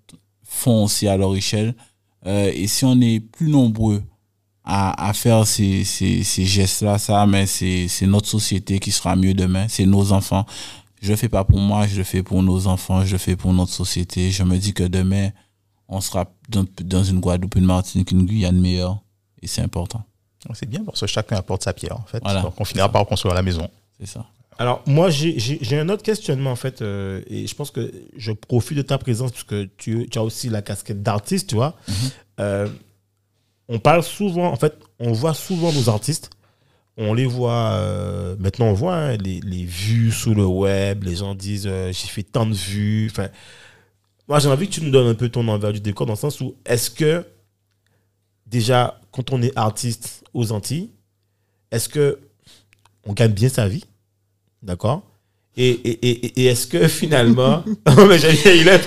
font 0.43 0.85
aussi 0.85 1.07
à 1.09 1.17
leur 1.17 1.35
échelle. 1.35 1.75
Euh, 2.25 2.51
et 2.55 2.67
si 2.67 2.85
on 2.85 2.99
est 3.01 3.19
plus 3.19 3.49
nombreux 3.49 4.01
à, 4.63 5.09
à 5.09 5.11
faire 5.13 5.45
ces, 5.45 5.83
ces, 5.83 6.23
ces 6.23 6.45
gestes-là, 6.45 6.97
ça, 6.99 7.25
mais 7.27 7.45
c'est 7.47 7.89
c'est 7.89 8.07
notre 8.07 8.29
société 8.29 8.79
qui 8.79 8.91
sera 8.91 9.15
mieux 9.17 9.33
demain, 9.33 9.67
c'est 9.67 9.85
nos 9.85 10.13
enfants. 10.13 10.45
Je 11.01 11.09
le 11.11 11.17
fais 11.17 11.27
pas 11.27 11.43
pour 11.43 11.59
moi, 11.59 11.85
je 11.85 11.97
le 11.97 12.05
fais 12.05 12.23
pour 12.23 12.41
nos 12.43 12.65
enfants, 12.67 13.03
je 13.03 13.11
le 13.11 13.17
fais 13.17 13.35
pour 13.35 13.51
notre 13.51 13.73
société. 13.73 14.31
Je 14.31 14.43
me 14.43 14.57
dis 14.57 14.73
que 14.73 14.83
demain, 14.83 15.31
on 15.89 15.99
sera 15.99 16.31
dans, 16.47 16.63
dans 16.81 17.03
une 17.03 17.19
Guadeloupe, 17.19 17.55
une 17.57 17.65
Martinique, 17.65 18.11
une 18.11 18.25
Guyane 18.25 18.57
meilleure, 18.57 19.01
et 19.41 19.47
c'est 19.47 19.61
important. 19.61 20.03
C'est 20.53 20.67
bien 20.69 20.83
parce 20.83 20.99
que 20.99 21.07
chacun 21.07 21.37
apporte 21.37 21.63
sa 21.63 21.73
pierre, 21.73 21.97
en 21.97 22.05
fait. 22.05 22.21
Voilà. 22.23 22.41
Donc, 22.41 22.59
on 22.59 22.65
finira 22.65 22.89
par 22.89 23.01
reconstruire 23.01 23.33
la 23.35 23.41
maison. 23.41 23.69
C'est 23.99 24.07
ça. 24.07 24.25
Alors, 24.59 24.83
moi, 24.85 25.09
j'ai- 25.09 25.79
un 25.79 25.89
autre 25.89 26.03
questionnement, 26.03 26.51
en 26.51 26.55
fait, 26.55 26.81
euh, 26.81 27.21
et 27.27 27.47
je 27.47 27.55
pense 27.55 27.71
que 27.71 27.91
je 28.17 28.31
profite 28.31 28.77
de 28.77 28.83
ta 28.83 28.97
présence, 28.97 29.31
puisque 29.31 29.75
tu, 29.77 30.07
tu 30.09 30.19
as 30.19 30.23
aussi 30.23 30.49
la 30.49 30.61
casquette 30.61 31.01
d'artiste, 31.01 31.49
tu 31.49 31.55
vois. 31.55 31.75
Euh, 32.39 32.67
on 33.67 33.79
parle 33.79 34.03
souvent, 34.03 34.51
en 34.51 34.55
fait, 34.55 34.77
on 34.99 35.11
voit 35.13 35.33
souvent 35.33 35.71
nos 35.73 35.89
artistes, 35.89 36.29
on 36.97 37.13
les 37.15 37.25
voit, 37.25 37.71
euh, 37.73 38.35
maintenant 38.37 38.67
on 38.67 38.73
voit 38.73 38.95
hein, 38.95 39.17
les, 39.17 39.39
les 39.39 39.63
vues 39.65 40.11
sur 40.11 40.35
le 40.35 40.45
web, 40.45 41.03
les 41.03 41.15
gens 41.15 41.33
disent 41.33 41.65
euh, 41.65 41.87
j'ai 41.91 42.07
fait 42.07 42.21
tant 42.23 42.45
de 42.45 42.53
vues. 42.53 43.07
Enfin, 43.09 43.29
moi, 44.27 44.37
j'ai 44.39 44.49
envie 44.49 44.67
que 44.67 44.73
tu 44.73 44.81
nous 44.83 44.91
donnes 44.91 45.07
un 45.07 45.15
peu 45.15 45.29
ton 45.29 45.47
envers 45.47 45.73
du 45.73 45.79
décor, 45.79 46.05
dans 46.05 46.13
le 46.13 46.17
sens 46.19 46.39
où, 46.41 46.55
est-ce 46.65 46.91
que, 46.91 47.25
déjà, 48.47 48.99
quand 49.11 49.31
on 49.31 49.41
est 49.41 49.51
artiste 49.57 50.23
aux 50.33 50.51
Antilles, 50.51 50.89
est-ce 51.71 51.89
que 51.89 52.19
on 53.05 53.13
gagne 53.13 53.31
bien 53.31 53.49
sa 53.49 53.67
vie? 53.67 53.83
D'accord? 54.61 55.03
Et, 55.55 55.69
et, 55.69 56.07
et, 56.09 56.41
et 56.41 56.45
est-ce 56.45 56.65
que 56.65 56.87
finalement. 56.99 57.63
Non, 57.85 58.05
mais 58.07 58.17
j'ai- 58.17 58.59
il 58.61 58.67
a 58.69 58.77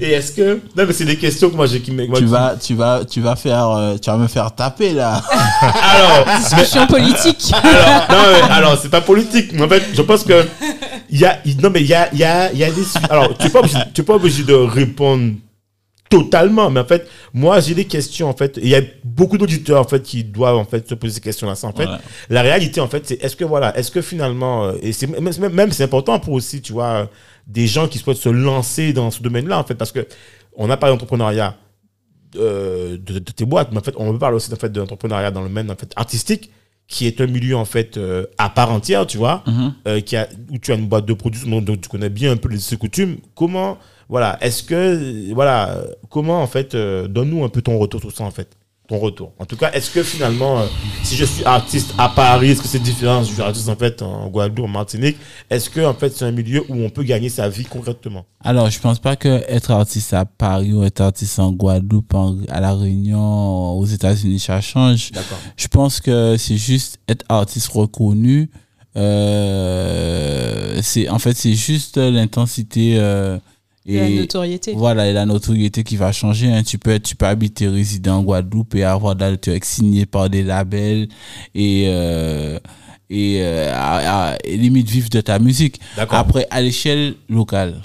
Et 0.00 0.10
est-ce 0.10 0.32
que. 0.32 0.54
Non, 0.76 0.84
mais 0.86 0.92
c'est 0.92 1.04
des 1.04 1.16
questions 1.16 1.48
que 1.48 1.54
moi 1.54 1.66
j'ai 1.66 1.80
qui 1.80 1.92
me. 1.92 2.06
Tu 2.06 2.12
qui- 2.12 2.24
vas, 2.24 2.56
tu 2.60 2.74
vas, 2.74 3.04
tu 3.04 3.20
vas 3.20 3.36
faire, 3.36 3.68
euh, 3.70 3.96
tu 3.98 4.10
vas 4.10 4.16
me 4.16 4.26
faire 4.26 4.52
taper 4.54 4.94
là. 4.94 5.22
Alors, 5.62 6.26
mais- 6.26 6.38
Discussion 6.38 6.86
politique. 6.88 7.52
alors, 7.52 8.08
non, 8.10 8.32
mais 8.32 8.50
alors, 8.52 8.78
c'est 8.80 8.88
pas 8.88 9.00
politique. 9.00 9.52
mais 9.52 9.62
En 9.62 9.68
fait, 9.68 9.82
je 9.94 10.02
pense 10.02 10.24
que. 10.24 10.44
Il 11.10 11.20
y 11.20 11.24
a, 11.24 11.40
non, 11.62 11.70
mais 11.70 11.80
il 11.82 11.86
y 11.86 11.94
a, 11.94 12.12
il 12.12 12.18
y 12.18 12.24
a, 12.24 12.52
il 12.52 12.58
y 12.58 12.64
a 12.64 12.70
des. 12.70 12.82
Alors, 13.08 13.36
tu 13.38 13.44
n'es 13.44 13.50
pas, 13.50 13.60
obligé- 13.60 13.92
tu 13.94 14.00
es 14.00 14.04
pas 14.04 14.14
obligé 14.14 14.42
de 14.42 14.54
répondre 14.54 15.34
totalement. 16.08 16.70
Mais 16.70 16.80
en 16.80 16.84
fait, 16.84 17.08
moi, 17.34 17.60
j'ai 17.60 17.74
des 17.74 17.84
questions. 17.84 18.28
En 18.28 18.34
fait, 18.36 18.58
il 18.62 18.68
y 18.68 18.74
a 18.74 18.80
beaucoup 19.04 19.38
d'auditeurs 19.38 19.80
en 19.80 19.84
fait, 19.88 20.02
qui 20.02 20.24
doivent 20.24 20.56
en 20.56 20.64
fait, 20.64 20.88
se 20.88 20.94
poser 20.94 21.14
ces 21.14 21.20
questions-là. 21.20 21.52
En 21.62 21.72
fait, 21.72 21.84
Voilà. 21.84 22.00
la 22.30 22.42
réalité, 22.42 22.80
en 22.80 22.88
fait, 22.88 23.06
c'est 23.06 23.22
est-ce 23.22 23.36
que, 23.36 23.44
voilà, 23.44 23.76
est-ce 23.78 23.90
que 23.90 24.00
finalement. 24.02 24.64
euh, 24.66 24.72
Et 24.82 24.92
c'est 24.92 25.06
même, 25.06 25.72
c'est 25.72 25.84
important 25.84 26.18
pour 26.18 26.34
aussi, 26.34 26.60
tu 26.62 26.72
vois, 26.72 26.86
euh, 26.86 27.06
des 27.46 27.66
gens 27.66 27.88
qui 27.88 27.98
souhaitent 27.98 28.16
se 28.18 28.28
lancer 28.28 28.92
dans 28.92 29.10
ce 29.10 29.22
domaine-là, 29.22 29.58
en 29.58 29.64
fait, 29.64 29.74
parce 29.74 29.92
que 29.92 30.06
on 30.56 30.68
a 30.70 30.76
parlé 30.76 30.94
d'entrepreneuriat 30.94 31.56
euh, 32.36 32.98
de, 32.98 33.14
de 33.18 33.32
tes 33.32 33.44
boîtes, 33.44 33.68
mais 33.72 33.78
en 33.78 33.82
fait, 33.82 33.94
on 33.96 34.12
peut 34.12 34.18
parler 34.18 34.36
aussi 34.36 34.52
en 34.52 34.56
fait, 34.56 34.70
de 34.70 34.80
l'entrepreneuriat 34.80 35.30
dans 35.30 35.42
le 35.42 35.48
domaine 35.48 35.70
en 35.70 35.76
fait, 35.76 35.92
artistique, 35.96 36.50
qui 36.86 37.06
est 37.06 37.20
un 37.20 37.26
milieu 37.26 37.56
en 37.56 37.64
fait 37.64 37.96
euh, 37.96 38.26
à 38.38 38.48
part 38.50 38.70
entière, 38.70 39.06
tu 39.06 39.16
vois, 39.18 39.42
Mhm. 39.46 39.72
euh, 39.86 40.00
qui 40.00 40.16
a, 40.16 40.28
où 40.50 40.58
tu 40.58 40.72
as 40.72 40.74
une 40.74 40.86
boîte 40.88 41.06
de 41.06 41.12
production 41.14 41.48
dont, 41.48 41.60
dont 41.62 41.76
tu 41.76 41.88
connais 41.88 42.08
bien 42.10 42.32
un 42.32 42.36
peu 42.36 42.48
les 42.48 42.76
coutumes. 42.76 43.16
Comment, 43.34 43.78
voilà, 44.08 44.38
est-ce 44.40 44.62
que, 44.62 45.32
voilà, 45.34 45.82
comment 46.10 46.42
en 46.42 46.46
fait, 46.46 46.74
euh, 46.74 47.08
donne-nous 47.08 47.44
un 47.44 47.48
peu 47.48 47.62
ton 47.62 47.78
retour 47.78 48.00
sur 48.00 48.10
ça 48.12 48.24
en 48.24 48.30
fait, 48.30 48.48
ton 48.88 48.98
retour. 48.98 49.32
En 49.38 49.44
tout 49.44 49.56
cas, 49.56 49.70
est-ce 49.72 49.90
que 49.90 50.02
finalement, 50.02 50.60
euh, 50.60 50.66
si 51.02 51.14
je 51.14 51.26
suis 51.26 51.44
artiste 51.44 51.92
à 51.98 52.08
Paris, 52.08 52.52
est-ce 52.52 52.62
que 52.62 52.68
c'est 52.68 52.78
différent 52.82 53.22
si 53.22 53.28
je 53.28 53.34
suis 53.34 53.42
artiste 53.42 53.68
en 53.68 53.76
fait 53.76 54.00
en 54.00 54.28
Guadeloupe, 54.28 54.64
en 54.64 54.68
Martinique 54.68 55.18
Est-ce 55.50 55.68
que 55.68 55.82
en 55.84 55.92
fait 55.92 56.08
c'est 56.16 56.24
un 56.24 56.30
milieu 56.30 56.64
où 56.70 56.74
on 56.74 56.88
peut 56.88 57.02
gagner 57.02 57.28
sa 57.28 57.50
vie 57.50 57.64
concrètement? 57.66 58.24
Alors, 58.42 58.70
je 58.70 58.80
pense 58.80 58.98
pas 58.98 59.14
que 59.16 59.42
être 59.46 59.72
artiste 59.72 60.14
à 60.14 60.24
Paris 60.24 60.72
ou 60.72 60.84
être 60.84 61.02
artiste 61.02 61.38
en 61.38 61.52
Guadeloupe, 61.52 62.14
en- 62.14 62.38
à 62.48 62.60
la 62.60 62.72
Réunion, 62.74 63.72
aux 63.72 63.84
États-Unis, 63.84 64.38
ça 64.40 64.62
change. 64.62 65.12
D'accord. 65.12 65.36
Je 65.58 65.68
pense 65.68 66.00
que 66.00 66.36
c'est 66.38 66.56
juste 66.56 66.98
être 67.08 67.26
artiste 67.28 67.68
reconnu. 67.68 68.48
Euh, 68.96 70.78
c'est 70.82 71.08
en 71.08 71.18
fait 71.18 71.36
c'est 71.36 71.54
juste 71.54 71.96
l'intensité 71.98 72.96
euh, 72.98 73.38
Et 73.90 74.00
la 74.00 74.08
notoriété. 74.20 74.74
voilà 74.76 75.08
et 75.08 75.12
la 75.14 75.24
notoriété 75.24 75.82
qui 75.82 75.96
va 75.96 76.12
changer. 76.12 76.52
hein. 76.52 76.62
Tu 76.62 76.76
peux 76.78 76.90
être, 76.90 77.04
tu 77.04 77.16
peux 77.16 77.26
habiter 77.26 77.68
résident 77.68 78.18
en 78.18 78.22
Guadeloupe 78.22 78.74
et 78.74 78.84
avoir 78.84 79.16
de 79.16 79.24
la- 79.24 79.58
signé 79.62 80.04
par 80.06 80.28
des 80.28 80.42
labels 80.42 81.08
et 81.54 81.84
euh, 81.88 82.58
et, 83.10 83.38
euh, 83.40 83.72
à- 83.74 84.32
à- 84.32 84.36
et 84.44 84.56
limite 84.58 84.90
vivre 84.90 85.08
de 85.08 85.20
ta 85.22 85.38
musique. 85.38 85.80
D'accord. 85.96 86.18
Après, 86.18 86.46
à 86.50 86.60
l'échelle 86.60 87.14
locale. 87.30 87.80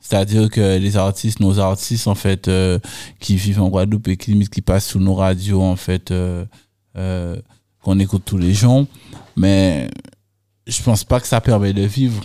C'est-à-dire 0.00 0.50
que 0.50 0.76
les 0.78 0.96
artistes, 0.98 1.40
nos 1.40 1.58
artistes, 1.58 2.06
en 2.06 2.14
fait, 2.14 2.46
euh, 2.48 2.78
qui 3.18 3.34
vivent 3.36 3.62
en 3.62 3.68
Guadeloupe 3.70 4.06
et 4.08 4.16
qui 4.18 4.30
limite 4.32 4.50
qui 4.50 4.60
passent 4.62 4.86
sous 4.88 5.00
nos 5.00 5.14
radios, 5.14 5.62
en 5.62 5.74
fait, 5.76 6.10
euh, 6.10 6.44
euh, 6.96 7.36
qu'on 7.82 7.98
écoute 7.98 8.22
tous 8.24 8.38
les 8.38 8.52
jours. 8.54 8.84
Mais 9.36 9.88
je 10.66 10.80
pense 10.82 11.02
pas 11.04 11.18
que 11.20 11.26
ça 11.26 11.40
permet 11.40 11.72
de 11.72 11.82
vivre. 11.82 12.22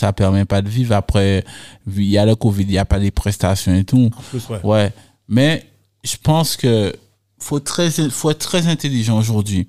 Ça 0.00 0.14
permet 0.14 0.46
pas 0.46 0.62
de 0.62 0.68
vivre. 0.70 0.94
Après, 0.94 1.44
il 1.86 2.04
y 2.04 2.16
a 2.16 2.24
le 2.24 2.34
Covid, 2.34 2.62
il 2.62 2.72
y 2.72 2.78
a 2.78 2.86
pas 2.86 2.96
les 2.96 3.10
prestations 3.10 3.74
et 3.74 3.84
tout. 3.84 4.10
En 4.16 4.22
plus, 4.22 4.48
ouais. 4.48 4.60
Ouais. 4.64 4.92
Mais 5.28 5.66
je 6.02 6.16
pense 6.22 6.56
que 6.56 6.94
faut 7.38 7.60
très, 7.60 7.90
faut 8.08 8.30
être 8.30 8.38
très 8.38 8.66
intelligent 8.66 9.18
aujourd'hui. 9.18 9.68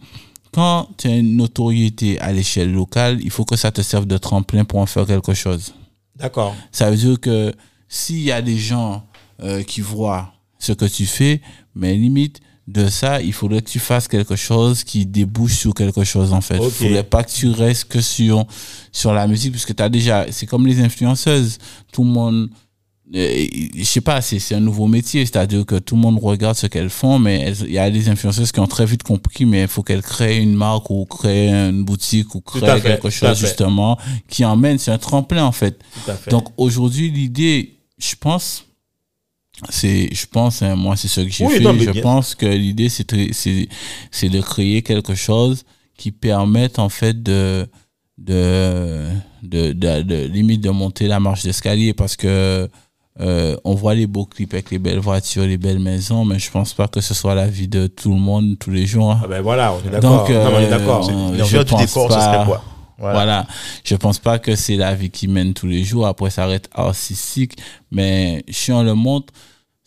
Quand 0.53 0.87
tu 0.97 1.09
as 1.09 1.17
une 1.17 1.35
notoriété 1.35 2.17
à 2.21 2.31
l'échelle 2.31 2.71
locale, 2.71 3.19
il 3.21 3.29
faut 3.29 3.43
que 3.43 3.57
ça 3.57 3.73
te 3.73 3.81
serve 3.81 4.05
de 4.05 4.17
tremplin 4.17 4.63
pour 4.63 4.79
en 4.79 4.85
faire 4.85 5.05
quelque 5.05 5.33
chose. 5.33 5.73
D'accord. 6.15 6.55
Ça 6.71 6.89
veut 6.89 6.95
dire 6.95 7.19
que 7.19 7.53
s'il 7.89 8.21
y 8.21 8.31
a 8.31 8.41
des 8.41 8.57
gens 8.57 9.03
euh, 9.43 9.63
qui 9.63 9.81
voient 9.81 10.31
ce 10.59 10.71
que 10.71 10.85
tu 10.85 11.05
fais, 11.05 11.41
mais 11.75 11.93
limite 11.95 12.39
de 12.71 12.87
ça, 12.87 13.21
il 13.21 13.33
faudrait 13.33 13.61
que 13.61 13.69
tu 13.69 13.79
fasses 13.79 14.07
quelque 14.07 14.35
chose 14.35 14.83
qui 14.83 15.05
débouche 15.05 15.55
sur 15.55 15.73
quelque 15.73 16.03
chose 16.03 16.33
en 16.33 16.41
fait. 16.41 16.57
Il 16.57 16.71
faudrait 16.71 17.03
pas 17.03 17.23
que 17.23 17.31
tu 17.31 17.49
restes 17.49 17.85
que 17.85 18.01
sur 18.01 18.45
sur 18.91 19.13
la 19.13 19.27
musique 19.27 19.51
puisque 19.51 19.75
tu 19.75 19.83
as 19.83 19.89
déjà 19.89 20.25
c'est 20.31 20.45
comme 20.45 20.65
les 20.67 20.81
influenceuses, 20.81 21.57
tout 21.91 22.03
le 22.03 22.09
monde 22.09 22.49
euh, 23.13 23.45
je 23.75 23.83
sais 23.83 23.99
pas, 23.99 24.21
c'est 24.21 24.39
c'est 24.39 24.55
un 24.55 24.61
nouveau 24.61 24.87
métier, 24.87 25.25
c'est-à-dire 25.25 25.65
que 25.65 25.75
tout 25.75 25.95
le 25.95 26.01
monde 26.01 26.17
regarde 26.21 26.55
ce 26.55 26.67
qu'elles 26.67 26.89
font, 26.89 27.19
mais 27.19 27.53
il 27.61 27.71
y 27.71 27.77
a 27.77 27.89
des 27.89 28.07
influenceuses 28.07 28.53
qui 28.53 28.61
ont 28.61 28.67
très 28.67 28.85
vite 28.85 29.03
compris, 29.03 29.45
mais 29.45 29.63
il 29.63 29.67
faut 29.67 29.83
qu'elles 29.83 30.01
créent 30.01 30.37
une 30.37 30.55
marque 30.55 30.89
ou 30.89 31.05
créent 31.05 31.49
une 31.49 31.83
boutique 31.83 32.33
ou 32.35 32.41
créent 32.41 32.79
fait, 32.79 32.81
quelque 32.81 33.09
chose 33.09 33.37
justement 33.37 33.97
qui 34.29 34.45
emmène, 34.45 34.77
c'est 34.77 34.91
un 34.91 34.97
tremplin 34.97 35.43
en 35.43 35.51
fait. 35.51 35.77
Donc 36.29 36.47
aujourd'hui, 36.55 37.11
l'idée, 37.11 37.79
je 37.97 38.15
pense, 38.17 38.63
c'est, 39.69 40.09
je 40.13 40.25
pense, 40.27 40.61
hein, 40.61 40.75
moi 40.75 40.95
c'est 40.95 41.07
ce 41.07 41.21
que 41.21 41.29
j'ai 41.29 41.45
Oui, 41.45 41.53
fait. 41.57 41.63
non, 41.63 41.73
je 41.77 41.91
bien- 41.91 42.01
pense 42.01 42.35
que 42.35 42.45
l'idée 42.45 42.89
c'est, 42.89 43.13
de- 43.13 43.31
c'est, 43.33 43.67
c'est 44.11 44.29
de 44.29 44.41
créer 44.41 44.81
quelque 44.81 45.15
chose 45.15 45.63
qui 45.97 46.11
permette 46.11 46.79
en 46.79 46.89
fait 46.89 47.21
de, 47.21 47.67
de, 48.17 49.07
de, 49.43 49.71
de, 49.73 50.01
de- 50.01 50.25
limite 50.27 50.61
de 50.61 50.69
monter 50.69 51.07
la 51.07 51.19
marche 51.19 51.43
d'escalier 51.43 51.93
parce 51.93 52.15
que 52.15 52.69
euh, 53.19 53.55
on 53.65 53.75
voit 53.75 53.93
les 53.93 54.07
beaux 54.07 54.25
clips 54.25 54.53
avec 54.53 54.71
les 54.71 54.79
belles 54.79 54.99
voitures, 54.99 55.45
les 55.45 55.57
belles 55.57 55.79
maisons, 55.79 56.23
mais 56.25 56.39
je 56.39 56.49
pense 56.49 56.73
pas 56.73 56.87
que 56.87 57.01
ce 57.01 57.13
soit 57.13 57.35
la 57.35 57.47
vie 57.47 57.67
de 57.67 57.87
tout 57.87 58.09
le 58.13 58.19
monde 58.19 58.57
tous 58.57 58.71
les 58.71 58.85
jours. 58.85 59.11
hein. 59.11 59.21
Ah 59.23 59.27
ben 59.27 59.41
voilà, 59.41 59.73
on 59.73 59.87
est 59.87 59.91
d'accord. 59.91 60.25
On 60.27 60.31
est 60.31 60.33
euh, 60.65 60.69
d'accord. 60.69 61.09
on- 61.11 61.31
L'envers 61.31 61.45
je 61.45 61.57
du 61.59 61.65
pense 61.65 61.81
décor, 61.81 62.09
ce 62.11 62.15
pas- 62.17 62.33
serait 62.33 62.45
quoi? 62.45 62.63
Voilà. 62.97 63.13
Voilà. 63.15 63.47
Je 63.83 63.95
pense 63.95 64.19
pas 64.19 64.37
que 64.39 64.55
c'est 64.55 64.75
la 64.75 64.93
vie 64.93 65.09
qui 65.09 65.27
mène 65.27 65.53
tous 65.55 65.65
les 65.67 65.83
jours. 65.83 66.05
Après, 66.05 66.29
ça 66.29 66.45
reste 66.45 66.69
artistique. 66.73 67.57
Mais 67.91 68.43
si 68.49 68.71
on 68.71 68.83
le 68.83 68.93
montre, 68.93 69.33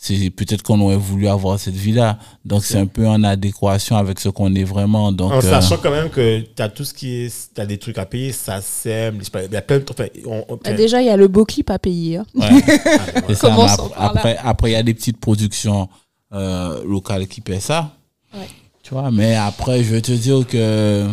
c'est 0.07 0.29
peut-être 0.29 0.63
qu'on 0.63 0.79
aurait 0.83 0.97
voulu 0.99 1.29
avoir 1.29 1.59
cette 1.59 1.75
vie-là. 1.77 2.19
Donc, 2.45 2.63
c'est 2.63 2.77
un 2.79 2.85
peu 2.87 3.07
en 3.09 3.25
adéquation 3.25 3.97
avec 3.97 4.21
ce 4.21 4.29
qu'on 4.29 4.55
est 4.55 4.65
vraiment. 4.65 5.11
Donc, 5.13 5.33
En 5.33 5.39
euh, 5.39 5.41
sachant 5.41 5.79
quand 5.79 5.91
même 5.91 6.11
que 6.11 6.41
tu 6.41 6.61
as 6.63 6.69
tout 6.69 6.85
ce 6.85 6.93
qui 6.93 7.25
est. 7.25 7.55
Tu 7.55 7.59
as 7.61 7.65
des 7.65 7.79
trucs 7.79 7.97
à 7.97 8.05
payer, 8.05 8.31
ça 8.33 8.61
sème. 8.61 9.21
Il 9.47 9.53
y 9.53 9.57
a 9.57 9.63
plein 9.63 9.79
de 9.79 9.85
trucs. 9.85 9.99
enfin, 9.99 10.09
on- 10.27 10.45
on- 10.51 10.57
Bah, 10.63 10.73
déjà, 10.75 11.01
il 11.01 11.07
y 11.07 11.11
a 11.11 11.17
le 11.17 11.27
beau 11.29 11.47
clip 11.47 11.71
à 11.71 11.79
payer. 11.79 12.19
hein. 12.19 12.27
ouais. 12.35 12.51
Ça, 13.35 13.49
Commençons 13.49 13.91
après, 13.97 14.37
après, 14.45 14.71
il 14.71 14.73
y 14.75 14.77
a 14.77 14.83
des 14.83 14.93
petites 14.95 15.19
productions 15.19 15.89
euh, 16.35 16.85
locales 16.85 17.27
qui 17.27 17.41
paient 17.41 17.61
ça. 17.61 17.93
Ouais. 18.35 18.47
Tu 18.83 18.93
vois, 18.93 19.11
mais 19.11 19.35
après, 19.37 19.83
je 19.83 19.95
veux 19.95 20.03
te 20.03 20.13
dire 20.13 20.47
que, 20.47 21.09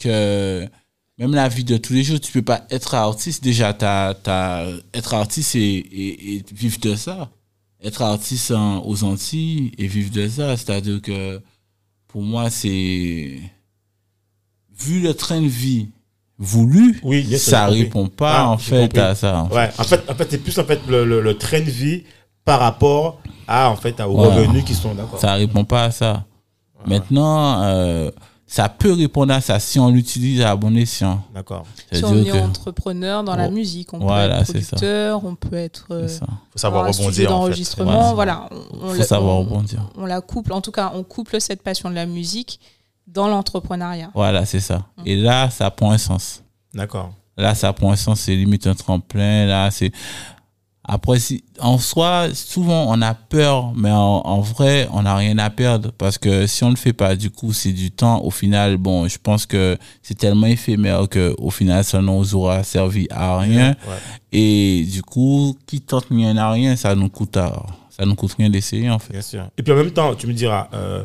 que 0.00 0.66
même 1.18 1.34
la 1.34 1.48
vie 1.48 1.62
de 1.64 1.76
tous 1.76 1.92
les 1.92 2.02
jours, 2.02 2.18
tu 2.20 2.32
peux 2.32 2.42
pas 2.42 2.62
être 2.70 2.94
artiste. 2.94 3.44
Déjà, 3.44 3.72
t'as, 3.72 4.14
t'as, 4.14 4.66
être 4.94 5.14
artiste 5.14 5.54
et, 5.54 5.60
et, 5.76 6.34
et 6.36 6.44
vivre 6.52 6.78
de 6.80 6.96
ça. 6.96 7.28
Être 7.84 8.02
artiste 8.02 8.50
en- 8.52 8.84
aux 8.86 9.02
Antilles 9.04 9.72
et 9.78 9.86
vivre 9.86 10.12
de 10.12 10.28
ça. 10.28 10.56
C'est-à-dire 10.56 11.00
que 11.02 11.40
pour 12.08 12.22
moi, 12.22 12.48
c'est. 12.50 13.38
Vu 14.78 15.00
le 15.00 15.14
train 15.14 15.40
de 15.40 15.46
vie 15.46 15.88
voulu, 16.38 16.98
Oui, 17.04 17.24
sûr, 17.26 17.38
ça 17.38 17.66
répond 17.66 18.08
pas 18.08 18.38
Ah, 18.40 18.48
en 18.50 18.58
fait 18.58 18.82
compris. 18.88 19.00
à 19.00 19.14
ça. 19.14 19.38
en 19.42 19.48
fait. 19.48 19.54
Ouais, 19.54 19.70
en 19.78 19.84
fait, 19.84 20.10
en 20.10 20.14
fait 20.14 20.26
c'est 20.30 20.38
plus 20.38 20.58
en 20.58 20.64
fait, 20.64 20.80
le, 20.88 21.04
le, 21.04 21.20
le 21.20 21.38
train 21.38 21.60
de 21.60 21.70
vie 21.70 22.02
par 22.44 22.58
rapport 22.60 23.20
à, 23.46 23.70
en 23.70 23.76
fait, 23.76 24.00
aux 24.00 24.14
Voilà. 24.14 24.34
revenus 24.36 24.64
qui 24.64 24.74
sont 24.74 24.94
d'accord. 24.94 25.20
Ça 25.20 25.34
répond 25.34 25.64
pas 25.64 25.84
à 25.84 25.90
ça. 25.92 26.24
Maintenant, 26.86 27.62
euh, 27.62 28.10
ça 28.54 28.68
peut 28.68 28.92
répondre 28.92 29.32
à 29.32 29.40
ça 29.40 29.58
si 29.58 29.78
on 29.80 29.88
l'utilise 29.90 30.42
à 30.42 30.54
bon 30.54 30.76
escient. 30.76 31.24
D'accord. 31.34 31.64
Si 31.90 32.04
on 32.04 32.22
est 32.22 32.24
que- 32.30 32.36
entrepreneur 32.36 33.24
dans 33.24 33.34
la 33.34 33.48
Oh. 33.48 33.50
musique, 33.50 33.94
on 33.94 33.98
Voilà, 33.98 34.36
peut 34.36 34.40
être 34.42 34.46
producteur, 34.52 35.24
on 35.24 35.34
peut 35.36 35.56
être 35.56 35.86
euh, 35.90 36.06
C'est 36.06 36.18
ça. 36.18 36.26
faut 36.50 36.58
savoir 36.58 36.82
rebondir 36.86 37.08
en 37.08 37.12
fait. 37.12 37.24
d'enregistrement. 37.24 38.14
Voilà, 38.14 38.50
on, 38.82 38.88
Faut 38.90 38.94
la- 38.94 39.04
savoir 39.04 39.36
on- 39.36 39.40
rebondir. 39.40 39.80
on 39.96 40.04
la 40.04 40.20
couple. 40.20 40.52
En 40.52 40.60
tout 40.60 40.70
cas, 40.70 40.92
on 40.94 41.02
couple 41.02 41.40
cette 41.40 41.62
passion 41.62 41.88
de 41.88 41.94
la 41.94 42.04
musique 42.04 42.60
dans 43.06 43.26
l'entrepreneuriat. 43.28 44.10
Voilà, 44.14 44.44
c'est 44.44 44.60
ça. 44.60 44.84
Et 45.06 45.16
là, 45.16 45.48
ça 45.48 45.70
prend 45.70 45.90
un 45.92 45.98
sens. 45.98 46.42
D'accord. 46.74 47.12
Là, 47.38 47.54
ça 47.54 47.72
prend 47.72 47.90
un 47.92 47.96
sens, 47.96 48.20
c'est 48.20 48.36
limite 48.36 48.66
un 48.66 48.74
tremplin. 48.74 49.46
Là, 49.46 49.70
c'est. 49.70 49.90
Après, 50.84 51.20
si, 51.20 51.44
en 51.60 51.78
soi, 51.78 52.28
souvent, 52.34 52.86
on 52.92 53.00
a 53.02 53.14
peur, 53.14 53.72
mais 53.76 53.90
en, 53.92 54.20
en 54.24 54.40
vrai, 54.40 54.88
on 54.92 55.02
n'a 55.02 55.14
rien 55.14 55.38
à 55.38 55.48
perdre. 55.48 55.92
Parce 55.96 56.18
que 56.18 56.46
si 56.48 56.64
on 56.64 56.68
ne 56.70 56.72
le 56.72 56.78
fait 56.78 56.92
pas, 56.92 57.14
du 57.14 57.30
coup, 57.30 57.52
c'est 57.52 57.72
du 57.72 57.92
temps. 57.92 58.20
Au 58.24 58.30
final, 58.30 58.78
bon, 58.78 59.06
je 59.06 59.16
pense 59.22 59.46
que 59.46 59.78
c'est 60.02 60.18
tellement 60.18 60.48
éphémère 60.48 61.08
que 61.08 61.34
au 61.38 61.50
final, 61.50 61.84
ça 61.84 62.02
nous 62.02 62.34
aura 62.34 62.64
servi 62.64 63.06
à 63.10 63.38
rien. 63.38 63.70
Ouais. 63.70 63.94
Et 64.32 64.84
du 64.90 65.02
coup, 65.02 65.56
qui 65.66 65.80
tente 65.80 66.06
rien 66.10 66.36
à 66.36 66.50
rien, 66.50 66.74
ça 66.74 66.94
nous 66.96 67.08
coûte, 67.08 67.36
à- 67.36 67.64
ça 67.90 68.04
nous 68.04 68.16
coûte 68.16 68.32
rien 68.36 68.50
d'essayer, 68.50 68.90
en 68.90 68.98
fait. 68.98 69.12
Bien 69.12 69.22
sûr. 69.22 69.44
Et 69.56 69.62
puis 69.62 69.72
en 69.72 69.76
même 69.76 69.92
temps, 69.92 70.14
tu 70.16 70.26
me 70.26 70.32
diras, 70.32 70.68
euh, 70.74 71.04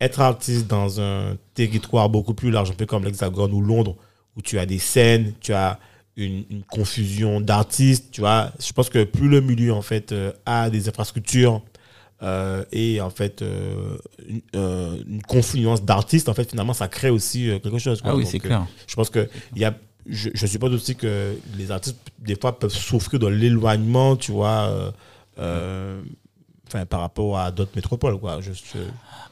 être 0.00 0.20
artiste 0.20 0.68
dans 0.68 1.00
un 1.00 1.34
territoire 1.54 2.08
beaucoup 2.08 2.34
plus 2.34 2.52
large, 2.52 2.70
un 2.70 2.74
peu 2.74 2.86
comme 2.86 3.04
l'Hexagone 3.04 3.52
ou 3.52 3.60
Londres, 3.60 3.96
où 4.36 4.42
tu 4.42 4.60
as 4.60 4.66
des 4.66 4.78
scènes, 4.78 5.32
tu 5.40 5.52
as 5.52 5.80
une, 6.18 6.44
une 6.50 6.62
confusion 6.64 7.40
d'artistes, 7.40 8.08
tu 8.12 8.20
vois. 8.20 8.50
Je 8.60 8.72
pense 8.72 8.90
que 8.90 9.04
plus 9.04 9.28
le 9.28 9.40
milieu, 9.40 9.72
en 9.72 9.82
fait, 9.82 10.12
euh, 10.12 10.32
a 10.44 10.68
des 10.68 10.88
infrastructures 10.88 11.62
euh, 12.22 12.64
et, 12.72 13.00
en 13.00 13.10
fait, 13.10 13.42
euh, 13.42 13.96
une, 14.28 14.40
euh, 14.56 14.96
une 15.08 15.22
confluence 15.22 15.82
d'artistes, 15.84 16.28
en 16.28 16.34
fait, 16.34 16.50
finalement, 16.50 16.74
ça 16.74 16.88
crée 16.88 17.10
aussi 17.10 17.46
quelque 17.62 17.78
chose. 17.78 18.02
quoi. 18.02 18.10
Ah 18.12 18.16
oui, 18.16 18.26
c'est 18.26 18.40
clair. 18.40 18.66
je 18.86 18.94
pense 18.94 19.08
que 19.10 19.28
il 19.54 19.62
y 19.62 19.64
a 19.64 19.74
je, 20.10 20.30
je 20.32 20.46
suppose 20.46 20.72
aussi 20.72 20.96
que 20.96 21.36
les 21.58 21.70
artistes 21.70 21.98
des 22.18 22.34
fois 22.34 22.58
peuvent 22.58 22.72
souffrir 22.74 23.18
de 23.20 23.26
l'éloignement 23.26 24.16
tu 24.16 24.32
vois 24.32 24.90
enfin 26.66 26.86
par 26.86 27.00
rapport 27.00 27.38
à 27.38 27.50
d'autres 27.50 27.72
métropoles 27.76 28.18
quoi 28.18 28.40
je, 28.40 28.52
je- 28.52 28.78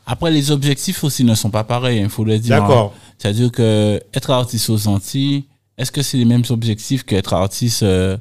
Après, 0.06 0.30
les 0.30 0.50
objectifs 0.50 1.02
aussi 1.04 1.24
ne 1.24 1.34
sont 1.34 1.50
pas 1.50 1.64
pareils, 1.64 2.00
il 2.00 2.08
faut 2.08 2.24
le 2.24 2.38
dire. 2.38 2.56
d'accord 2.60 2.94
C'est-à-dire 3.18 3.50
que 3.50 4.00
être 4.14 4.30
artiste 4.30 4.68
aux 4.70 4.86
Antilles, 4.86 5.44
est-ce 5.78 5.92
que 5.92 6.02
c'est 6.02 6.16
les 6.16 6.24
mêmes 6.24 6.44
objectifs 6.50 7.04
qu'être 7.04 7.34
artiste 7.34 7.82
euh, 7.82 8.16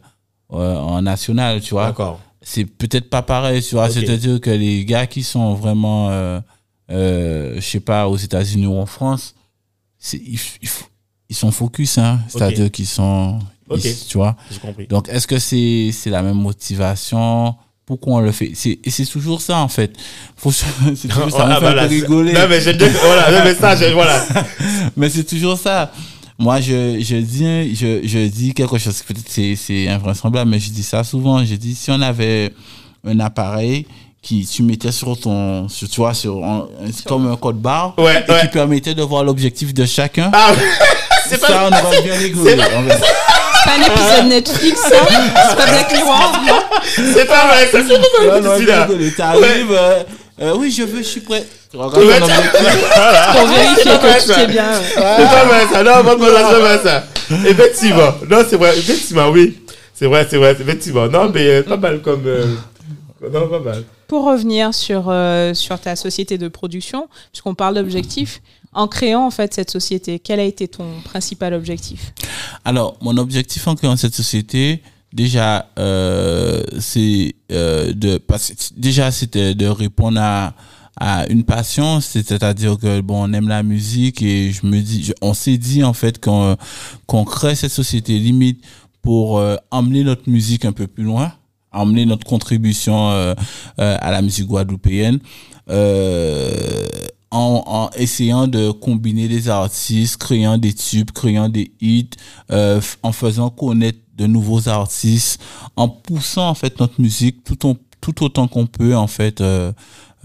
euh, 0.54 0.76
en 0.78 1.02
national, 1.02 1.62
tu 1.62 1.74
vois? 1.74 1.88
D'accord 1.88 2.20
C'est 2.42 2.66
peut-être 2.66 3.10
pas 3.10 3.22
pareil, 3.22 3.62
tu 3.64 3.76
vois? 3.76 3.90
C'est-à-dire 3.90 4.40
que 4.42 4.50
les 4.52 4.86
gars 4.86 5.08
qui 5.08 5.24
sont 5.24 5.54
vraiment, 5.56 6.10
euh, 6.12 6.40
euh, 6.92 7.56
je 7.56 7.62
sais 7.62 7.80
pas, 7.80 8.08
aux 8.08 8.18
États-Unis 8.18 8.68
ou 8.68 8.78
en 8.78 8.86
France, 8.86 9.34
c'est- 9.98 10.22
ils, 10.24 10.40
ils, 10.62 10.70
ils 11.30 11.36
sont 11.36 11.52
focus, 11.52 11.98
hein. 11.98 12.20
C'est-à-dire 12.30 12.70
qu'ils 12.72 12.86
sont, 12.88 13.40
ils- 13.74 14.06
tu 14.08 14.18
vois? 14.18 14.36
j'ai 14.52 14.60
compris 14.60 14.86
Donc, 14.88 15.10
est-ce 15.10 15.26
que 15.26 15.40
c'est 15.40 15.90
c'est 15.92 16.12
la 16.12 16.22
même 16.22 16.38
motivation? 16.38 17.56
Pourquoi 17.88 18.16
on 18.16 18.20
le 18.20 18.32
fait? 18.32 18.52
C'est- 18.56 18.80
Et 18.84 18.90
c'est 18.90 19.06
toujours 19.06 19.42
ça, 19.42 19.58
en 19.60 19.68
fait. 19.68 19.96
Faut, 20.36 20.52
c'est 20.96 21.08
toujours 21.08 21.30
ça, 21.32 21.46
Ah, 21.50 21.60
me 21.60 21.66
fait 21.66 21.88
rigoler. 21.88 22.34
non 22.34 22.48
mais 22.50 22.60
bien 22.74 22.90
voilà 23.04 23.32
non, 23.32 23.40
mais 23.44 23.54
ça 23.56 23.76
je- 23.76 23.94
voilà 23.94 24.24
Mais 24.98 25.10
c'est 25.10 25.24
toujours 25.24 25.58
ça. 25.58 25.92
Moi, 26.38 26.60
je, 26.60 26.98
je 27.00 27.16
dis, 27.16 27.76
je, 27.76 28.02
je 28.06 28.28
dis 28.28 28.54
quelque 28.54 28.78
chose, 28.78 29.02
peut-être 29.08 29.30
c'est, 29.30 29.56
c'est 29.56 29.88
invraisemblable, 29.88 30.50
mais 30.52 30.60
je 30.60 30.70
dis 30.70 30.84
ça 30.84 31.04
souvent. 31.04 31.44
Je 31.46 31.56
dis, 31.56 31.76
si 31.76 31.90
on 31.92 32.02
avait 32.02 32.52
un 33.08 33.20
appareil 33.22 33.86
qui 34.22 34.46
tu 34.46 34.64
mettais 34.64 34.92
sur 34.92 35.18
ton, 35.20 35.70
sur, 35.70 35.88
tu 35.88 36.02
vois, 36.02 36.14
sur, 36.14 36.44
un- 36.44 36.68
comme 37.06 37.32
un 37.32 37.36
code 37.38 37.58
barre, 37.62 37.94
Ouais, 37.98 38.26
et 38.28 38.32
ouais. 38.32 38.42
qui 38.42 38.48
permettait 38.48 38.94
de 38.96 39.04
voir 39.04 39.24
l'objectif 39.24 39.74
de 39.74 39.86
chacun, 39.86 40.30
ah 40.34 40.52
c'est 41.30 41.40
ça, 41.40 41.48
pas 41.48 41.70
on 41.72 41.86
aurait 41.88 42.02
bien 42.02 42.16
rigolé. 42.16 42.58
C'est 42.58 42.58
pas 42.58 43.72
un 43.72 43.82
épisode 43.82 44.28
Netflix, 44.30 44.80
ça 44.82 44.90
C'est 44.90 45.56
pas 45.56 45.66
Black 45.68 45.92
Mirror 45.94 46.32
non 46.48 46.60
c'est 46.96 47.26
pas 47.26 47.48
vrai 47.48 47.68
ça 47.72 47.80
c'est 47.88 48.66
pas 48.66 48.86
vrai. 48.88 49.12
T'arrives, 49.16 49.72
euh, 49.72 50.04
euh, 50.42 50.56
oui, 50.58 50.70
je 50.76 50.84
veux, 50.84 50.98
je 51.00 51.08
suis 51.08 51.22
prêt. 51.22 51.44
Pour 51.76 53.48
vérifier 53.48 53.92
que 53.98 54.26
tout 54.26 54.40
est 54.40 54.48
bien. 54.48 54.82
c'est 54.82 54.96
pas 54.96 55.46
vrai 55.46 55.68
ça 55.72 55.84
non 55.84 56.04
pas 56.04 56.18
ça 56.18 56.60
pas 56.60 56.80
ça 56.84 57.04
effectivement 57.50 58.14
non 58.30 58.38
c'est 58.48 58.58
vrai 58.58 58.78
effectivement 58.78 59.30
oui 59.30 59.58
c'est 59.94 60.08
vrai 60.08 60.28
c'est 60.30 60.38
vrai 60.38 60.52
effectivement 60.52 61.08
non 61.08 61.30
mais 61.34 61.48
euh, 61.48 61.64
pas 61.64 61.78
mal 61.78 62.02
comme 62.02 62.24
euh, 62.26 62.46
non 63.32 63.48
pas 63.48 63.60
mal 63.60 63.84
Pour 64.08 64.26
revenir 64.26 64.74
sur, 64.74 65.06
euh, 65.10 65.54
sur 65.54 65.80
ta 65.80 65.96
société 65.96 66.38
de 66.38 66.48
production, 66.48 67.08
puisqu'on 67.32 67.56
parle 67.56 67.76
d'objectifs, 67.76 68.42
en 68.74 68.88
créant 68.88 69.26
en 69.26 69.32
fait 69.32 69.54
cette 69.54 69.72
société, 69.72 70.20
quel 70.20 70.40
a 70.40 70.44
été 70.44 70.68
ton 70.68 70.86
principal 71.04 71.54
objectif 71.54 72.14
Alors, 72.66 72.98
mon 73.02 73.18
objectif 73.18 73.68
en 73.68 73.76
créant 73.76 73.96
cette 73.96 74.14
société, 74.16 74.82
déjà, 75.14 75.70
euh, 75.80 76.62
c'est 76.80 77.36
euh, 77.52 77.94
de 77.94 78.18
parce, 78.18 78.52
déjà 78.76 79.12
c'était 79.12 79.56
de 79.56 79.68
répondre 79.68 80.20
à 80.22 80.54
à 80.98 81.28
une 81.30 81.44
passion, 81.44 82.00
c'est-à-dire 82.00 82.78
que 82.78 83.02
bon, 83.02 83.30
on 83.30 83.34
aime 83.34 83.48
la 83.50 83.64
musique 83.64 84.22
et 84.22 84.52
je 84.52 84.66
me 84.66 84.80
dis, 84.80 85.12
on 85.22 85.34
s'est 85.34 85.58
dit 85.58 85.84
en 85.84 85.94
fait 85.94 86.24
qu'on 86.24 87.26
crée 87.26 87.56
cette 87.56 87.72
société 87.72 88.18
limite 88.18 88.64
pour 89.02 89.38
euh, 89.38 89.56
emmener 89.72 90.04
notre 90.04 90.30
musique 90.30 90.66
un 90.66 90.72
peu 90.72 90.88
plus 90.88 91.04
loin, 91.04 91.34
emmener 91.72 92.06
notre 92.06 92.26
contribution 92.26 93.12
euh, 93.12 93.34
euh, 93.80 93.98
à 94.00 94.12
la 94.12 94.22
musique 94.22 94.48
guadeloupéenne. 94.48 95.20
Euh, 95.70 96.86
en, 97.32 97.64
en 97.66 97.90
essayant 97.98 98.48
de 98.48 98.72
combiner 98.72 99.28
des 99.28 99.50
artistes, 99.50 100.16
créant 100.18 100.58
des 100.58 100.74
tubes, 100.74 101.12
créant 101.12 101.50
des 101.50 101.74
hits, 101.82 102.12
euh, 102.52 102.80
en 103.04 103.12
faisant 103.12 103.50
connaître 103.50 104.00
de 104.16 104.26
nouveaux 104.26 104.70
artistes, 104.70 105.42
en 105.76 105.90
poussant 105.90 106.48
en 106.48 106.54
fait 106.54 106.80
notre 106.80 107.02
musique 107.02 107.44
tout, 107.44 107.76
tout 108.00 108.24
autant 108.24 108.48
qu'on 108.48 108.68
peut 108.68 108.96
en 108.96 109.08
fait 109.08 109.42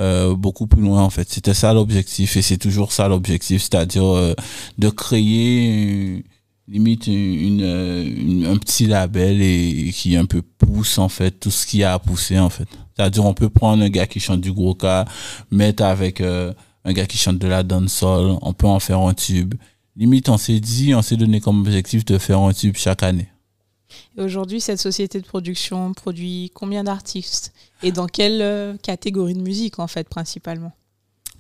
euh, 0.00 0.34
beaucoup 0.34 0.66
plus 0.66 0.82
loin 0.82 1.02
en 1.02 1.10
fait. 1.10 1.28
C'était 1.30 1.54
ça 1.54 1.72
l'objectif 1.74 2.36
et 2.36 2.42
c'est 2.42 2.58
toujours 2.58 2.92
ça 2.92 3.06
l'objectif, 3.08 3.62
c'est-à-dire 3.62 4.04
euh, 4.06 4.34
de 4.78 4.88
créer 4.88 6.16
euh, 6.18 6.22
limite 6.68 7.06
une, 7.08 7.60
euh, 7.62 8.04
une- 8.04 8.46
un 8.46 8.56
petit 8.56 8.86
label 8.86 9.42
et, 9.42 9.90
qui 9.92 10.16
un 10.16 10.24
peu 10.26 10.42
pousse 10.42 10.98
en 10.98 11.08
fait 11.08 11.32
tout 11.40 11.50
ce 11.50 11.66
qu'il 11.66 11.80
y 11.80 11.84
a 11.84 11.92
à 11.94 11.98
pousser 11.98 12.38
en 12.38 12.48
fait. 12.50 12.68
C'est-à-dire 12.96 13.24
on 13.24 13.34
peut 13.34 13.50
prendre 13.50 13.82
un 13.82 13.88
gars 13.90 14.06
qui 14.06 14.20
chante 14.20 14.40
du 14.40 14.52
gros 14.52 14.74
cas, 14.74 15.04
mettre 15.50 15.82
avec 15.84 16.20
euh, 16.20 16.52
un 16.84 16.92
gars 16.92 17.06
qui 17.06 17.18
chante 17.18 17.38
de 17.38 17.46
la 17.48 17.62
dancehall, 17.62 18.38
on 18.40 18.52
peut 18.52 18.66
en 18.66 18.80
faire 18.80 19.00
un 19.00 19.14
tube. 19.14 19.54
Limite 19.96 20.28
on 20.28 20.38
s'est 20.38 20.60
dit, 20.60 20.94
on 20.94 21.02
s'est 21.02 21.16
donné 21.16 21.40
comme 21.40 21.60
objectif 21.60 22.04
de 22.04 22.16
faire 22.18 22.38
un 22.38 22.52
tube 22.52 22.76
chaque 22.76 23.02
année. 23.02 23.28
Et 24.16 24.22
aujourd'hui, 24.22 24.60
cette 24.60 24.80
société 24.80 25.20
de 25.20 25.26
production 25.26 25.92
produit 25.92 26.50
combien 26.54 26.84
d'artistes 26.84 27.52
Et 27.82 27.92
dans 27.92 28.06
quelle 28.06 28.42
euh, 28.42 28.76
catégorie 28.82 29.34
de 29.34 29.42
musique 29.42 29.78
en 29.78 29.86
fait 29.86 30.08
principalement? 30.08 30.72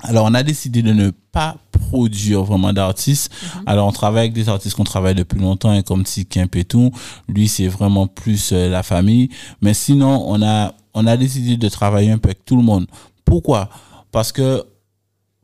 Alors, 0.02 0.26
on 0.26 0.34
a 0.34 0.42
décidé 0.42 0.82
de 0.82 0.92
ne 0.92 1.10
pas 1.10 1.58
produire 1.70 2.42
vraiment 2.42 2.72
d'artistes. 2.72 3.30
Alors, 3.66 3.86
on 3.86 3.92
travaille 3.92 4.20
avec 4.20 4.32
des 4.32 4.48
artistes 4.48 4.76
qu'on 4.76 4.84
travaille 4.84 5.14
depuis 5.14 5.38
longtemps, 5.38 5.70
hein, 5.70 5.82
comme 5.82 6.04
Tikimp 6.04 6.56
et 6.56 6.64
tout. 6.64 6.90
Lui, 7.28 7.48
c'est 7.48 7.68
vraiment 7.68 8.06
plus 8.06 8.52
euh, 8.52 8.68
la 8.68 8.82
famille. 8.82 9.28
Mais 9.60 9.74
sinon, 9.74 10.24
on 10.26 10.42
a, 10.42 10.74
on 10.94 11.06
a 11.06 11.16
décidé 11.16 11.56
de 11.56 11.68
travailler 11.68 12.10
un 12.10 12.18
peu 12.18 12.28
avec 12.28 12.44
tout 12.44 12.56
le 12.56 12.62
monde. 12.62 12.86
Pourquoi? 13.24 13.68
Parce 14.10 14.32
que 14.32 14.64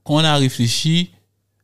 quand 0.04 0.14
on 0.14 0.24
a 0.24 0.36
réfléchi, 0.36 1.10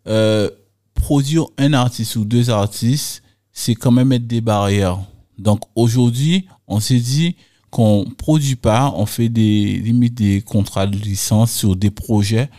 euh, 0.07 0.51
produire 0.95 1.47
un 1.59 1.73
artiste 1.73 2.17
ou 2.17 2.25
deux 2.25 2.51
artistes, 2.51 3.23
c'est 3.53 3.75
quand 3.75 3.91
même 3.91 4.09
mettre 4.09 4.27
des 4.27 4.41
barrières. 4.41 4.99
Donc 5.39 5.61
aujourd'hui, 5.75 6.47
on 6.69 6.81
s'est 6.81 7.01
dit 7.01 7.37
qu'on 7.71 8.05
produit 8.19 8.57
pas, 8.57 8.93
on 8.97 9.07
fait 9.07 9.29
des 9.29 9.75
limite 9.83 10.15
des 10.15 10.43
contrats 10.43 10.87
de 10.87 10.97
licence 10.99 11.53
sur 11.53 11.75
des 11.75 11.91
projets 11.91 12.51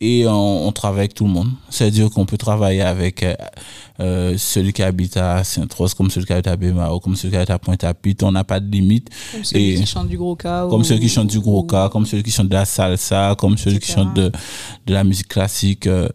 et 0.00 0.26
on, 0.26 0.66
on 0.66 0.72
travaille 0.72 1.00
avec 1.00 1.14
tout 1.14 1.24
le 1.26 1.30
monde. 1.30 1.50
C'est-à-dire 1.70 2.10
qu'on 2.10 2.24
peut 2.26 2.38
travailler 2.38 2.80
avec 2.82 3.22
euh, 3.22 3.34
euh, 4.00 4.34
celui 4.38 4.72
qui 4.72 4.82
habite 4.82 5.16
à 5.16 5.44
Saint-Rose, 5.44 5.94
comme 5.94 6.10
celui 6.10 6.26
qui 6.26 6.32
habite 6.32 6.46
à 6.48 6.56
Bémao, 6.56 6.98
comme 7.00 7.14
celui 7.14 7.30
qui 7.32 7.36
habite 7.36 7.50
à 7.50 7.58
Pointe-à-Pitre. 7.58 8.24
On 8.24 8.32
n'a 8.32 8.42
pas 8.44 8.58
de 8.60 8.68
limite. 8.68 9.10
Comme 9.30 9.44
celui 9.44 9.70
Et- 9.70 9.74
qui 9.76 9.86
chante 9.86 10.08
du 10.08 10.16
gros 10.16 10.34
cas 10.34 10.66
Comme 10.68 10.80
ou- 10.80 10.84
ceux 10.84 10.98
qui 10.98 11.08
chantent 11.08 11.28
du 11.30 11.38
gros 11.38 11.60
ou- 11.62 11.66
cas, 11.66 11.88
comme 11.90 12.06
ceux 12.06 12.20
qui 12.22 12.30
chantent 12.32 12.48
de 12.48 12.54
la 12.54 12.64
salsa, 12.64 13.36
comme 13.38 13.56
ceux 13.58 13.70
qui 13.72 13.76
Etc. 13.76 13.92
chantent 13.92 14.14
de, 14.14 14.32
de 14.86 14.92
la 14.94 15.04
musique 15.04 15.28
classique. 15.28 15.86
euh, 15.86 16.08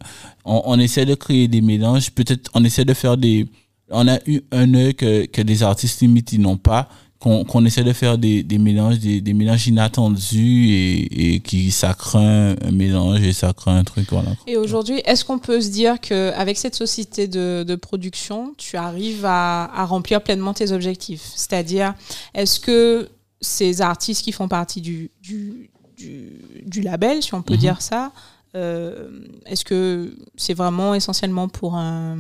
on, 0.43 0.63
on 0.65 0.79
essaie 0.79 1.05
de 1.05 1.15
créer 1.15 1.47
des 1.47 1.61
mélanges. 1.61 2.09
Peut-être 2.11 2.49
on 2.55 2.63
essaie 2.65 2.83
de 2.85 2.93
faire 2.93 3.15
des. 3.17 3.45
On 3.89 4.07
a 4.07 4.19
eu 4.27 4.41
un 4.51 4.73
œil 4.73 4.95
que, 4.95 5.25
que 5.25 5.41
des 5.41 5.63
artistes 5.63 6.01
limites 6.01 6.33
n'ont 6.37 6.57
pas. 6.57 6.89
Qu'on 7.19 7.45
qu'on 7.45 7.65
essaie 7.65 7.83
de 7.83 7.93
faire 7.93 8.19
des, 8.19 8.43
des 8.43 8.59
mélanges, 8.59 8.99
des, 8.99 9.21
des 9.21 9.33
mélanges 9.33 9.65
inattendus 9.67 10.69
et, 10.69 11.33
et 11.35 11.39
qui 11.39 11.71
ça 11.71 11.95
craint 11.95 12.55
un 12.61 12.71
mélange 12.71 13.21
et 13.23 13.33
ça 13.33 13.53
craint 13.53 13.75
un 13.77 13.83
truc. 13.83 14.09
Voilà. 14.11 14.35
Et 14.45 14.55
aujourd'hui, 14.55 14.99
est-ce 15.03 15.25
qu'on 15.25 15.39
peut 15.39 15.59
se 15.59 15.69
dire 15.69 15.99
qu'avec 15.99 16.57
cette 16.57 16.75
société 16.75 17.27
de, 17.27 17.63
de 17.67 17.75
production, 17.75 18.53
tu 18.57 18.77
arrives 18.77 19.25
à, 19.25 19.65
à 19.65 19.85
remplir 19.85 20.21
pleinement 20.21 20.53
tes 20.53 20.71
objectifs? 20.71 21.31
C'est-à-dire, 21.35 21.95
est-ce 22.35 22.59
que 22.59 23.09
ces 23.41 23.81
artistes 23.81 24.23
qui 24.23 24.31
font 24.31 24.47
partie 24.47 24.81
du, 24.81 25.09
du, 25.19 25.71
du, 25.97 26.33
du 26.67 26.81
label, 26.81 27.23
si 27.23 27.33
on 27.33 27.41
peut 27.41 27.55
Mhm. 27.55 27.59
dire 27.59 27.81
ça, 27.81 28.11
euh, 28.55 29.09
est-ce 29.47 29.65
que 29.65 30.15
c'est 30.35 30.53
vraiment 30.53 30.93
essentiellement 30.93 31.47
pour 31.49 31.75
un, 31.75 32.17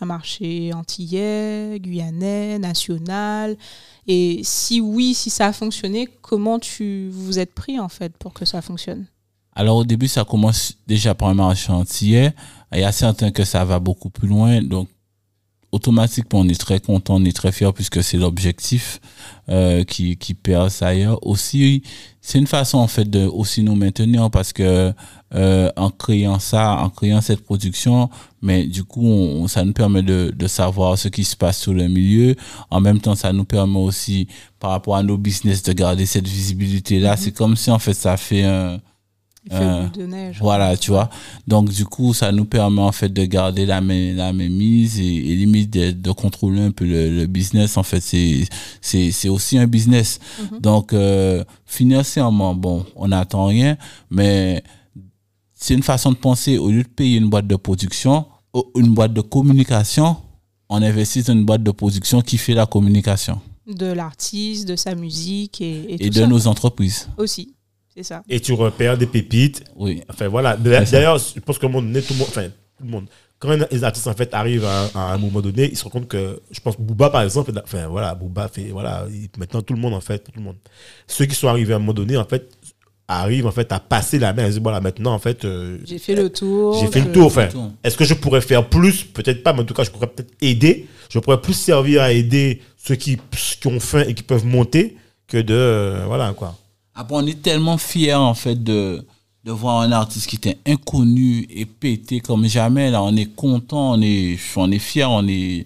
un 0.00 0.06
marché 0.06 0.72
antillais, 0.72 1.78
guyanais, 1.80 2.58
national 2.58 3.56
Et 4.06 4.40
si 4.44 4.80
oui, 4.80 5.14
si 5.14 5.30
ça 5.30 5.46
a 5.46 5.52
fonctionné, 5.52 6.08
comment 6.22 6.58
tu 6.58 7.08
vous 7.10 7.38
êtes 7.38 7.54
pris 7.54 7.80
en 7.80 7.88
fait 7.88 8.16
pour 8.16 8.32
que 8.32 8.44
ça 8.44 8.62
fonctionne? 8.62 9.06
Alors 9.54 9.76
au 9.76 9.84
début, 9.84 10.08
ça 10.08 10.24
commence 10.24 10.74
déjà 10.86 11.14
par 11.14 11.28
un 11.28 11.34
marché 11.34 11.72
entier. 11.72 12.30
Il 12.72 12.80
y 12.80 12.84
a 12.84 12.92
certains 12.92 13.30
que 13.30 13.44
ça 13.44 13.64
va 13.64 13.78
beaucoup 13.78 14.10
plus 14.10 14.28
loin. 14.28 14.60
Donc 14.62 14.88
automatiquement, 15.72 16.40
on 16.40 16.48
est 16.48 16.60
très 16.60 16.80
content, 16.80 17.16
on 17.16 17.24
est 17.24 17.36
très 17.36 17.52
fier 17.52 17.72
puisque 17.72 18.02
c'est 18.02 18.16
l'objectif 18.16 19.00
euh, 19.48 19.84
qui, 19.84 20.16
qui 20.16 20.34
perce 20.34 20.82
ailleurs. 20.82 21.24
Aussi, 21.26 21.82
c'est 22.20 22.38
une 22.38 22.46
façon 22.46 22.78
en 22.78 22.86
fait 22.86 23.08
de 23.08 23.26
aussi 23.26 23.62
nous 23.62 23.74
maintenir 23.74 24.30
parce 24.30 24.52
que 24.52 24.92
euh, 25.34 25.70
en 25.76 25.90
créant 25.90 26.38
ça, 26.38 26.76
en 26.78 26.88
créant 26.88 27.20
cette 27.20 27.42
production, 27.42 28.08
mais 28.42 28.64
du 28.66 28.84
coup, 28.84 29.04
on, 29.06 29.48
ça 29.48 29.64
nous 29.64 29.72
permet 29.72 30.02
de, 30.02 30.32
de 30.34 30.46
savoir 30.46 30.96
ce 30.96 31.08
qui 31.08 31.24
se 31.24 31.36
passe 31.36 31.58
sur 31.60 31.74
le 31.74 31.88
milieu. 31.88 32.36
En 32.70 32.80
même 32.80 33.00
temps, 33.00 33.16
ça 33.16 33.32
nous 33.32 33.44
permet 33.44 33.78
aussi, 33.78 34.28
par 34.60 34.70
rapport 34.70 34.96
à 34.96 35.02
nos 35.02 35.18
business, 35.18 35.62
de 35.62 35.72
garder 35.72 36.06
cette 36.06 36.28
visibilité-là. 36.28 37.12
Mhm. 37.12 37.16
C'est 37.18 37.32
comme 37.32 37.56
si 37.56 37.70
en 37.70 37.78
fait 37.78 37.94
ça 37.94 38.16
fait 38.16 38.44
un 38.44 38.80
Il 39.48 39.52
fait 39.52 39.62
Euh, 39.62 39.82
boule 39.82 39.92
de 39.92 40.06
neige. 40.06 40.38
voilà, 40.40 40.76
tu 40.76 40.90
vois. 40.90 41.08
Donc, 41.46 41.70
du 41.70 41.84
coup, 41.84 42.12
ça 42.14 42.32
nous 42.32 42.44
permet 42.44 42.82
en 42.82 42.92
fait 42.92 43.08
de 43.08 43.24
garder 43.24 43.64
la 43.64 43.80
main, 43.80 44.12
la 44.14 44.32
main 44.32 44.48
mise 44.48 44.98
et, 44.98 45.04
et 45.32 45.36
limite 45.36 45.70
de, 45.72 45.92
de 45.92 46.10
contrôler 46.10 46.62
un 46.62 46.72
peu 46.72 46.84
le, 46.84 47.10
le 47.10 47.26
business. 47.26 47.76
En 47.76 47.82
fait, 47.84 48.00
c'est, 48.00 49.28
aussi 49.28 49.56
un 49.58 49.66
business. 49.66 50.18
Mhm. 50.52 50.60
Donc, 50.60 50.92
euh, 50.92 51.44
financièrement, 51.64 52.54
bon, 52.54 52.84
on 52.96 53.08
n'attend 53.08 53.46
rien, 53.46 53.76
mais 54.10 54.62
c'est 55.54 55.74
une 55.74 55.82
façon 55.82 56.10
de 56.12 56.16
penser. 56.16 56.58
Au 56.58 56.70
lieu 56.70 56.82
de 56.82 56.88
payer 56.88 57.18
une 57.18 57.28
boîte 57.30 57.46
de 57.46 57.56
production, 57.56 58.26
une 58.74 58.94
boîte 58.94 59.12
de 59.12 59.20
communication, 59.20 60.16
on 60.68 60.82
investit 60.82 61.22
dans 61.22 61.32
une 61.34 61.44
boîte 61.44 61.62
de 61.62 61.70
production 61.70 62.20
qui 62.22 62.38
fait 62.38 62.54
la 62.54 62.66
communication 62.66 63.40
De 63.66 63.86
l'artiste, 63.86 64.66
de 64.68 64.76
sa 64.76 64.94
musique 64.94 65.60
et, 65.60 65.80
et 65.92 65.94
et 65.94 65.98
tout 66.10 66.14
de 66.18 66.20
ça 66.22 66.26
nos 66.26 66.46
entreprises. 66.46 67.08
aussi. 67.18 67.54
C'est 67.96 68.02
ça. 68.02 68.22
Et 68.28 68.40
tu 68.40 68.52
repères 68.52 68.98
des 68.98 69.06
pépites. 69.06 69.64
Oui. 69.74 70.02
Enfin, 70.08 70.28
voilà. 70.28 70.56
D'ailleurs, 70.56 71.18
je 71.18 71.40
pense 71.40 71.58
que 71.58 71.66
le 71.66 71.72
monde, 71.72 71.92
tout 72.06 72.12
le 72.12 72.18
monde, 72.18 72.28
enfin, 72.28 72.48
tout 72.48 72.84
le 72.84 72.90
monde, 72.90 73.06
quand 73.38 73.56
les 73.70 73.84
artistes, 73.84 74.06
en 74.06 74.14
fait, 74.14 74.32
arrivent 74.34 74.64
à, 74.64 74.86
à 74.94 75.14
un 75.14 75.18
moment 75.18 75.40
donné, 75.40 75.68
ils 75.70 75.76
se 75.76 75.82
rendent 75.84 75.92
compte 75.92 76.08
que, 76.08 76.40
je 76.50 76.60
pense, 76.60 76.76
Booba, 76.78 77.10
par 77.10 77.22
exemple, 77.22 77.52
enfin, 77.64 77.86
voilà, 77.86 78.14
Booba 78.14 78.48
fait, 78.48 78.68
voilà, 78.70 79.06
il- 79.10 79.28
maintenant, 79.38 79.62
tout 79.62 79.74
le 79.74 79.80
monde, 79.80 79.94
en 79.94 80.00
fait, 80.00 80.18
tout 80.20 80.32
le 80.36 80.42
monde. 80.42 80.56
Ceux 81.06 81.24
qui 81.26 81.34
sont 81.34 81.48
arrivés 81.48 81.72
à 81.72 81.76
un 81.76 81.78
moment 81.78 81.92
donné, 81.94 82.16
en 82.16 82.24
fait, 82.24 82.50
arrivent, 83.08 83.46
en 83.46 83.50
fait, 83.52 83.70
à 83.72 83.78
passer 83.80 84.18
la 84.18 84.32
main. 84.32 84.44
Ils 84.46 84.50
disent, 84.52 84.60
voilà, 84.60 84.80
maintenant, 84.80 85.12
en 85.14 85.18
fait, 85.18 85.44
euh, 85.44 85.78
J'ai 85.84 85.98
fait 85.98 86.14
le 86.14 86.28
tour. 86.30 86.78
j'ai 86.80 86.86
fait 86.88 87.00
le 87.00 87.12
tour. 87.12 87.26
Enfin, 87.26 87.48
est-ce 87.84 87.96
que 87.96 88.04
je 88.04 88.14
pourrais 88.14 88.40
faire 88.40 88.68
plus? 88.68 89.04
Peut-être 89.04 89.42
pas, 89.42 89.52
mais 89.52 89.60
en 89.60 89.64
tout 89.64 89.74
cas, 89.74 89.84
je 89.84 89.90
pourrais 89.90 90.06
peut-être 90.08 90.32
aider. 90.42 90.86
Je 91.10 91.18
pourrais 91.18 91.40
plus 91.40 91.54
servir 91.54 92.02
à 92.02 92.12
aider 92.12 92.60
ceux 92.76 92.96
qui, 92.96 93.16
qui 93.60 93.66
ont 93.68 93.80
faim 93.80 94.04
et 94.08 94.14
qui 94.14 94.22
peuvent 94.22 94.44
monter 94.46 94.96
que 95.28 95.38
de, 95.38 95.54
euh, 95.54 96.04
voilà, 96.06 96.32
quoi. 96.32 96.56
Après, 96.96 97.14
on 97.14 97.26
est 97.26 97.42
tellement 97.42 97.78
fiers, 97.78 98.14
en 98.14 98.34
fait, 98.34 98.62
de, 98.62 99.06
de 99.44 99.52
voir 99.52 99.80
un 99.80 99.92
artiste 99.92 100.26
qui 100.26 100.36
était 100.36 100.58
inconnu 100.66 101.46
et 101.50 101.66
pété 101.66 102.20
comme 102.20 102.46
jamais. 102.46 102.90
Là, 102.90 103.02
on 103.02 103.14
est 103.14 103.32
content, 103.34 103.92
on 103.92 104.02
est, 104.02 104.38
on 104.56 104.70
est 104.72 104.78
fiers, 104.78 105.04
on 105.04 105.28
est. 105.28 105.64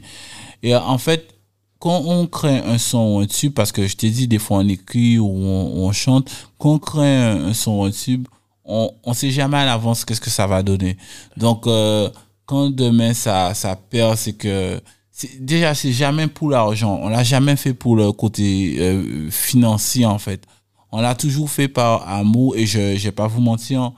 Et 0.63 0.75
en 0.77 0.99
fait, 0.99 1.35
quand 1.79 2.03
on 2.05 2.27
crée 2.27 2.59
un 2.59 2.77
son 2.77 3.15
ou 3.15 3.21
un 3.21 3.27
tube, 3.27 3.55
parce 3.55 3.73
que 3.73 3.87
je 3.87 3.97
t'ai 3.97 4.11
dit, 4.11 4.29
des 4.29 4.39
fois 4.39 4.59
on 4.59 4.69
écrit 4.69 5.19
ou 5.19 5.27
on, 5.27 5.91
chante, 5.93 6.31
quand 6.59 6.75
on 6.75 6.79
crée 6.79 7.17
un, 7.17 7.55
son 7.55 7.79
ou 7.81 7.85
un 7.85 7.91
tube, 7.91 8.29
on 8.65 8.93
ne 9.07 9.15
sait 9.15 9.31
jamais 9.31 9.57
à 9.57 9.65
l'avance 9.65 10.05
qu'est-ce 10.05 10.21
que 10.21 10.31
ça 10.31 10.47
va 10.47 10.63
donner. 10.63 10.97
Donc, 11.37 11.67
euh, 11.67 12.11
quand 12.45 12.71
demain 12.71 13.15
ça, 13.15 13.55
ça 13.55 13.77
perd, 13.77 14.17
c'est 14.17 14.35
que. 14.35 14.81
Déjà, 15.39 15.75
c'est 15.75 15.93
jamais 15.93 16.29
pour 16.29 16.51
l'argent. 16.51 16.99
On 17.03 17.09
l'a 17.09 17.23
jamais 17.23 17.57
fait 17.57 17.75
pour 17.75 17.95
le 17.95 18.11
côté 18.11 18.77
euh, 18.79 19.31
financier, 19.31 20.07
en 20.07 20.19
fait. 20.19 20.43
On 20.93 21.01
l'a 21.01 21.15
toujours 21.15 21.49
fait 21.51 21.69
par 21.69 22.09
amour 22.09 22.57
et 22.57 22.67
je 22.67 22.79
ne 22.79 22.97
vais 22.97 23.13
pas 23.13 23.27
vous 23.29 23.41
mentir, 23.41 23.93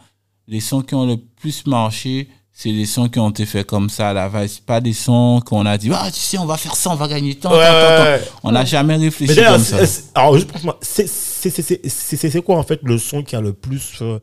les 0.49 0.61
sons 0.61 0.83
qui 0.83 0.95
ont 0.95 1.07
le 1.07 1.17
plus 1.17 1.67
marché, 1.67 2.29
c'est 2.53 2.71
les 2.71 2.85
sons 2.85 3.09
qui 3.09 3.19
ont 3.19 3.31
été 3.31 3.47
faits 3.47 3.67
comme 3.67 3.89
ça 3.89 4.11
à 4.11 4.13
la 4.13 4.29
va 4.29 4.41
pas 4.67 4.81
des 4.81 4.93
sons 4.93 5.41
qu'on 5.45 5.65
a 5.65 5.79
dit, 5.79 5.91
ah, 5.95 6.11
tu 6.13 6.21
sais, 6.21 6.37
on 6.39 6.45
va 6.45 6.57
faire 6.59 6.77
ça, 6.77 6.91
on 6.91 6.95
va 6.97 7.09
gagner 7.09 7.35
tant, 7.35 7.49
tant, 7.49 7.57
tant, 7.57 7.63
tant. 7.63 8.03
ouais. 8.05 8.23
On 8.43 8.53
n'a 8.53 8.65
jamais 8.67 8.97
réfléchi 8.97 9.33
Mais 9.41 9.47
comme 9.47 9.59
ça. 9.63 9.79
alors, 10.15 10.35
juste 10.37 10.49
pour 10.53 10.63
moi, 10.65 10.79
c'est- 10.83 11.09
c'est 11.09 11.49
c'est- 11.51 11.63
c'est- 11.63 11.89
c'est- 11.89 12.31
c'est 12.31 12.43
quoi 12.43 12.59
en 12.59 12.63
fait 12.63 12.81
le 12.83 12.99
son 12.99 13.23
qui 13.23 13.35
a 13.37 13.41
le 13.41 13.53
plus 13.55 13.95
euh, 14.03 14.19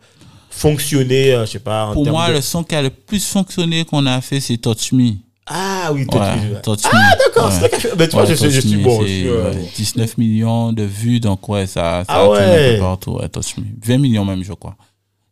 fonctionné, 0.50 1.34
euh, 1.34 1.46
je 1.46 1.52
sais 1.54 1.60
pas, 1.60 1.86
en 1.88 1.94
Pour 1.94 2.06
moi, 2.08 2.28
de- 2.30 2.34
le 2.34 2.42
son 2.42 2.64
qui 2.64 2.76
a 2.76 2.82
le 2.82 2.90
plus 2.92 3.26
fonctionné 3.26 3.86
qu'on 3.86 4.06
a 4.06 4.22
fait, 4.22 4.40
c'est 4.40 4.58
Touch 4.58 4.92
Me. 4.92 5.14
Ah 5.52 5.92
oui, 5.94 6.06
toi, 6.06 6.22
Ouais, 6.36 6.62
Touch 6.62 6.80
Ah 6.92 7.16
d'accord, 7.18 7.48
Ouais. 7.50 7.58
c'est 7.60 7.76
fait. 7.82 7.96
Mais 7.98 8.08
tu 8.08 8.14
vois, 8.14 8.24
Ouais, 8.24 8.30
je, 8.30 8.36
suis- 8.36 8.52
je 8.52 8.60
Touch 8.62 8.70
suis 8.70 8.78
Me, 8.78 8.84
bon. 8.84 9.02
je 9.02 9.08
c'est, 9.08 9.14
suis, 9.14 9.28
euh, 9.28 9.52
ouais, 9.52 9.70
19 9.76 10.18
millions 10.20 10.72
de 10.74 10.84
vues, 10.84 11.20
donc 11.20 11.48
ouais, 11.50 11.66
ça, 11.66 12.04
ça 12.06 12.06
Ah 12.08 12.24
un 12.24 12.28
ouais. 12.30 12.74
peu 12.76 12.80
partout, 12.82 13.12
ouais, 13.14 13.30
Touch 13.30 13.58
Me. 13.58 13.64
20 13.84 13.98
millions 13.98 14.26
même, 14.26 14.44
je 14.44 14.54
crois. 14.54 14.76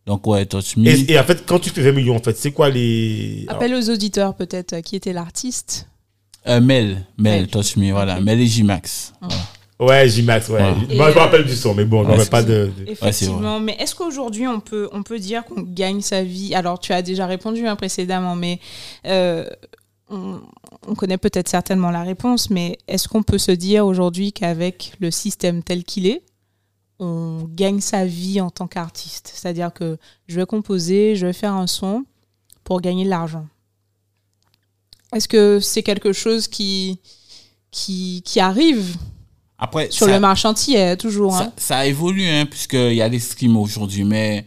Donc 0.08 0.26
ouais, 0.26 0.46
Touch 0.46 0.76
Me. 0.78 0.88
Et, 0.88 1.12
et 1.12 1.20
en 1.20 1.24
fait, 1.24 1.46
quand 1.46 1.60
tu 1.60 1.70
fais 1.70 1.82
20 1.82 1.92
millions, 1.92 2.16
en 2.16 2.20
fait, 2.22 2.36
c'est 2.38 2.52
quoi 2.52 2.70
les. 2.70 3.46
alors, 3.48 3.62
Appelle 3.62 3.76
aux 3.76 3.90
auditeurs 3.90 4.34
peut-être 4.36 4.74
euh, 4.74 4.82
qui 4.82 4.96
était 4.96 5.14
l'artiste. 5.14 5.88
Euh, 6.48 6.62
Mel, 6.62 7.06
Mel, 7.18 7.42
Mel. 7.42 7.48
Touch 7.48 7.76
Me, 7.76 7.92
voilà. 7.92 8.20
Mel 8.22 8.40
et 8.40 8.48
J-Max. 8.48 9.14
Voilà. 9.22 9.36
Ouais, 9.80 10.10
J-Max, 10.10 10.50
ouais. 10.50 10.56
Ouais. 10.62 10.96
Moi, 10.96 11.12
je 11.12 11.16
me 11.16 11.20
rappelle 11.20 11.44
du 11.46 11.56
son, 11.56 11.76
mais 11.76 11.86
bon, 11.86 12.04
je 12.04 12.18
Ouais, 12.18 12.26
pas 12.26 12.42
de. 12.42 12.72
Effectivement, 12.88 13.60
mais 13.60 13.76
est-ce 13.80 13.94
qu'aujourd'hui 13.94 14.48
on 14.48 14.60
peut, 14.62 14.90
on 14.94 15.04
peut 15.04 15.20
dire 15.20 15.44
qu'on 15.46 15.62
gagne 15.62 16.02
sa 16.02 16.24
vie? 16.24 16.56
Alors 16.56 16.80
tu 16.80 16.94
as 16.94 17.02
déjà 17.04 17.28
répondu 17.28 17.68
hein, 17.68 17.76
précédemment, 17.76 18.36
mais 18.36 18.60
euh, 19.06 19.46
on, 20.10 20.42
on 20.88 20.96
connaît 20.96 21.18
peut-être 21.18 21.50
certainement 21.50 21.92
la 21.92 22.04
réponse, 22.04 22.50
mais 22.50 22.78
est-ce 22.88 23.08
qu'on 23.08 23.24
peut 23.24 23.38
se 23.38 23.52
dire 23.52 23.86
aujourd'hui 23.86 24.32
qu'avec 24.32 24.94
le 25.00 25.12
système 25.12 25.64
tel 25.64 25.84
qu'il 25.84 26.08
est, 26.08 26.24
on 27.00 27.44
gagne 27.50 27.82
sa 27.82 28.06
vie 28.06 28.42
en 28.42 28.50
tant 28.50 28.68
qu'artiste? 28.68 29.32
C'est-à-dire 29.34 29.74
que 29.74 29.98
je 30.28 30.40
vais 30.40 30.46
composer, 30.46 31.16
je 31.16 31.28
vais 31.28 31.34
faire 31.34 31.54
un 31.54 31.68
son 31.68 32.06
pour 32.64 32.82
gagner 32.82 33.06
de 33.06 33.10
l'argent. 33.10 33.48
Est-ce 35.14 35.28
que 35.28 35.60
c'est 35.60 35.84
quelque 35.84 36.14
chose 36.14 36.48
qui, 36.48 37.00
qui, 37.72 38.22
qui 38.26 38.40
arrive? 38.40 38.98
Après, 39.58 39.90
sur 39.90 40.06
ça, 40.06 40.14
le 40.14 40.20
marché 40.20 40.48
entier, 40.48 40.96
toujours 40.98 41.34
ça, 41.34 41.44
hein 41.46 41.54
ça 41.58 41.86
évolue, 41.88 42.28
hein, 42.28 42.46
puisqu'il 42.46 42.94
y 42.94 43.02
a 43.02 43.10
des 43.10 43.20
streams 43.20 43.58
aujourd'hui, 43.58 44.04
mais 44.04 44.46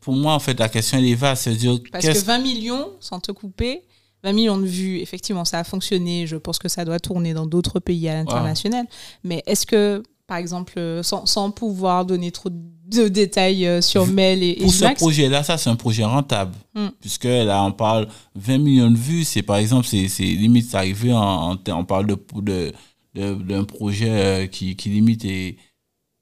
pour 0.00 0.14
moi, 0.14 0.34
en 0.34 0.38
fait, 0.38 0.58
la 0.58 0.68
question, 0.68 0.98
elle 0.98 1.06
est 1.06 1.14
vaste. 1.14 1.44
C'est-à-dire, 1.44 1.78
Parce 1.90 2.04
que 2.04 2.12
qu'est-ce 2.12 2.24
20 2.24 2.38
millions, 2.38 2.92
sans 3.00 3.20
te 3.20 3.32
couper, 3.32 3.82
20 4.26 4.32
millions 4.32 4.58
de 4.58 4.66
vues, 4.66 4.98
effectivement, 4.98 5.44
ça 5.44 5.60
a 5.60 5.64
fonctionné. 5.64 6.26
Je 6.26 6.34
pense 6.36 6.58
que 6.58 6.68
ça 6.68 6.84
doit 6.84 6.98
tourner 6.98 7.32
dans 7.32 7.46
d'autres 7.46 7.78
pays 7.78 8.08
à 8.08 8.14
l'international. 8.14 8.86
Mais 9.22 9.42
est-ce 9.46 9.64
que, 9.66 10.02
par 10.26 10.38
exemple, 10.38 10.74
euh, 10.78 11.02
sans, 11.04 11.26
sans 11.26 11.52
pouvoir 11.52 12.04
donner 12.04 12.32
trop 12.32 12.48
de 12.50 13.06
détails 13.08 13.66
euh, 13.66 13.80
sur 13.80 14.06
Mel 14.08 14.42
et, 14.42 14.50
et 14.50 14.56
pour 14.62 14.72
ce 14.72 14.84
projet-là, 14.94 15.42
ça, 15.44 15.56
c'est 15.58 15.70
un 15.70 15.76
projet 15.76 16.04
rentable. 16.04 16.54
Hmm. 16.74 16.88
Puisque 17.00 17.24
là, 17.24 17.62
on 17.62 17.70
parle 17.70 18.08
20 18.34 18.58
millions 18.58 18.90
de 18.90 18.96
vues. 18.96 19.22
C'est 19.24 19.42
par 19.42 19.56
exemple, 19.58 19.86
c'est 19.86 20.06
limite, 20.20 20.68
c'est 20.70 20.76
arrivé 20.76 21.12
en, 21.12 21.56
on 21.68 21.84
parle 21.84 22.06
de 22.08 22.16
de- 22.42 22.72
de- 23.14 23.34
d'un 23.34 23.62
projet 23.64 24.10
euh, 24.10 24.46
qui, 24.48 24.74
qui 24.76 24.88
limite 24.90 25.24
et 25.24 25.56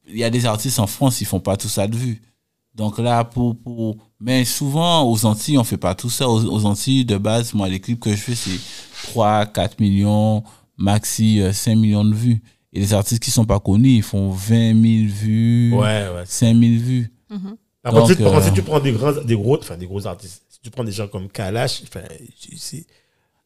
il 0.06 0.18
y 0.18 0.24
a 0.24 0.28
des 0.30 0.44
artistes 0.44 0.78
en 0.78 0.86
France, 0.86 1.22
ils 1.22 1.26
font 1.26 1.40
pas 1.40 1.56
tout 1.56 1.68
ça 1.68 1.86
de 1.86 1.96
vues. 1.96 2.20
Donc 2.74 2.98
là, 2.98 3.24
pour, 3.24 3.56
pour, 3.56 3.96
mais 4.24 4.44
souvent, 4.44 5.08
aux 5.10 5.26
Antilles, 5.26 5.58
on 5.58 5.64
fait 5.64 5.76
pas 5.76 5.94
tout 5.94 6.08
ça. 6.10 6.28
Aux, 6.28 6.42
aux 6.44 6.64
Antilles, 6.64 7.04
de 7.04 7.18
base, 7.18 7.52
moi, 7.54 7.68
les 7.68 7.78
clips 7.80 8.00
que 8.00 8.10
je 8.10 8.16
fais, 8.16 8.34
c'est 8.34 8.58
3, 9.08 9.46
4 9.46 9.80
millions, 9.80 10.42
maxi 10.78 11.40
euh, 11.40 11.52
5 11.52 11.76
millions 11.76 12.04
de 12.04 12.14
vues. 12.14 12.42
Et 12.72 12.80
les 12.80 12.94
artistes 12.94 13.22
qui 13.22 13.30
sont 13.30 13.44
pas 13.44 13.60
connus, 13.60 13.96
ils 13.96 14.02
font 14.02 14.30
20 14.30 14.72
000 14.72 15.12
vues, 15.12 15.72
Ouais, 15.74 16.08
ouais. 16.14 16.24
5 16.24 16.56
000 16.56 16.60
vues. 16.82 17.12
Donc, 17.30 18.06
si, 18.10 18.22
euh, 18.22 18.50
tu 18.54 18.62
prends 18.62 18.80
des 18.80 18.92
grands, 18.92 19.12
des 19.12 19.36
gros, 19.36 19.58
enfin, 19.58 19.76
des 19.76 19.86
gros 19.86 20.06
artistes, 20.06 20.42
si 20.48 20.58
tu 20.62 20.70
prends 20.70 20.84
des 20.84 20.92
gens 20.92 21.06
comme 21.06 21.28
Kalash, 21.28 21.82
enfin, 21.82 22.00
c'est. 22.56 22.86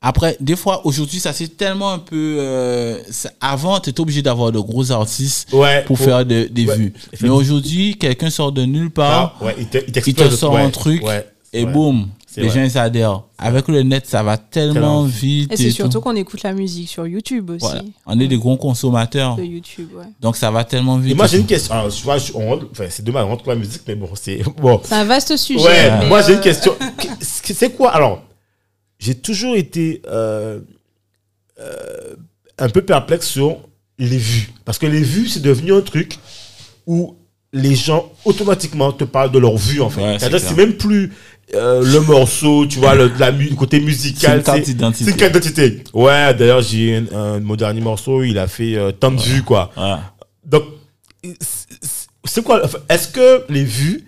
Après, 0.01 0.36
des 0.38 0.55
fois, 0.55 0.86
aujourd'hui, 0.86 1.18
ça 1.18 1.32
c'est 1.32 1.57
tellement 1.57 1.90
un 1.92 1.99
peu. 1.99 2.36
euh, 2.38 2.99
avant, 3.40 3.80
tu 3.80 3.90
étais 3.90 4.01
obligé 4.01 4.22
d'avoir 4.22 4.53
de 4.53 4.61
gros 4.61 4.92
artistes 4.92 5.53
Ouais. 5.53 5.82
pour 5.86 5.99
faire 5.99 6.24
de- 6.24 6.49
des 6.51 6.66
ouais, 6.66 6.76
vues. 6.76 6.92
Mais 7.20 7.28
aujourd'hui, 7.30 7.96
quelqu'un 7.99 8.30
sort 8.30 8.53
de 8.53 8.64
nulle 8.64 8.90
part 8.90 9.36
Ah, 9.40 9.44
ouais, 9.46 9.57
il 9.59 9.66
te, 9.66 9.78
il 9.78 9.84
il 9.88 9.92
t'explose 9.92 10.26
te 10.26 10.30
le- 10.30 10.36
sort 10.36 10.53
ouais, 10.55 10.62
un 10.62 10.70
truc 10.70 11.05
ouais, 11.05 11.26
et 11.53 11.64
boum, 11.66 12.07
les 12.36 12.46
vrai. 12.46 12.55
gens 12.61 12.64
ils 12.64 12.78
adhèrent. 12.78 13.22
Avec 13.38 13.66
le 13.66 13.82
net, 13.82 14.07
ça 14.07 14.22
va 14.22 14.36
tellement 14.36 15.03
vite. 15.03 15.53
et 15.53 15.57
c'est 15.57 15.70
surtout 15.72 15.94
tout. 15.99 16.01
qu'on 16.01 16.14
écoute 16.14 16.44
la 16.44 16.53
musique 16.53 16.88
sur 16.88 17.05
YouTube 17.05 17.51
aussi. 17.51 17.59
Voilà. 17.66 17.82
On 18.07 18.20
est 18.20 18.28
des 18.28 18.36
gros 18.38 18.57
consommateurs. 18.57 19.34
De 19.34 19.42
YouTube, 19.42 19.88
ouais. 19.96 20.05
Donc 20.20 20.36
ça 20.36 20.53
va 20.53 20.62
tellement 20.62 20.99
vite. 20.99 21.11
Et 21.11 21.14
moi, 21.16 21.26
j'ai 21.26 21.38
une 21.38 21.46
question. 21.46 21.74
Alors, 21.74 21.88
tu 21.92 22.05
vois, 22.05 22.18
je- 22.18 22.30
on 22.36 22.51
rentre- 22.51 22.66
enfin, 22.70 22.84
c'est 22.88 23.05
dommage, 23.05 23.24
on 23.24 23.30
rentre 23.30 23.42
pour 23.42 23.53
la 23.53 23.59
musique, 23.59 23.82
mais 23.88 23.96
bon, 23.96 24.11
c'est. 24.14 24.42
Bon. 24.62 24.80
C'est 24.84 24.94
un 24.94 25.05
vaste 25.05 25.36
sujet. 25.36 25.90
Moi 26.07 26.22
j'ai 26.22 26.34
euh, 26.34 26.36
une 26.36 26.40
question. 26.40 26.72
Qu'est- 26.99 27.53
C'est 27.55 27.70
quoi 27.70 27.90
Alors, 27.90 28.22
j'ai 28.99 29.14
toujours 29.14 29.57
été 29.57 30.03
euh, 30.09 30.61
euh, 31.61 32.14
un 32.59 32.68
peu 32.68 32.82
perplexe 32.82 33.26
sur 33.28 33.59
les 33.99 34.16
vues. 34.18 34.51
Parce 34.64 34.78
que 34.78 34.86
les 34.86 35.03
vues, 35.03 35.28
c'est 35.28 35.42
devenu 35.42 35.72
un 35.72 35.80
truc 35.80 36.18
où 36.86 37.16
les 37.53 37.74
gens 37.74 38.12
automatiquement 38.24 38.92
te 38.92 39.05
parlent 39.05 39.32
de 39.32 39.38
leurs 39.38 39.57
vues, 39.57 39.80
en 39.80 39.90
fait. 39.90 40.03
Ouais, 40.03 40.16
c'est 40.18 40.38
c'est 40.38 40.55
même 40.57 40.74
plus 40.74 41.12
euh, 41.55 41.82
le 41.82 42.01
morceau, 42.01 42.66
tu 42.66 42.78
vois, 42.78 42.94
le, 42.94 43.11
la, 43.18 43.32
mu- 43.32 43.49
le 43.49 43.57
côté 43.57 43.78
C'est 43.78 43.84
musical. 43.86 44.38
une 44.38 44.42
carte 44.44 44.59
C'est 44.59 44.64
c'est 45.05 45.11
une 45.11 45.16
carte 45.16 45.32
d'identité. 45.38 45.84
Ouais, 45.94 46.34
d'ailleurs, 46.34 46.61
j'ai 46.62 47.03
mon 47.40 47.57
dernier 47.57 47.80
morceau, 47.80 48.22
il 48.22 48.38
a 48.38 48.46
fait 48.49 48.76
tant 49.01 49.11
de 49.12 49.20
vues, 49.20 49.42
quoi. 49.42 49.70
Donc, 50.44 50.64
c'est- 51.40 52.09
c'est 52.24 52.42
quoi 52.44 52.62
Est-ce 52.90 53.09
que 53.09 53.44
les 53.49 53.64
vues, 53.64 54.05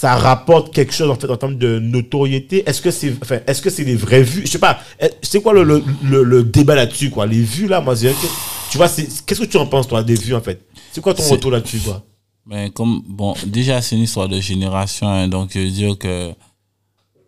ça 0.00 0.16
rapporte 0.16 0.72
quelque 0.72 0.94
chose 0.94 1.10
en 1.10 1.14
fait 1.14 1.28
en 1.28 1.36
termes 1.36 1.58
de 1.58 1.78
notoriété? 1.78 2.62
Est-ce 2.66 2.80
que 2.80 2.90
c'est 2.90 3.12
enfin, 3.20 3.40
est-ce 3.46 3.60
que 3.60 3.68
c'est 3.68 3.84
des 3.84 3.96
vraies 3.96 4.22
vues? 4.22 4.42
Je 4.46 4.50
sais 4.52 4.58
pas. 4.58 4.80
est- 4.98 5.14
C'est 5.20 5.42
quoi 5.42 5.52
le, 5.52 5.62
le, 5.62 5.82
le, 6.02 6.22
le 6.22 6.42
débat 6.42 6.74
là-dessus 6.74 7.10
quoi? 7.10 7.26
Les 7.26 7.42
vues 7.42 7.66
là, 7.68 7.82
moi, 7.82 7.94
je 7.94 8.08
que- 8.08 8.26
tu 8.70 8.78
vois, 8.78 8.88
c'est- 8.88 9.08
qu'est-ce 9.26 9.40
que 9.42 9.46
tu 9.46 9.58
en 9.58 9.66
penses 9.66 9.88
toi 9.88 10.02
des 10.02 10.14
vues 10.14 10.34
en 10.34 10.40
fait? 10.40 10.58
C'est 10.92 11.02
quoi 11.02 11.12
ton 11.12 11.22
retour 11.28 11.50
là-dessus 11.50 11.80
quoi 11.80 12.02
Mais 12.46 12.70
comme, 12.70 13.02
bon, 13.06 13.34
déjà, 13.46 13.82
c'est 13.82 13.94
une 13.96 14.02
histoire 14.04 14.28
de 14.28 14.40
génération. 14.40 15.06
hein, 15.06 15.28
donc, 15.28 15.50
je 15.54 15.58
veux 15.58 15.70
dire 15.70 15.98
que 15.98 16.32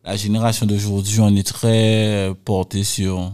la 0.03 0.17
génération 0.17 0.65
d'aujourd'hui, 0.65 1.21
on 1.21 1.37
est 1.37 1.47
très 1.47 2.07
euh, 2.31 2.35
porté 2.43 2.85
sur, 2.85 3.33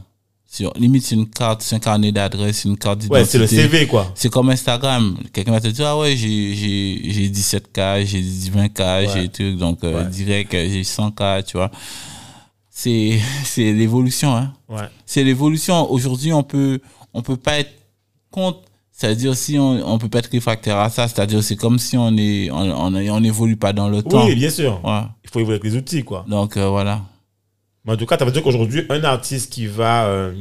sur. 0.50 0.72
Limite, 0.76 1.04
c'est 1.04 1.14
une 1.14 1.28
carte, 1.28 1.60
c'est 1.62 1.76
un 1.76 1.78
carnet 1.78 2.10
d'adresse, 2.10 2.64
une 2.64 2.76
carte 2.78 3.00
d'identité. 3.00 3.20
Ouais, 3.20 3.24
c'est 3.26 3.38
le 3.38 3.46
CV 3.46 3.86
quoi. 3.86 4.10
C'est 4.14 4.30
comme 4.30 4.48
Instagram. 4.48 5.16
Quelqu'un 5.32 5.52
va 5.52 5.60
te 5.60 5.68
dire, 5.68 5.86
ah 5.86 5.98
ouais, 5.98 6.16
j'ai, 6.16 6.54
j'ai, 6.54 7.00
j'ai 7.12 7.28
17K, 7.28 8.06
j'ai 8.06 8.22
20K, 8.22 9.12
j'ai 9.12 9.28
truc, 9.28 9.56
donc 9.58 9.84
euh, 9.84 10.04
Ouais. 10.04 10.10
direct, 10.10 10.54
euh, 10.54 10.66
j'ai 10.70 10.82
100K, 10.82 11.44
tu 11.44 11.56
vois. 11.58 11.70
C'est, 12.70 13.18
c'est 13.44 13.72
l'évolution, 13.72 14.34
hein. 14.34 14.52
Ouais. 14.68 14.88
C'est 15.04 15.22
l'évolution. 15.24 15.90
Aujourd'hui, 15.90 16.32
on 16.32 16.42
peut, 16.42 16.80
on 17.12 17.22
peut 17.22 17.36
pas 17.36 17.58
être 17.58 17.72
contre. 18.30 18.60
C'est-à-dire, 18.92 19.36
si 19.36 19.56
on, 19.60 19.92
on 19.92 19.98
peut 19.98 20.08
pas 20.08 20.18
être 20.18 20.30
réfractaire 20.32 20.76
à 20.78 20.90
ça, 20.90 21.06
c'est-à-dire, 21.06 21.40
c'est 21.44 21.54
comme 21.54 21.78
si 21.78 21.96
on 21.96 22.16
est, 22.16 22.50
on, 22.50 22.56
on, 22.58 22.94
on 22.94 23.22
évolue 23.22 23.56
pas 23.56 23.72
dans 23.72 23.88
le 23.88 24.02
temps. 24.02 24.26
Oui, 24.26 24.34
bien 24.34 24.50
sûr. 24.50 24.80
Ouais. 24.84 25.02
Il 25.24 25.30
faut 25.30 25.38
évoluer 25.38 25.60
avec 25.60 25.64
les 25.70 25.76
outils 25.76 26.02
quoi. 26.02 26.24
Donc, 26.28 26.56
euh, 26.56 26.68
voilà. 26.68 27.02
Mais 27.88 27.94
en 27.94 27.96
tout 27.96 28.06
cas, 28.06 28.16
ça 28.16 28.24
veut 28.24 28.30
dire 28.30 28.42
qu'aujourd'hui, 28.42 28.84
un 28.90 29.02
artiste 29.02 29.50
qui 29.52 29.66
va. 29.66 30.06
euh, 30.06 30.32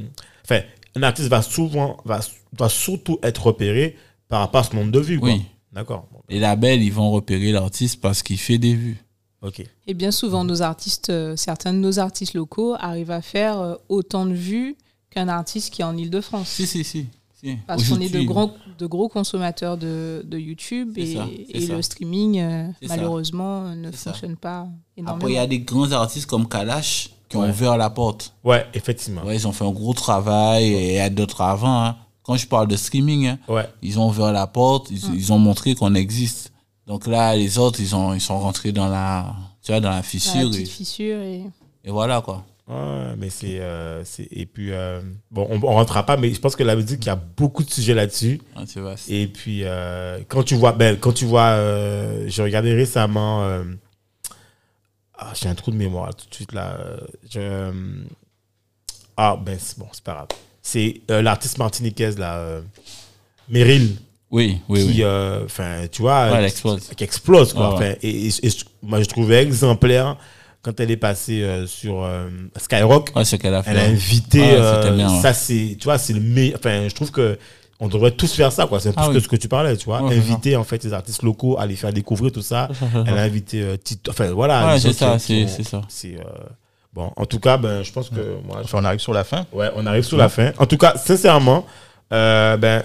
Enfin, 0.45 0.61
un 0.95 1.01
artiste 1.03 1.29
va 1.29 1.41
souvent. 1.41 1.97
Va, 2.05 2.19
va 2.59 2.69
surtout 2.69 3.17
être 3.23 3.47
repéré 3.47 3.95
par 4.27 4.41
rapport 4.41 4.61
à 4.61 4.63
ce 4.65 4.75
nombre 4.75 4.91
de 4.91 4.99
vues. 4.99 5.17
Oui. 5.21 5.41
D'accord. 5.71 6.07
Les 6.29 6.39
labels, 6.39 6.83
ils 6.83 6.91
vont 6.93 7.09
repérer 7.11 7.51
l'artiste 7.51 8.01
parce 8.01 8.21
qu'il 8.21 8.37
fait 8.37 8.57
des 8.57 8.75
vues. 8.75 8.97
ok. 9.41 9.63
Et 9.87 9.93
bien 9.93 10.11
souvent, 10.11 10.43
nos 10.43 10.61
artistes, 10.61 11.09
euh, 11.09 11.35
certains 11.37 11.71
de 11.73 11.77
nos 11.79 11.99
artistes 11.99 12.33
locaux 12.33 12.75
arrivent 12.79 13.11
à 13.11 13.21
faire 13.21 13.59
euh, 13.59 13.75
autant 13.89 14.25
de 14.25 14.33
vues 14.33 14.75
qu'un 15.09 15.27
artiste 15.29 15.73
qui 15.73 15.81
est 15.81 15.85
en 15.85 15.95
Ile-de-France. 15.95 16.47
Si, 16.49 16.67
si, 16.67 16.83
si. 16.83 17.07
si. 17.39 17.57
Parce 17.67 17.87
qu'on 17.87 17.99
est 18.01 18.09
de 18.09 18.21
grands, 18.23 18.53
de 18.77 18.85
gros 18.87 19.07
consommateurs 19.07 19.77
de, 19.77 20.21
de 20.25 20.37
YouTube 20.37 20.97
et, 20.97 21.15
ça, 21.15 21.27
et 21.49 21.65
le 21.67 21.81
streaming, 21.81 22.39
euh, 22.39 22.67
ça. 22.81 22.87
malheureusement, 22.95 23.73
ne 23.75 23.91
ça. 23.91 24.11
fonctionne 24.11 24.35
pas 24.35 24.67
énormément. 24.97 25.17
Après, 25.17 25.31
il 25.31 25.35
y 25.35 25.39
a 25.39 25.47
des 25.47 25.59
grands 25.59 25.91
artistes 25.91 26.25
comme 26.25 26.47
Kalash 26.47 27.11
qui 27.29 27.37
ont 27.37 27.41
Ouais. 27.41 27.49
ouvert 27.49 27.77
la 27.77 27.89
porte. 27.89 28.33
Ouais, 28.43 28.65
effectivement. 28.73 29.23
Ouais, 29.23 29.35
ils 29.35 29.47
ont 29.47 29.51
fait 29.51 29.65
un 29.65 29.71
gros 29.71 29.93
travail 29.93 30.63
et 30.65 30.87
il 30.89 30.95
y 30.95 30.99
a 30.99 31.09
d'autres 31.09 31.41
avant. 31.41 31.83
hein. 31.85 31.95
Quand 32.23 32.35
je 32.35 32.45
parle 32.47 32.67
de 32.67 32.75
streaming, 32.75 33.27
hein, 33.27 33.39
Ouais. 33.47 33.65
ils 33.81 33.99
ont 33.99 34.07
ouvert 34.09 34.31
la 34.33 34.47
porte, 34.47 34.91
ils, 34.91 35.01
ils 35.15 35.31
ont 35.33 35.39
montré 35.39 35.75
qu'on 35.75 35.95
existe. 35.95 36.51
Donc 36.85 37.07
là, 37.07 37.35
les 37.35 37.57
autres, 37.57 37.79
ils, 37.81 37.95
ont, 37.95 38.13
ils 38.13 38.21
sont 38.21 38.39
rentrés 38.39 38.71
dans 38.71 38.87
la, 38.89 39.33
tu 39.61 39.71
vois, 39.71 39.79
dans 39.81 39.89
la 39.89 39.95
Dans 39.95 39.97
la 39.97 40.03
fissure. 40.03 40.49
petite 40.49 40.67
et, 40.67 40.69
fissure 40.69 41.19
et... 41.21 41.43
et 41.85 41.91
voilà, 41.91 42.21
quoi. 42.21 42.43
Ouais, 42.69 43.15
mais 43.17 43.29
c'est. 43.29 43.61
euh, 43.61 44.03
c'est- 44.03 44.27
et 44.29 44.45
puis, 44.45 44.73
euh, 44.73 44.99
bon, 45.31 45.47
on, 45.49 45.55
on 45.63 45.73
rentrera 45.73 46.05
pas, 46.05 46.17
mais 46.17 46.33
je 46.33 46.39
pense 46.41 46.57
que 46.57 46.63
la 46.63 46.75
musique, 46.75 46.99
il 47.05 47.07
y 47.07 47.09
a 47.09 47.15
beaucoup 47.15 47.63
de 47.63 47.69
sujets 47.71 47.93
là-dessus. 47.93 48.41
Tu 48.69 48.81
vois, 48.81 48.97
c'est- 48.97 49.13
Et 49.13 49.27
puis, 49.27 49.61
euh, 49.63 50.19
quand 50.27 50.43
tu 50.43 50.55
vois. 50.55 50.73
Ben, 50.73 50.97
quand 50.99 51.13
tu 51.13 51.23
vois. 51.23 51.43
euh, 51.55 52.25
J'ai 52.27 52.43
regardé 52.43 52.73
récemment. 52.73 53.41
Ah, 55.17 55.33
j'ai 55.33 55.49
un 55.49 55.55
trou 55.55 55.71
de 55.71 55.75
mémoire 55.77 56.13
tout 56.15 56.27
de 56.29 56.33
suite 56.35 56.53
là. 56.53 56.77
euh, 56.79 56.97
Je, 57.29 57.39
euh, 57.39 57.71
ah, 59.15 59.37
ben, 59.43 59.57
c'est 59.59 59.77
bon, 59.79 59.87
c'est 59.91 60.03
pas 60.03 60.13
grave. 60.13 60.27
C'est 60.61 61.01
euh, 61.11 61.21
l'artiste 61.21 61.57
martiniquaise 61.57 62.17
là. 62.17 62.37
euh, 62.37 62.61
Meryl. 63.49 63.95
Oui, 64.29 64.59
oui, 64.67 64.81
qui, 64.81 64.87
oui. 64.87 65.03
euh, 65.03 65.45
enfin, 65.45 65.85
tu 65.89 66.01
vois, 66.01 66.25
Ouais, 66.29 66.33
elle 66.39 66.39
qui- 66.41 66.51
explose. 66.51 66.89
qui 66.97 67.03
explose, 67.03 67.53
quoi. 67.53 67.75
Ouais, 67.75 67.79
ouais. 67.79 67.97
Et, 68.01 68.27
et- 68.27 68.47
et 68.47 68.49
moi, 68.83 69.01
je 69.01 69.05
trouvais 69.07 69.41
exemplaire 69.41 70.17
quand 70.61 70.77
elle 70.81 70.91
est 70.91 70.97
passée 70.97 71.43
euh, 71.43 71.65
sur 71.65 72.03
euh, 72.03 72.27
Skyrock. 72.57 73.11
Ouais, 73.15 73.23
ce 73.23 73.37
qu'elle 73.37 73.53
a 73.53 73.63
fait. 73.63 73.71
Elle 73.71 73.77
a 73.79 73.83
invité, 73.85 74.41
Ouais, 74.41 74.55
euh, 74.59 74.91
bien, 74.95 75.09
ouais. 75.15 75.21
ça 75.21 75.33
c'est, 75.33 75.77
tu 75.79 75.85
vois, 75.85 75.97
c'est 75.97 76.11
le 76.11 76.19
meilleur. 76.19 76.59
Enfin, 76.59 76.89
je 76.89 76.93
trouve 76.93 77.09
que 77.11 77.39
on 77.79 77.87
devrait 77.87 78.11
tous 78.11 78.33
faire 78.33 78.51
ça, 78.51 78.65
quoi. 78.65 78.79
C'est 78.79 78.91
Ah 78.97 79.07
oui. 79.07 79.13
que 79.15 79.19
ce 79.19 79.27
que 79.27 79.35
tu 79.35 79.47
parlais, 79.47 79.77
tu 79.77 79.85
vois. 79.85 80.01
Ouais, 80.01 80.09
c'est 80.11 80.17
inviter 80.17 80.55
en 80.55 80.63
fait 80.63 80.83
les 80.83 80.93
artistes 80.93 81.21
locaux 81.23 81.57
à 81.59 81.65
les 81.65 81.75
faire 81.75 81.93
découvrir 81.93 82.31
tout 82.31 82.41
ça. 82.41 82.69
Elle 83.05 83.17
a 83.17 83.21
invité 83.21 83.61
euh, 83.61 83.77
Tito. 83.77 84.09
Enfin 84.11 84.31
voilà. 84.31 84.67
Ouais, 84.73 84.79
c'est 84.79 84.93
ça, 84.93 85.19
c'est 85.19 85.47
ça. 85.63 85.81
c'est, 85.87 86.15
euh, 86.15 86.23
bon. 86.93 87.11
En 87.15 87.25
tout 87.25 87.39
cas, 87.39 87.57
ben, 87.57 87.83
je 87.83 87.91
pense 87.91 88.09
que 88.09 88.37
moi, 88.45 88.61
Enfin, 88.63 88.79
on 88.81 88.85
arrive 88.85 88.99
sur 88.99 89.13
la 89.13 89.23
fin. 89.23 89.45
Ouais, 89.53 89.69
on 89.75 89.85
arrive 89.85 90.03
sur 90.03 90.17
la 90.17 90.29
fin. 90.29 90.51
En 90.57 90.65
tout 90.65 90.77
cas, 90.77 90.95
sincèrement, 90.97 91.65
euh, 92.13 92.57
ben, 92.57 92.83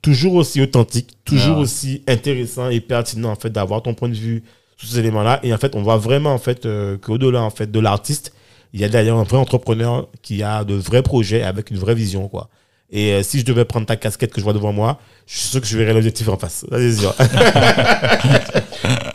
toujours 0.00 0.34
aussi 0.34 0.60
authentique, 0.60 1.10
toujours 1.24 1.56
Ouais. 1.58 1.62
aussi 1.62 2.02
intéressant 2.08 2.68
et 2.68 2.80
pertinent 2.80 3.30
en 3.30 3.36
fait 3.36 3.50
d'avoir 3.50 3.82
ton 3.82 3.94
point 3.94 4.08
de 4.08 4.14
vue 4.14 4.42
sur 4.76 4.88
ces 4.88 4.98
éléments-là. 4.98 5.38
Et 5.44 5.54
en 5.54 5.58
fait, 5.58 5.76
on 5.76 5.82
voit 5.82 5.98
vraiment 5.98 6.32
en 6.34 6.38
fait 6.38 6.66
euh, 6.66 6.98
qu'au-delà 6.98 7.40
en 7.42 7.50
fait 7.50 7.70
de 7.70 7.78
l'artiste, 7.78 8.32
il 8.72 8.80
y 8.80 8.84
a 8.84 8.88
d'ailleurs 8.88 9.18
un 9.18 9.22
vrai 9.22 9.36
entrepreneur 9.38 10.08
qui 10.22 10.42
a 10.42 10.64
de 10.64 10.74
vrais 10.74 11.02
projets 11.02 11.42
avec 11.44 11.70
une 11.70 11.76
vraie 11.78 11.94
vision, 11.94 12.26
quoi. 12.26 12.48
Et 12.94 13.12
euh, 13.14 13.22
si 13.22 13.38
je 13.40 13.44
devais 13.46 13.64
prendre 13.64 13.86
ta 13.86 13.96
casquette 13.96 14.32
que 14.32 14.38
je 14.38 14.44
vois 14.44 14.52
devant 14.52 14.72
moi, 14.72 14.98
je 15.26 15.38
suis 15.38 15.48
sûr 15.48 15.60
que 15.62 15.66
je 15.66 15.78
verrais 15.78 15.94
l'objectif 15.94 16.28
en 16.28 16.36
face. 16.36 16.66
Ça, 16.70 16.76
c'est 16.78 16.92
sûr. 16.92 17.14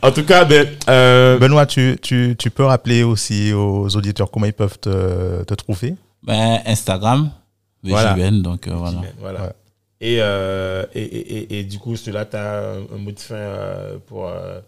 en 0.01 0.11
tout 0.11 0.23
cas, 0.23 0.45
ben, 0.45 0.67
euh, 0.89 1.37
Benoît, 1.37 1.65
tu, 1.65 1.97
tu, 2.01 2.35
tu 2.37 2.49
peux 2.49 2.63
rappeler 2.65 3.03
aussi 3.03 3.53
aux 3.53 3.95
auditeurs 3.95 4.31
comment 4.31 4.45
ils 4.47 4.53
peuvent 4.53 4.79
te, 4.79 5.43
te 5.43 5.53
trouver? 5.53 5.95
Ben, 6.23 6.59
Instagram, 6.65 7.29
Voilà. 7.83 8.15
Donc 8.31 8.67
euh, 8.67 8.73
voilà. 8.73 9.01
Voilà. 9.19 9.41
Ouais. 9.43 9.51
Et, 10.01 10.17
euh, 10.21 10.85
et, 10.93 11.01
et, 11.03 11.37
et, 11.55 11.59
et 11.59 11.63
du 11.63 11.79
coup, 11.79 11.95
celui-là, 11.95 12.25
tu 12.25 12.35
as 12.35 12.59
un, 12.59 12.95
un 12.95 12.97
mot 12.99 13.11
de 13.11 13.19
fin 13.19 13.35
euh, 13.35 13.97
pour. 14.07 14.27
euh, 14.27 14.59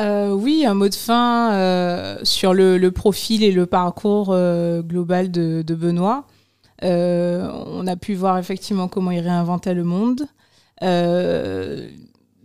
Euh, 0.00 0.30
oui, 0.30 0.64
un 0.66 0.74
mot 0.74 0.88
de 0.88 0.94
fin 0.94 1.52
euh, 1.54 2.16
sur 2.22 2.54
le, 2.54 2.78
le 2.78 2.90
profil 2.90 3.42
et 3.44 3.52
le 3.52 3.66
parcours 3.66 4.28
euh, 4.30 4.82
global 4.82 5.30
de, 5.30 5.62
de 5.62 5.74
Benoît. 5.74 6.24
Euh, 6.82 7.50
on 7.66 7.86
a 7.86 7.96
pu 7.96 8.14
voir 8.14 8.38
effectivement 8.38 8.88
comment 8.88 9.10
il 9.10 9.20
réinventait 9.20 9.74
le 9.74 9.84
monde. 9.84 10.22
Euh, 10.82 11.90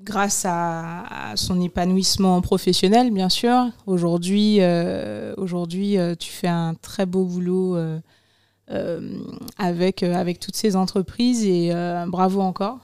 grâce 0.04 0.46
à, 0.46 1.32
à 1.32 1.36
son 1.36 1.62
épanouissement 1.62 2.40
professionnel, 2.42 3.12
bien 3.12 3.30
sûr. 3.30 3.68
Aujourd'hui, 3.88 4.58
euh, 4.60 5.34
aujourd'hui 5.38 5.98
tu 6.20 6.30
fais 6.30 6.48
un 6.48 6.74
très 6.76 7.06
beau 7.06 7.26
boulot 7.26 7.78
euh, 8.72 9.20
avec, 9.60 10.02
euh, 10.02 10.16
avec 10.16 10.40
toutes 10.40 10.56
ces 10.56 10.76
entreprises 10.76 11.46
et 11.46 11.70
euh, 11.72 12.08
bravo 12.08 12.42
encore. 12.42 12.80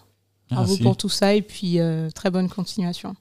Bravo 0.52 0.68
Merci. 0.68 0.84
pour 0.84 0.95
tout 0.95 1.10
ça 1.10 1.34
et 1.34 1.41
puis 1.41 1.80
très 2.14 2.30
bonne 2.30 2.49
continuation. 2.49 3.16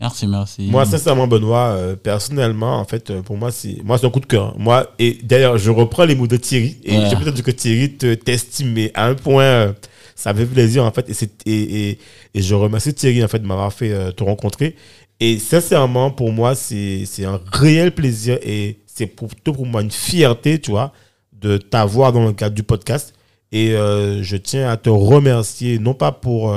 Merci, 0.00 0.26
merci. 0.26 0.62
Moi, 0.70 0.86
sincèrement, 0.86 1.26
Benoît, 1.26 1.74
euh, 1.76 1.94
personnellement, 1.94 2.78
en 2.78 2.84
fait, 2.86 3.10
euh, 3.10 3.20
pour 3.20 3.36
moi, 3.36 3.50
c'est 3.50 3.82
moi, 3.84 3.98
c'est 3.98 4.06
un 4.06 4.10
coup 4.10 4.20
de 4.20 4.26
cœur. 4.26 4.58
Moi, 4.58 4.90
et 4.98 5.18
d'ailleurs, 5.22 5.58
je 5.58 5.70
reprends 5.70 6.06
les 6.06 6.14
mots 6.14 6.26
de 6.26 6.38
Thierry. 6.38 6.78
Et 6.84 6.96
Ouais. 6.96 7.04
j'ai 7.10 7.16
peut-être 7.16 7.34
dit 7.34 7.42
que 7.42 7.50
Thierry 7.50 7.92
te 7.96 8.14
t'estime, 8.14 8.72
mais 8.72 8.90
à 8.94 9.06
un 9.08 9.14
point, 9.14 9.42
euh, 9.44 9.72
ça 10.16 10.32
fait 10.34 10.46
plaisir, 10.46 10.84
en 10.84 10.90
fait. 10.90 11.08
Et, 11.10 11.12
c'est- 11.14 11.46
et, 11.46 11.90
et, 11.90 11.98
et 12.34 12.40
je 12.42 12.54
remercie 12.54 12.94
Thierry, 12.94 13.22
en 13.22 13.28
fait, 13.28 13.40
de 13.40 13.46
m'avoir 13.46 13.72
fait 13.74 14.12
te 14.14 14.24
rencontrer. 14.24 14.74
Et 15.20 15.38
sincèrement, 15.38 16.10
pour 16.10 16.32
moi, 16.32 16.54
c'est 16.54 17.04
c'est 17.04 17.26
un 17.26 17.38
réel 17.52 17.92
plaisir 17.94 18.38
et 18.42 18.78
c'est 18.86 19.06
plutôt 19.06 19.52
pour 19.52 19.66
moi 19.66 19.82
une 19.82 19.90
fierté, 19.90 20.58
tu 20.58 20.70
vois, 20.70 20.92
de 21.38 21.58
t'avoir 21.58 22.12
dans 22.14 22.24
le 22.24 22.32
cadre 22.32 22.54
du 22.54 22.62
podcast. 22.62 23.12
Et 23.52 23.72
je 23.72 24.36
tiens 24.36 24.70
à 24.70 24.78
te 24.78 24.88
remercier, 24.88 25.78
non 25.78 25.92
pas 25.92 26.10
pour, 26.12 26.56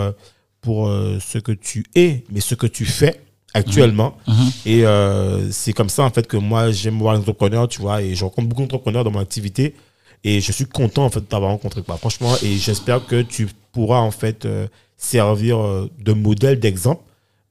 pour 0.61 0.87
ce 1.19 1.39
que 1.39 1.51
tu 1.51 1.83
es, 1.95 2.23
mais 2.31 2.39
ce 2.39 2.55
que 2.55 2.67
tu 2.67 2.85
fais 2.85 3.19
actuellement. 3.53 4.17
Mhm. 4.27 4.51
Et 4.65 4.85
euh, 4.85 5.51
c'est 5.51 5.73
comme 5.73 5.89
ça, 5.89 6.03
en 6.03 6.09
fait, 6.09 6.27
que 6.27 6.37
moi, 6.37 6.71
j'aime 6.71 6.97
voir 6.99 7.13
les 7.13 7.19
entrepreneurs, 7.19 7.67
tu 7.67 7.81
vois, 7.81 8.01
et 8.01 8.15
je 8.15 8.23
rencontre 8.23 8.47
beaucoup 8.47 8.61
d'entrepreneurs 8.61 9.03
dans 9.03 9.11
mon 9.11 9.19
activité. 9.19 9.75
Et 10.23 10.39
je 10.39 10.51
suis 10.51 10.65
content, 10.65 11.05
en 11.05 11.09
fait, 11.09 11.19
de 11.19 11.25
t'avoir 11.25 11.51
rencontré, 11.51 11.81
quoi. 11.81 11.97
Franchement, 11.97 12.33
et 12.43 12.55
j'espère 12.55 13.05
que 13.05 13.21
tu 13.21 13.47
pourras, 13.71 13.99
en 13.99 14.11
fait, 14.11 14.45
euh, 14.45 14.67
servir 14.97 15.59
euh, 15.59 15.89
de 15.99 16.13
modèle, 16.13 16.59
d'exemple 16.59 17.03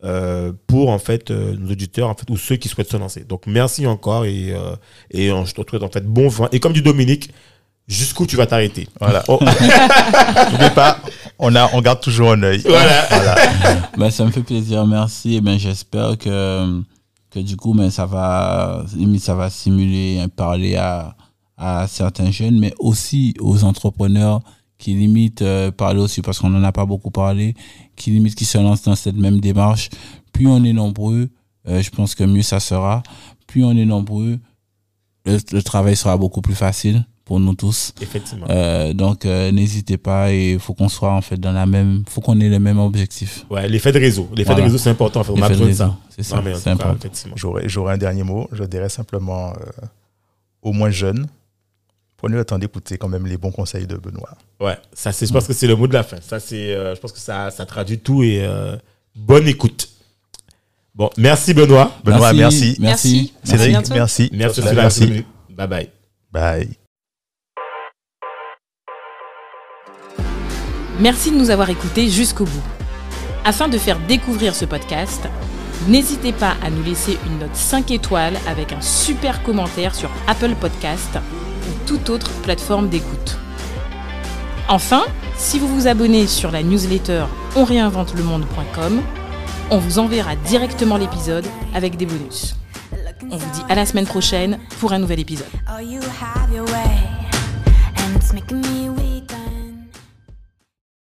euh, 0.04 0.52
pour, 0.66 0.88
en 0.88 0.98
fait, 0.98 1.30
nos 1.30 1.72
auditeurs, 1.72 2.08
en 2.08 2.14
fait, 2.14 2.28
ou 2.30 2.36
ceux 2.36 2.56
qui 2.56 2.68
souhaitent 2.68 2.90
se 2.90 2.96
lancer. 2.96 3.24
Donc, 3.24 3.46
merci 3.46 3.86
encore 3.86 4.24
et, 4.24 4.54
et 5.10 5.28
je 5.28 5.52
te 5.52 5.68
souhaite, 5.68 5.82
en 5.82 5.90
fait, 5.90 6.04
bon 6.04 6.28
vent. 6.28 6.48
Et 6.50 6.60
comme 6.60 6.72
dit 6.72 6.82
Dominique, 6.82 7.30
jusqu'où 7.88 8.26
tu 8.26 8.36
vas 8.36 8.46
t'arrêter. 8.46 8.88
Voilà. 9.00 9.22
Oh, 9.28 9.38
N'oubliez 10.50 10.70
pas, 10.70 10.98
on, 11.38 11.54
a, 11.54 11.70
on 11.74 11.80
garde 11.80 12.00
toujours 12.00 12.32
un 12.32 12.42
œil. 12.42 12.62
voilà. 12.66 13.34
Ben, 13.96 14.10
ça 14.10 14.24
me 14.24 14.30
fait 14.30 14.42
plaisir, 14.42 14.86
merci. 14.86 15.34
Et 15.36 15.40
ben, 15.40 15.58
j'espère 15.58 16.16
que, 16.18 16.80
que 17.30 17.38
du 17.40 17.56
coup, 17.56 17.74
ben, 17.74 17.90
ça 17.90 18.06
va, 18.06 18.84
limite, 18.94 19.22
ça 19.22 19.34
va 19.34 19.50
stimuler, 19.50 20.20
hein, 20.20 20.28
parler 20.28 20.76
à, 20.76 21.14
à 21.56 21.86
certains 21.88 22.30
jeunes, 22.30 22.58
mais 22.58 22.74
aussi 22.78 23.34
aux 23.40 23.64
entrepreneurs 23.64 24.40
qui 24.78 24.94
limite 24.94 25.42
euh, 25.42 25.70
parler 25.70 26.00
aussi, 26.00 26.22
parce 26.22 26.38
qu'on 26.40 26.50
n'en 26.50 26.64
a 26.64 26.72
pas 26.72 26.86
beaucoup 26.86 27.10
parlé, 27.12 27.54
qui 27.94 28.10
limite 28.10 28.34
qui 28.34 28.44
se 28.44 28.58
lancent 28.58 28.82
dans 28.82 28.96
cette 28.96 29.14
même 29.16 29.40
démarche. 29.40 29.90
Plus 30.32 30.48
on 30.48 30.64
est 30.64 30.72
nombreux, 30.72 31.28
euh, 31.68 31.80
je 31.82 31.90
pense 31.90 32.14
que 32.16 32.24
mieux 32.24 32.42
ça 32.42 32.58
sera. 32.58 33.02
Plus 33.46 33.64
on 33.64 33.76
est 33.76 33.84
nombreux, 33.84 34.40
le, 35.24 35.38
le 35.52 35.62
travail 35.62 35.94
sera 35.94 36.16
beaucoup 36.16 36.40
plus 36.40 36.54
facile 36.56 37.04
pour 37.24 37.38
nous 37.40 37.54
tous. 37.54 37.92
Effectivement. 38.00 38.46
Euh, 38.50 38.92
donc 38.92 39.24
euh, 39.24 39.50
n'hésitez 39.52 39.96
pas 39.96 40.32
et 40.32 40.52
il 40.54 40.58
faut 40.58 40.74
qu'on 40.74 40.88
soit 40.88 41.12
en 41.12 41.20
fait 41.20 41.36
dans 41.38 41.52
la 41.52 41.66
même, 41.66 42.02
faut 42.08 42.20
qu'on 42.20 42.38
ait 42.40 42.48
les 42.48 42.58
mêmes 42.58 42.78
objectifs. 42.78 43.46
Ouais, 43.50 43.68
l'effet 43.68 43.92
de 43.92 43.98
réseau. 43.98 44.28
L'effet 44.34 44.46
Voilà. 44.50 44.60
de 44.60 44.64
réseau, 44.66 44.78
c'est 44.78 44.90
important. 44.90 45.20
En 45.20 45.24
fait. 45.24 45.32
On 45.32 45.42
a 45.42 45.48
besoin 45.48 45.68
de 45.68 45.72
ça. 45.72 45.96
C'est 46.10 46.22
ça, 46.22 46.42
c'est 46.56 46.70
important. 46.70 46.96
effectivement. 46.96 47.36
J'aurais 47.36 47.94
un 47.94 47.98
dernier 47.98 48.22
mot. 48.24 48.48
Je 48.52 48.64
dirais 48.64 48.88
simplement 48.88 49.50
euh, 49.50 49.86
aux 50.62 50.72
moins 50.72 50.90
jeunes, 50.90 51.26
prenez 52.16 52.36
le 52.36 52.44
temps 52.44 52.58
d'écouter 52.58 52.98
quand 52.98 53.08
même 53.08 53.26
les 53.26 53.36
bons 53.36 53.50
conseils 53.52 53.86
de 53.86 53.96
Benoît. 53.96 54.36
Ouais, 54.60 54.76
ça, 54.92 55.12
c'est, 55.12 55.26
je 55.26 55.32
pense 55.32 55.46
que 55.46 55.52
c'est 55.52 55.66
le 55.66 55.76
mot 55.76 55.86
de 55.86 55.94
la 55.94 56.02
fin. 56.02 56.18
Ça, 56.20 56.38
c'est, 56.40 56.74
euh, 56.74 56.94
je 56.94 57.00
pense 57.00 57.12
que 57.12 57.18
ça, 57.20 57.50
ça 57.50 57.66
traduit 57.66 57.98
tout 57.98 58.22
et 58.22 58.44
euh, 58.44 58.76
bonne 59.16 59.48
écoute. 59.48 59.88
Bon, 60.94 61.08
merci 61.16 61.54
Benoît. 61.54 61.92
Benoît, 62.04 62.32
merci. 62.32 62.76
Merci. 62.78 63.32
Merci. 63.32 63.32
Cédric, 63.44 63.70
bientôt. 63.70 63.94
merci. 63.94 64.30
Merci, 64.32 64.60
Merci. 64.62 64.76
merci. 64.76 65.24
Bye 65.56 65.66
bye. 65.68 65.90
Bye. 66.30 66.81
Merci 71.00 71.30
de 71.30 71.36
nous 71.36 71.50
avoir 71.50 71.70
écoutés 71.70 72.08
jusqu'au 72.08 72.44
bout. 72.44 72.62
Afin 73.44 73.68
de 73.68 73.78
faire 73.78 73.98
découvrir 74.06 74.54
ce 74.54 74.64
podcast, 74.64 75.26
n'hésitez 75.88 76.32
pas 76.32 76.54
à 76.62 76.70
nous 76.70 76.82
laisser 76.82 77.18
une 77.26 77.38
note 77.38 77.54
5 77.56 77.90
étoiles 77.90 78.36
avec 78.46 78.72
un 78.72 78.80
super 78.80 79.42
commentaire 79.42 79.94
sur 79.94 80.10
Apple 80.26 80.54
Podcast 80.60 81.18
ou 81.68 81.86
toute 81.86 82.10
autre 82.10 82.30
plateforme 82.42 82.88
d'écoute. 82.88 83.38
Enfin, 84.68 85.02
si 85.36 85.58
vous 85.58 85.66
vous 85.66 85.86
abonnez 85.86 86.26
sur 86.26 86.50
la 86.50 86.62
newsletter 86.62 87.24
onréinventelemonde.com, 87.56 89.02
on 89.70 89.78
vous 89.78 89.98
enverra 89.98 90.36
directement 90.36 90.98
l'épisode 90.98 91.46
avec 91.74 91.96
des 91.96 92.06
bonus. 92.06 92.54
On 93.30 93.36
vous 93.38 93.50
dit 93.54 93.62
à 93.68 93.74
la 93.74 93.86
semaine 93.86 94.06
prochaine 94.06 94.58
pour 94.78 94.92
un 94.92 94.98
nouvel 94.98 95.20
épisode. 95.20 95.46